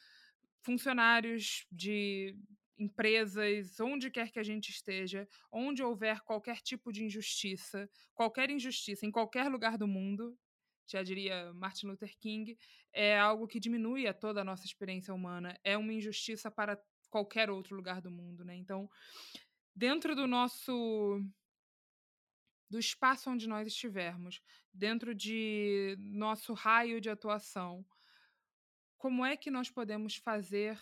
funcionários 0.61 1.65
de 1.71 2.35
empresas, 2.77 3.79
onde 3.79 4.11
quer 4.11 4.31
que 4.31 4.39
a 4.39 4.43
gente 4.43 4.69
esteja, 4.69 5.27
onde 5.51 5.81
houver 5.81 6.21
qualquer 6.21 6.57
tipo 6.61 6.91
de 6.93 7.03
injustiça, 7.03 7.89
qualquer 8.13 8.51
injustiça 8.51 9.05
em 9.05 9.11
qualquer 9.11 9.49
lugar 9.49 9.77
do 9.77 9.87
mundo, 9.87 10.37
já 10.91 11.03
diria 11.03 11.53
Martin 11.53 11.87
Luther 11.87 12.17
King, 12.17 12.57
é 12.91 13.19
algo 13.19 13.47
que 13.47 13.59
diminui 13.59 14.07
a 14.07 14.13
toda 14.13 14.41
a 14.41 14.43
nossa 14.43 14.65
experiência 14.65 15.13
humana, 15.13 15.59
é 15.63 15.77
uma 15.77 15.93
injustiça 15.93 16.49
para 16.49 16.81
qualquer 17.09 17.49
outro 17.49 17.75
lugar 17.75 18.01
do 18.01 18.11
mundo, 18.11 18.43
né? 18.43 18.55
Então, 18.55 18.89
dentro 19.75 20.15
do 20.15 20.27
nosso 20.27 21.21
do 22.69 22.77
espaço 22.77 23.31
onde 23.31 23.47
nós 23.47 23.67
estivermos, 23.67 24.41
dentro 24.71 25.15
de 25.15 25.97
nosso 25.99 26.53
raio 26.53 27.01
de 27.01 27.09
atuação, 27.09 27.83
como 28.95 29.25
é 29.25 29.35
que 29.35 29.49
nós 29.49 29.71
podemos 29.71 30.15
fazer 30.17 30.79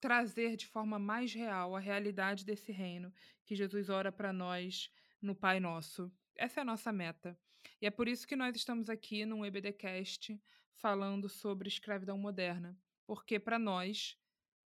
trazer 0.00 0.56
de 0.56 0.66
forma 0.66 0.98
mais 0.98 1.34
real 1.34 1.76
a 1.76 1.80
realidade 1.80 2.44
desse 2.44 2.72
reino 2.72 3.12
que 3.44 3.54
Jesus 3.54 3.90
ora 3.90 4.10
para 4.10 4.32
nós 4.32 4.90
no 5.20 5.34
Pai 5.34 5.60
Nosso. 5.60 6.10
Essa 6.34 6.60
é 6.60 6.62
a 6.62 6.64
nossa 6.64 6.90
meta. 6.90 7.38
E 7.80 7.86
é 7.86 7.90
por 7.90 8.08
isso 8.08 8.26
que 8.26 8.36
nós 8.36 8.54
estamos 8.56 8.88
aqui 8.88 9.24
no 9.24 9.44
EBDcast 9.44 10.40
falando 10.74 11.28
sobre 11.28 11.68
escravidão 11.68 12.16
moderna, 12.16 12.76
porque 13.06 13.38
para 13.38 13.58
nós, 13.58 14.18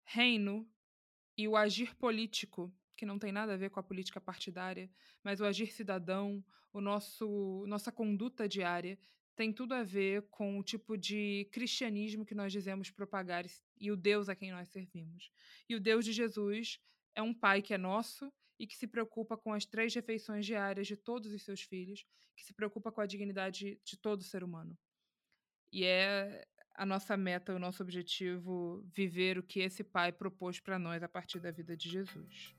reino 0.03 0.69
e 1.37 1.47
o 1.47 1.55
agir 1.55 1.95
político, 1.95 2.73
que 2.95 3.05
não 3.05 3.19
tem 3.19 3.31
nada 3.31 3.53
a 3.53 3.57
ver 3.57 3.69
com 3.69 3.79
a 3.79 3.83
política 3.83 4.21
partidária, 4.21 4.89
mas 5.23 5.39
o 5.39 5.45
agir 5.45 5.71
cidadão, 5.71 6.43
o 6.71 6.79
nosso 6.79 7.65
nossa 7.67 7.91
conduta 7.91 8.47
diária 8.47 8.97
tem 9.35 9.51
tudo 9.51 9.73
a 9.73 9.83
ver 9.83 10.23
com 10.29 10.57
o 10.57 10.63
tipo 10.63 10.97
de 10.97 11.47
cristianismo 11.51 12.25
que 12.25 12.33
nós 12.33 12.51
dizemos 12.51 12.89
propagar 12.89 13.45
e 13.77 13.91
o 13.91 13.97
Deus 13.97 14.29
a 14.29 14.35
quem 14.35 14.51
nós 14.51 14.69
servimos. 14.69 15.29
E 15.67 15.75
o 15.75 15.79
Deus 15.79 16.05
de 16.05 16.13
Jesus 16.13 16.79
é 17.13 17.21
um 17.21 17.33
pai 17.33 17.61
que 17.61 17.73
é 17.73 17.77
nosso 17.77 18.31
e 18.59 18.65
que 18.65 18.75
se 18.75 18.87
preocupa 18.87 19.37
com 19.37 19.53
as 19.53 19.65
três 19.65 19.93
refeições 19.93 20.45
diárias 20.45 20.87
de 20.87 20.95
todos 20.95 21.33
os 21.33 21.43
seus 21.43 21.61
filhos, 21.61 22.05
que 22.35 22.43
se 22.43 22.53
preocupa 22.53 22.91
com 22.91 23.01
a 23.01 23.05
dignidade 23.05 23.79
de 23.83 23.97
todo 23.97 24.23
ser 24.23 24.43
humano. 24.43 24.77
E 25.71 25.83
é 25.83 26.45
a 26.73 26.85
nossa 26.85 27.15
meta, 27.15 27.53
o 27.53 27.59
nosso 27.59 27.81
objetivo 27.81 28.83
viver 28.93 29.37
o 29.37 29.43
que 29.43 29.59
esse 29.61 29.83
pai 29.83 30.11
propôs 30.11 30.59
para 30.59 30.77
nós 30.77 31.01
a 31.03 31.07
partir 31.07 31.39
da 31.39 31.51
vida 31.51 31.75
de 31.75 31.89
Jesus. 31.89 32.55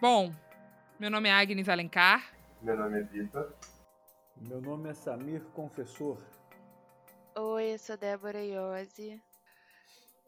Bom, 0.00 0.34
meu 0.98 1.08
nome 1.08 1.28
é 1.28 1.32
Agnes 1.32 1.68
Alencar. 1.68 2.34
Meu 2.60 2.76
nome 2.76 2.98
é 2.98 3.02
Vitor. 3.04 3.54
Meu 4.48 4.60
nome 4.60 4.90
é 4.90 4.92
Samir 4.92 5.40
Confessor. 5.54 6.18
Oi, 7.36 7.74
eu 7.74 7.78
sou 7.78 7.96
Débora 7.96 8.42
Iose. 8.42 9.20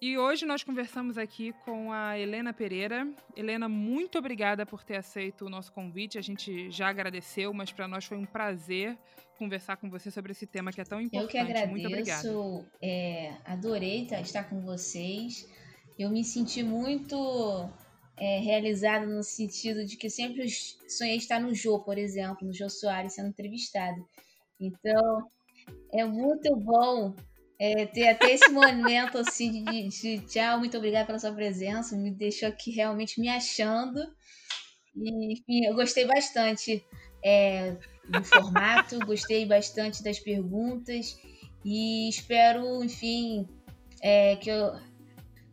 E 0.00 0.16
hoje 0.16 0.46
nós 0.46 0.62
conversamos 0.62 1.18
aqui 1.18 1.52
com 1.64 1.92
a 1.92 2.16
Helena 2.16 2.52
Pereira. 2.52 3.08
Helena, 3.36 3.68
muito 3.68 4.16
obrigada 4.18 4.64
por 4.64 4.84
ter 4.84 4.96
aceito 4.96 5.46
o 5.46 5.50
nosso 5.50 5.72
convite. 5.72 6.16
A 6.16 6.22
gente 6.22 6.70
já 6.70 6.88
agradeceu, 6.88 7.52
mas 7.52 7.72
para 7.72 7.88
nós 7.88 8.04
foi 8.04 8.16
um 8.16 8.24
prazer 8.24 8.96
conversar 9.36 9.78
com 9.78 9.90
você 9.90 10.12
sobre 10.12 10.30
esse 10.30 10.46
tema 10.46 10.72
que 10.72 10.80
é 10.80 10.84
tão 10.84 11.00
importante. 11.00 11.24
Eu 11.24 11.28
que 11.28 11.38
agradeço. 11.38 11.70
Muito 11.70 11.86
obrigada. 11.86 12.28
É, 12.80 13.34
adorei 13.44 14.06
estar 14.06 14.44
com 14.44 14.60
vocês. 14.60 15.48
Eu 15.98 16.08
me 16.10 16.22
senti 16.22 16.62
muito 16.62 17.68
é, 18.16 18.38
realizada 18.38 19.06
no 19.06 19.22
sentido 19.22 19.84
de 19.84 19.96
que 19.96 20.08
sempre 20.08 20.48
sonhei 20.88 21.16
estar 21.16 21.40
no 21.40 21.54
Jô, 21.54 21.80
por 21.80 21.98
exemplo, 21.98 22.46
no 22.46 22.52
Jô 22.52 22.68
Soares 22.68 23.14
sendo 23.14 23.28
entrevistado. 23.28 24.06
Então, 24.60 25.28
é 25.92 26.04
muito 26.04 26.54
bom 26.56 27.14
é, 27.58 27.86
ter 27.86 28.08
até 28.08 28.32
esse 28.32 28.50
momento 28.50 29.18
assim 29.18 29.64
de, 29.64 29.88
de, 29.88 30.20
tchau, 30.26 30.58
muito 30.58 30.76
obrigada 30.76 31.06
pela 31.06 31.18
sua 31.18 31.32
presença, 31.32 31.96
me 31.96 32.10
deixou 32.10 32.48
aqui 32.48 32.70
realmente 32.70 33.20
me 33.20 33.28
achando. 33.28 34.00
E, 34.96 35.32
enfim, 35.32 35.64
eu 35.66 35.74
gostei 35.74 36.06
bastante 36.06 36.84
é, 37.24 37.76
do 38.08 38.22
formato, 38.22 38.98
gostei 39.06 39.46
bastante 39.46 40.02
das 40.02 40.20
perguntas 40.20 41.18
e 41.64 42.08
espero, 42.08 42.84
enfim, 42.84 43.48
é, 44.02 44.36
que 44.36 44.50
eu 44.50 44.72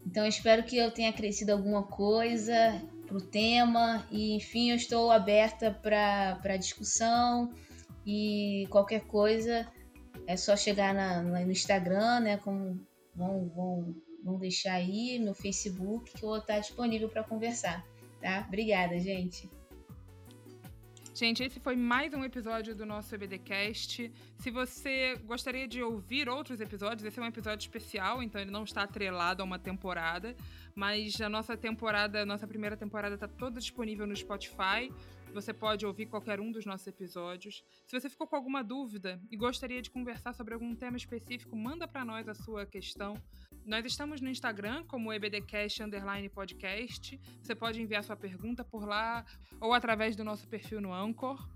então 0.06 0.26
espero 0.26 0.64
que 0.64 0.78
eu 0.78 0.92
tenha 0.92 1.14
crescido 1.14 1.52
alguma 1.52 1.84
coisa 1.84 2.82
para 3.06 3.18
o 3.18 3.22
tema. 3.22 4.06
E, 4.10 4.36
enfim, 4.36 4.72
eu 4.72 4.76
estou 4.76 5.12
aberta 5.12 5.72
para 5.72 6.58
discussão 6.58 7.52
e 8.06 8.66
qualquer 8.70 9.02
coisa 9.02 9.68
é 10.26 10.38
só 10.38 10.56
chegar 10.56 10.94
na, 10.94 11.22
no 11.22 11.52
Instagram, 11.52 12.22
né? 12.22 12.38
Como 12.38 12.80
vão, 13.14 13.50
vão, 13.50 13.96
vão 14.24 14.38
deixar 14.38 14.74
aí 14.74 15.20
no 15.20 15.34
Facebook 15.34 16.12
que 16.14 16.24
eu 16.24 16.30
vou 16.30 16.38
estar 16.38 16.60
disponível 16.60 17.10
para 17.10 17.24
conversar, 17.24 17.86
tá? 18.22 18.46
Obrigada, 18.48 18.98
gente. 19.00 19.50
Gente, 21.14 21.44
esse 21.44 21.60
foi 21.60 21.76
mais 21.76 22.14
um 22.14 22.24
episódio 22.24 22.74
do 22.74 22.86
nosso 22.86 23.14
EBDcast. 23.14 24.10
Se 24.38 24.50
você 24.50 25.18
gostaria 25.26 25.68
de 25.68 25.84
ouvir 25.84 26.30
outros 26.30 26.62
episódios, 26.62 27.04
esse 27.04 27.20
é 27.20 27.22
um 27.22 27.26
episódio 27.26 27.66
especial, 27.66 28.24
então 28.24 28.40
ele 28.40 28.50
não 28.50 28.64
está 28.64 28.84
atrelado 28.84 29.42
a 29.42 29.46
uma 29.46 29.60
temporada, 29.60 30.34
mas 30.74 31.20
a 31.20 31.28
nossa 31.28 31.58
temporada, 31.58 32.22
a 32.22 32.26
nossa 32.26 32.48
primeira 32.48 32.78
temporada 32.78 33.16
está 33.16 33.28
toda 33.28 33.60
disponível 33.60 34.08
no 34.08 34.16
Spotify. 34.16 34.90
Você 35.34 35.54
pode 35.54 35.86
ouvir 35.86 36.08
qualquer 36.08 36.42
um 36.42 36.52
dos 36.52 36.66
nossos 36.66 36.86
episódios. 36.88 37.64
Se 37.88 37.98
você 37.98 38.10
ficou 38.10 38.28
com 38.28 38.36
alguma 38.36 38.62
dúvida 38.62 39.22
e 39.32 39.38
gostaria 39.38 39.82
de 39.82 39.90
conversar 39.90 40.34
sobre 40.34 40.54
algum 40.54 40.76
tema 40.76 40.98
específico, 40.98 41.56
manda 41.56 41.88
para 41.88 42.04
nós 42.04 42.28
a 42.28 42.34
sua 42.34 42.66
questão. 42.66 43.16
Nós 43.66 43.86
estamos 43.86 44.20
no 44.20 44.30
Instagram 44.30 44.84
como 44.86 45.12
EBDcast 45.14 45.84
underline 45.84 46.28
podcast. 46.28 47.18
Você 47.42 47.56
pode 47.56 47.82
enviar 47.82 48.04
sua 48.04 48.18
pergunta 48.18 48.64
por 48.64 48.86
lá 48.86 49.26
ou 49.62 49.74
através 49.74 50.18
do 50.18 50.24
nosso 50.24 50.46
perfil 50.50 50.82
no 50.82 50.94
Anchor. 50.94 51.48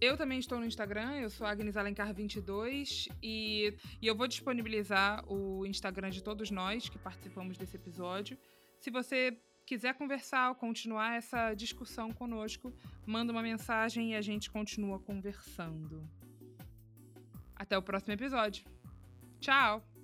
Eu 0.00 0.16
também 0.16 0.38
estou 0.38 0.60
no 0.60 0.66
Instagram, 0.66 1.16
eu 1.16 1.30
sou 1.30 1.46
Agnes 1.46 1.74
Alencar22 1.74 3.08
e, 3.20 3.74
e 4.00 4.06
eu 4.06 4.14
vou 4.14 4.28
disponibilizar 4.28 5.24
o 5.26 5.66
Instagram 5.66 6.10
de 6.10 6.22
todos 6.22 6.50
nós 6.50 6.88
que 6.88 6.98
participamos 6.98 7.58
desse 7.58 7.76
episódio. 7.76 8.38
Se 8.78 8.90
você 8.90 9.36
quiser 9.66 9.94
conversar 9.94 10.48
ou 10.48 10.54
continuar 10.54 11.16
essa 11.16 11.52
discussão 11.52 12.12
conosco, 12.12 12.72
manda 13.04 13.32
uma 13.32 13.42
mensagem 13.42 14.12
e 14.12 14.14
a 14.14 14.22
gente 14.22 14.50
continua 14.50 14.98
conversando. 15.00 16.08
Até 17.54 17.76
o 17.76 17.82
próximo 17.82 18.12
episódio. 18.14 18.64
Tchau! 19.40 19.95